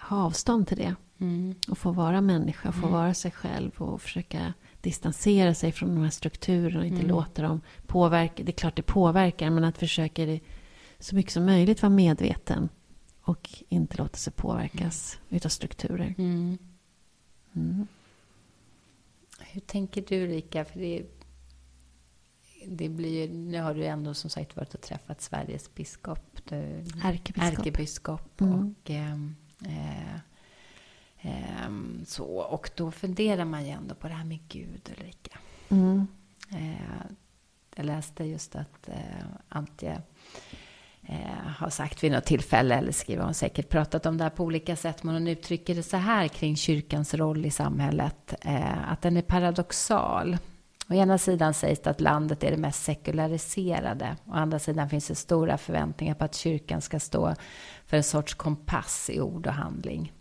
ha 0.00 0.16
avstånd 0.16 0.66
till 0.66 0.76
det. 0.76 0.94
Mm. 1.20 1.54
Och 1.68 1.78
få 1.78 1.90
vara 1.92 2.20
människa, 2.20 2.72
få 2.72 2.86
vara 2.86 3.14
sig 3.14 3.30
själv 3.30 3.70
och 3.78 4.02
försöka 4.02 4.54
distansera 4.80 5.54
sig 5.54 5.72
från 5.72 5.94
de 5.94 6.02
här 6.02 6.10
strukturerna 6.10 6.80
och 6.80 6.86
inte 6.86 6.98
Mm. 6.98 7.08
låta 7.08 7.42
dem 7.42 7.60
påverka. 7.86 8.42
Det 8.42 8.50
är 8.50 8.58
klart 8.58 8.76
det 8.76 8.82
påverkar, 8.82 9.50
men 9.50 9.64
att 9.64 9.78
försöka 9.78 10.38
så 10.98 11.14
mycket 11.14 11.32
som 11.32 11.44
möjligt 11.44 11.82
vara 11.82 11.90
medveten 11.90 12.68
och 13.28 13.48
inte 13.68 13.96
låta 13.96 14.16
sig 14.16 14.32
påverkas 14.32 15.18
utav 15.28 15.48
strukturer. 15.48 16.14
Mm. 16.18 16.58
Mm. 17.56 17.86
Hur 19.40 19.60
tänker 19.60 20.04
du, 20.08 20.26
Rika? 20.26 20.64
För 20.64 20.80
det, 20.80 21.06
det 22.66 22.88
blir 22.88 23.28
nu 23.28 23.60
har 23.60 23.74
du 23.74 23.84
ändå 23.86 24.14
som 24.14 24.30
sagt 24.30 24.56
varit 24.56 24.74
och 24.74 24.80
träffat 24.80 25.20
Sveriges 25.20 25.74
biskop. 25.74 26.40
Du, 26.44 26.56
Ärkebiskop. 27.04 27.58
ärkebiskop 27.58 28.40
Mm. 28.40 28.54
och 28.54 28.90
ehm, 28.90 29.36
eh, 29.64 30.14
ehm, 31.20 32.04
så. 32.06 32.26
Och 32.26 32.70
då 32.76 32.90
funderar 32.90 33.44
man 33.44 33.64
ju 33.66 33.70
ändå 33.70 33.94
på 33.94 34.08
det 34.08 34.14
här 34.14 34.24
med 34.24 34.38
Gud, 34.48 34.90
Ulrika. 34.98 35.38
Mm. 35.68 36.06
Eh, 36.50 37.10
jag 37.74 37.86
läste 37.86 38.24
just 38.24 38.56
att 38.56 38.88
eh, 38.88 39.26
Antje 39.48 40.02
eh, 41.08 41.50
har 41.56 41.70
sagt 41.70 42.04
vid 42.04 42.12
något 42.12 42.24
tillfälle, 42.24 42.74
eller 42.74 42.92
skriver 42.92 43.24
hon 43.24 43.34
säkert 43.34 43.68
pratat 43.68 44.06
om 44.06 44.18
det 44.18 44.24
här 44.24 44.30
på 44.30 44.44
olika 44.44 44.76
sätt, 44.76 45.02
men 45.02 45.14
hon 45.14 45.28
uttrycker 45.28 45.74
det 45.74 45.82
så 45.82 45.96
här 45.96 46.28
kring 46.28 46.56
kyrkans 46.56 47.14
roll 47.14 47.46
i 47.46 47.50
samhället, 47.50 48.34
eh, 48.40 48.92
att 48.92 49.02
den 49.02 49.16
är 49.16 49.22
paradoxal. 49.22 50.38
Å 50.90 50.94
ena 50.94 51.18
sidan 51.18 51.54
sägs 51.54 51.80
det 51.80 51.90
att 51.90 52.00
landet 52.00 52.44
är 52.44 52.50
det 52.50 52.56
mest 52.56 52.84
sekulariserade. 52.84 54.16
Å 54.26 54.32
andra 54.32 54.58
sidan 54.58 54.88
finns 54.88 55.08
det 55.08 55.14
stora 55.14 55.58
förväntningar 55.58 56.14
på 56.14 56.24
att 56.24 56.34
kyrkan 56.34 56.80
ska 56.80 57.00
stå 57.00 57.34
för 57.86 57.96
en 57.96 58.04
sorts 58.04 58.34
kompass 58.34 59.10
i 59.12 59.20
ord 59.20 59.46
och 59.46 59.52
handling. 59.52 60.12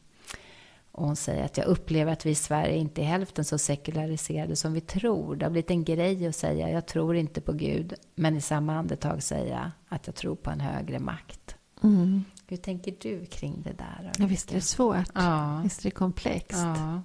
Och 0.98 1.06
hon 1.06 1.16
säger 1.16 1.46
att 1.46 1.58
jag 1.58 1.68
upplever 1.68 2.12
att 2.12 2.26
vi 2.26 2.30
i 2.30 2.36
Sverige 2.36 2.76
inte 2.76 3.02
är 3.02 3.06
hälften 3.06 3.46
så 3.46 3.58
sekulariserade 3.58 4.56
som 4.56 4.74
vi 4.74 4.82
tror. 4.82 5.36
Det 5.36 5.46
har 5.46 5.52
blivit 5.52 5.72
en 5.72 5.84
grej 5.84 6.28
att 6.28 6.36
säga 6.36 6.70
jag 6.70 6.86
tror 6.86 7.16
inte 7.16 7.42
på 7.42 7.54
Gud, 7.54 7.94
men 8.16 8.36
i 8.36 8.42
samma 8.42 8.76
andetag 8.76 9.24
säga 9.24 9.72
att 9.88 10.08
jag 10.08 10.16
tror 10.16 10.36
på 10.36 10.50
en 10.50 10.60
högre 10.60 11.00
makt. 11.00 11.56
Mm. 11.84 12.24
Hur 12.48 12.58
tänker 12.58 12.96
du 13.00 13.26
kring 13.26 13.62
det 13.64 13.74
där? 13.74 14.12
Ja, 14.18 14.26
visst 14.26 14.52
är 14.52 14.56
det 14.56 14.62
svårt. 14.62 15.10
Ja. 15.14 15.62
Visst 15.64 15.80
är 15.80 15.84
det 15.84 15.92
komplext. 15.92 16.58
Ja. 16.58 17.02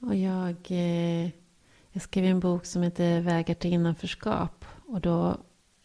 Och 0.00 0.16
jag, 0.16 0.56
eh, 0.68 1.30
jag 1.92 2.02
skrev 2.02 2.24
en 2.24 2.40
bok 2.40 2.66
som 2.66 2.82
heter 2.82 3.20
Vägar 3.20 3.54
till 3.54 3.72
innanförskap. 3.72 4.64
Och 4.86 5.00
då 5.00 5.36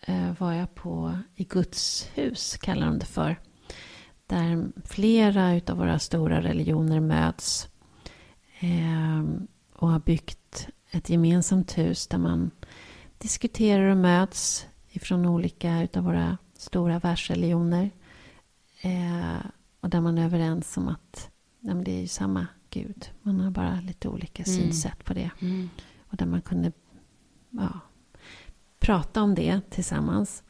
eh, 0.01 0.39
var 0.39 0.53
jag 0.53 0.75
på 0.75 1.17
i 1.35 1.43
Guds 1.43 2.07
hus, 2.13 2.57
kallar 2.57 2.85
de 2.85 2.99
det 2.99 3.05
för. 3.05 3.35
Där 4.31 4.71
flera 4.85 5.55
utav 5.55 5.77
våra 5.77 5.99
stora 5.99 6.41
religioner 6.41 6.99
möts. 6.99 7.69
Eh, 8.59 9.23
och 9.73 9.89
har 9.89 9.99
byggt 9.99 10.67
ett 10.91 11.09
gemensamt 11.09 11.77
hus 11.77 12.07
där 12.07 12.17
man 12.17 12.51
diskuterar 13.17 13.89
och 13.89 13.97
möts 13.97 14.65
ifrån 14.89 15.25
olika 15.25 15.81
utav 15.83 16.03
våra 16.03 16.37
stora 16.57 16.99
världsreligioner. 16.99 17.91
Eh, 18.81 19.45
och 19.79 19.89
där 19.89 20.01
man 20.01 20.17
är 20.17 20.25
överens 20.25 20.77
om 20.77 20.87
att 20.87 21.29
nej, 21.59 21.75
det 21.83 21.91
är 21.91 22.01
ju 22.01 22.07
samma 22.07 22.47
Gud. 22.69 23.09
Man 23.21 23.39
har 23.39 23.51
bara 23.51 23.81
lite 23.81 24.09
olika 24.09 24.43
Mm. 24.43 24.61
synsätt 24.61 25.05
på 25.05 25.13
det. 25.13 25.31
Mm. 25.39 25.69
Och 26.09 26.17
där 26.17 26.25
man 26.25 26.41
kunde 26.41 26.71
ja, 27.49 27.79
prata 28.79 29.21
om 29.21 29.35
det 29.35 29.61
tillsammans. 29.69 30.43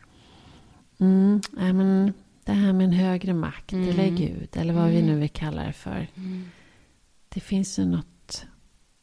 Mm, 0.97 1.41
nej, 1.51 1.73
men 1.73 2.13
det 2.45 2.51
här 2.53 2.73
med 2.73 2.83
en 2.85 2.91
högre 2.93 3.33
makt 3.33 3.73
Mm. 3.73 3.89
eller 3.89 4.09
Gud 4.09 4.49
eller 4.57 4.73
vad 4.73 4.89
vi 4.89 4.95
Mm. 4.99 5.07
nu 5.07 5.19
vill 5.19 5.29
kalla 5.29 5.63
det 5.63 5.73
för. 5.73 6.07
Mm. 6.15 6.45
Det 7.29 7.39
finns 7.39 7.79
ju 7.79 7.85
något 7.85 8.45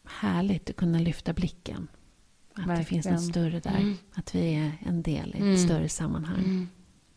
härligt 0.05 0.71
att 0.71 0.77
kunna 0.77 0.99
lyfta 0.99 1.33
blicken. 1.33 1.89
Att 2.55 2.77
det 2.79 2.85
finns 2.85 3.07
något 3.07 3.13
Verkligen. 3.15 3.33
större 3.33 3.61
där. 3.61 3.81
Mm. 3.81 3.97
Att 4.15 4.35
vi 4.35 4.55
är 4.55 4.73
en 4.87 5.03
del 5.03 5.37
i 5.39 5.53
ett 5.55 5.61
större 5.61 5.89
sammanhang. 5.89 6.39
Mm. 6.45 6.69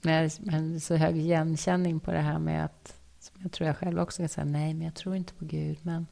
Men 0.02 0.30
men 0.40 0.80
så 0.82 0.96
hög 0.96 1.18
igenkänning 1.18 2.00
på 2.00 2.12
det 2.12 2.20
här 2.20 2.40
med 2.40 2.66
att, 2.66 3.00
jag 3.42 3.52
tror 3.52 3.68
jag 3.68 3.78
själv 3.78 4.00
också 4.00 4.22
kan 4.22 4.30
säga, 4.30 4.46
nej 4.46 4.74
men 4.74 4.86
jag 4.86 4.94
tror 4.96 5.16
inte 5.16 5.34
på 5.34 5.46
Gud, 5.46 5.78
men, 5.82 6.08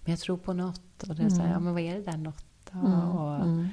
men 0.00 0.10
jag 0.10 0.18
tror 0.18 0.36
på 0.36 0.52
något. 0.52 1.02
Och 1.08 1.14
det 1.14 1.22
är 1.22 1.28
så 1.28 1.36
här, 1.36 1.42
Mm. 1.42 1.52
ja 1.52 1.60
men 1.60 1.72
vad 1.72 1.82
är 1.82 1.94
det 1.94 2.02
där 2.10 2.16
något 2.16 2.44
då? 2.72 2.78
Mm. 2.78 2.92
Och 3.10 3.34
Mm. 3.44 3.68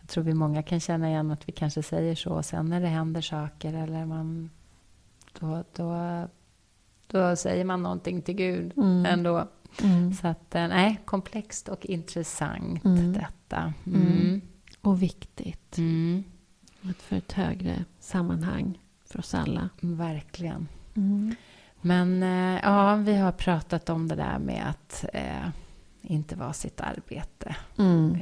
jag 0.00 0.08
tror 0.08 0.24
vi 0.24 0.34
många 0.34 0.62
kan 0.62 0.80
känna 0.80 1.08
igen 1.08 1.30
att 1.30 1.48
vi 1.48 1.52
kanske 1.52 1.82
säger 1.82 2.14
så, 2.14 2.30
och 2.30 2.44
sen 2.44 2.66
när 2.68 2.80
det 2.80 2.88
händer 2.88 3.20
saker 3.20 3.74
eller 3.74 4.06
man, 4.06 4.50
då, 5.40 5.64
då, 5.76 5.96
då 7.06 7.36
säger 7.36 7.64
man 7.64 7.82
någonting 7.82 8.22
till 8.22 8.34
Gud 8.34 8.72
Mm. 8.76 9.06
ändå. 9.06 9.48
Mm. 9.82 10.12
Så 10.12 10.26
att, 10.28 10.54
eh, 10.54 10.68
nej, 10.68 11.00
komplext 11.04 11.68
och 11.68 11.86
intressant 11.86 12.84
Mm. 12.84 13.12
detta. 13.12 13.72
Mm. 13.86 14.02
Mm. 14.06 14.40
Och 14.80 15.02
viktigt. 15.02 15.78
Mm. 15.78 16.24
För 16.98 17.16
ett 17.16 17.32
högre 17.32 17.84
sammanhang 18.00 18.78
för 19.04 19.18
oss 19.18 19.34
alla. 19.34 19.68
Verkligen. 19.80 20.68
Men 21.80 22.22
eh, 22.22 22.60
ja, 22.62 22.96
vi 22.96 23.16
har 23.16 23.32
pratat 23.32 23.90
om 23.90 24.08
det 24.08 24.14
där 24.14 24.38
med 24.38 24.64
att 24.70 25.04
eh, 25.12 25.48
inte 26.02 26.36
vara 26.36 26.52
sitt 26.52 26.80
arbete. 26.80 27.56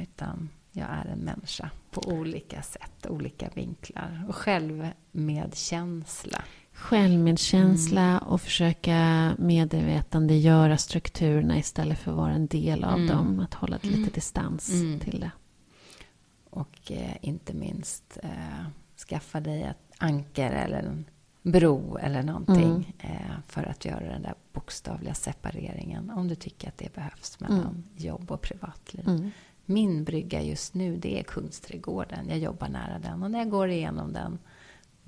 Utan 0.01 0.49
jag 0.71 0.87
är 0.89 1.05
en 1.13 1.19
människa 1.19 1.69
på 1.91 2.01
olika 2.11 2.61
sätt, 2.61 3.05
olika 3.09 3.49
vinklar. 3.53 4.25
Och 4.27 4.35
självmedkänsla. 4.35 6.43
Självmedkänsla 6.79 8.01
Mm. 8.01 8.17
och 8.23 8.41
försöka 8.41 9.31
medvetandegöra 9.37 10.77
strukturerna 10.77 11.57
istället 11.57 11.99
för 11.99 12.11
att 12.11 12.17
vara 12.17 12.31
en 12.31 12.47
del 12.47 12.83
av 12.83 12.93
Mm. 12.93 13.07
dem. 13.07 13.39
Att 13.39 13.53
hålla 13.53 13.75
lite 13.81 13.97
Mm. 13.97 14.09
distans 14.13 14.69
Mm. 14.69 14.99
till 14.99 15.19
det. 15.19 15.31
Och 16.49 16.91
eh, 16.91 17.15
inte 17.21 17.53
minst 17.53 18.17
eh, 18.23 18.65
skaffa 19.09 19.39
dig 19.39 19.63
ett 19.63 19.77
anker 19.97 20.51
eller 20.51 20.77
en 20.83 21.05
bro 21.43 21.97
eller 21.97 22.23
någonting. 22.23 22.95
Eh, 22.99 23.37
för 23.47 23.63
att 23.63 23.85
göra 23.85 24.05
den 24.11 24.21
där 24.21 24.33
bokstavliga 24.53 25.13
separeringen. 25.13 26.09
Om 26.09 26.27
du 26.27 26.35
tycker 26.35 26.67
att 26.67 26.77
det 26.77 26.95
behövs 26.95 27.39
mellan 27.39 27.59
Mm. 27.59 27.83
jobb 27.95 28.31
och 28.31 28.41
privatliv. 28.41 29.07
Mm. 29.09 29.31
Min 29.65 30.03
brygga 30.03 30.41
just 30.41 30.73
nu, 30.73 30.97
det 30.97 31.19
är 31.19 31.23
Kungsträdgården. 31.23 32.29
Jag 32.29 32.37
jobbar 32.39 32.69
nära 32.69 32.99
den. 32.99 33.23
Och 33.23 33.31
när 33.31 33.39
jag 33.39 33.49
går 33.49 33.69
igenom 33.69 34.13
den, 34.13 34.39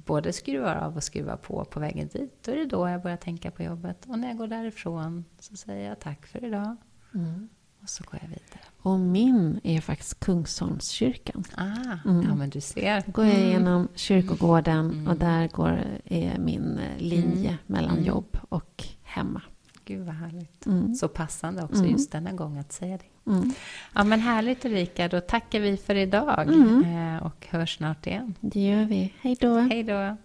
både 0.05 0.33
skruvar 0.33 0.75
av 0.75 0.95
och 0.95 1.03
skruvar 1.03 1.37
på 1.37 1.65
på 1.65 1.79
vägen 1.79 2.07
dit, 2.07 2.43
då 2.45 2.51
är 2.51 2.55
det 2.55 2.65
då 2.65 2.87
jag 2.89 3.01
börjar 3.01 3.17
tänka 3.17 3.51
på 3.51 3.63
jobbet. 3.63 4.05
Och 4.07 4.19
när 4.19 4.27
jag 4.27 4.37
går 4.37 4.47
därifrån 4.47 5.25
så 5.39 5.55
säger 5.55 5.89
jag 5.89 5.99
tack 5.99 6.25
för 6.25 6.45
idag. 6.45 6.75
Mm. 7.13 7.49
Och 7.81 7.89
så 7.89 8.03
går 8.03 8.19
jag 8.21 8.27
vidare. 8.29 8.59
Och 8.81 8.99
min 8.99 9.59
är 9.63 9.81
faktiskt 9.81 10.19
Kungsholmskyrkan. 10.19 11.43
Ah, 11.55 12.09
Mm. 12.09 12.25
ja 12.29 12.35
men 12.35 12.49
du 12.49 12.61
ser. 12.61 13.03
Då 13.05 13.11
går 13.11 13.25
jag 13.25 13.35
Mm. 13.35 13.47
igenom 13.49 13.87
kyrkogården 13.95 14.91
Mm. 14.91 15.07
och 15.07 15.17
där 15.17 15.47
går, 15.47 15.79
är 16.05 16.37
min 16.39 16.77
eh, 16.79 16.97
linje 16.97 17.49
Mm. 17.49 17.57
mellan 17.65 17.91
Mm. 17.91 18.03
jobb 18.03 18.37
och 18.49 18.83
hemma. 19.03 19.41
Gud 19.91 20.05
vad 20.05 20.15
härligt. 20.15 20.65
Mm. 20.65 20.95
Så 20.95 21.07
passande 21.07 21.63
också 21.63 21.79
Mm. 21.79 21.91
just 21.91 22.11
denna 22.11 22.31
gång 22.31 22.57
att 22.57 22.71
säga 22.71 22.97
det. 22.97 23.31
Mm. 23.31 23.53
Ja 23.95 24.03
men 24.03 24.19
härligt 24.19 24.65
Ulrika, 24.65 25.07
då 25.07 25.19
tackar 25.21 25.59
vi 25.59 25.77
för 25.77 25.95
idag. 25.95 26.47
Mm. 26.47 27.15
Eh, 27.15 27.23
och 27.23 27.47
hörs 27.49 27.77
snart 27.77 28.07
igen. 28.07 28.33
Det 28.41 28.59
gör 28.59 28.85
vi. 28.85 29.13
Hej 29.21 29.37
då. 29.41 29.57
Hej 29.59 29.83
då. 29.83 30.17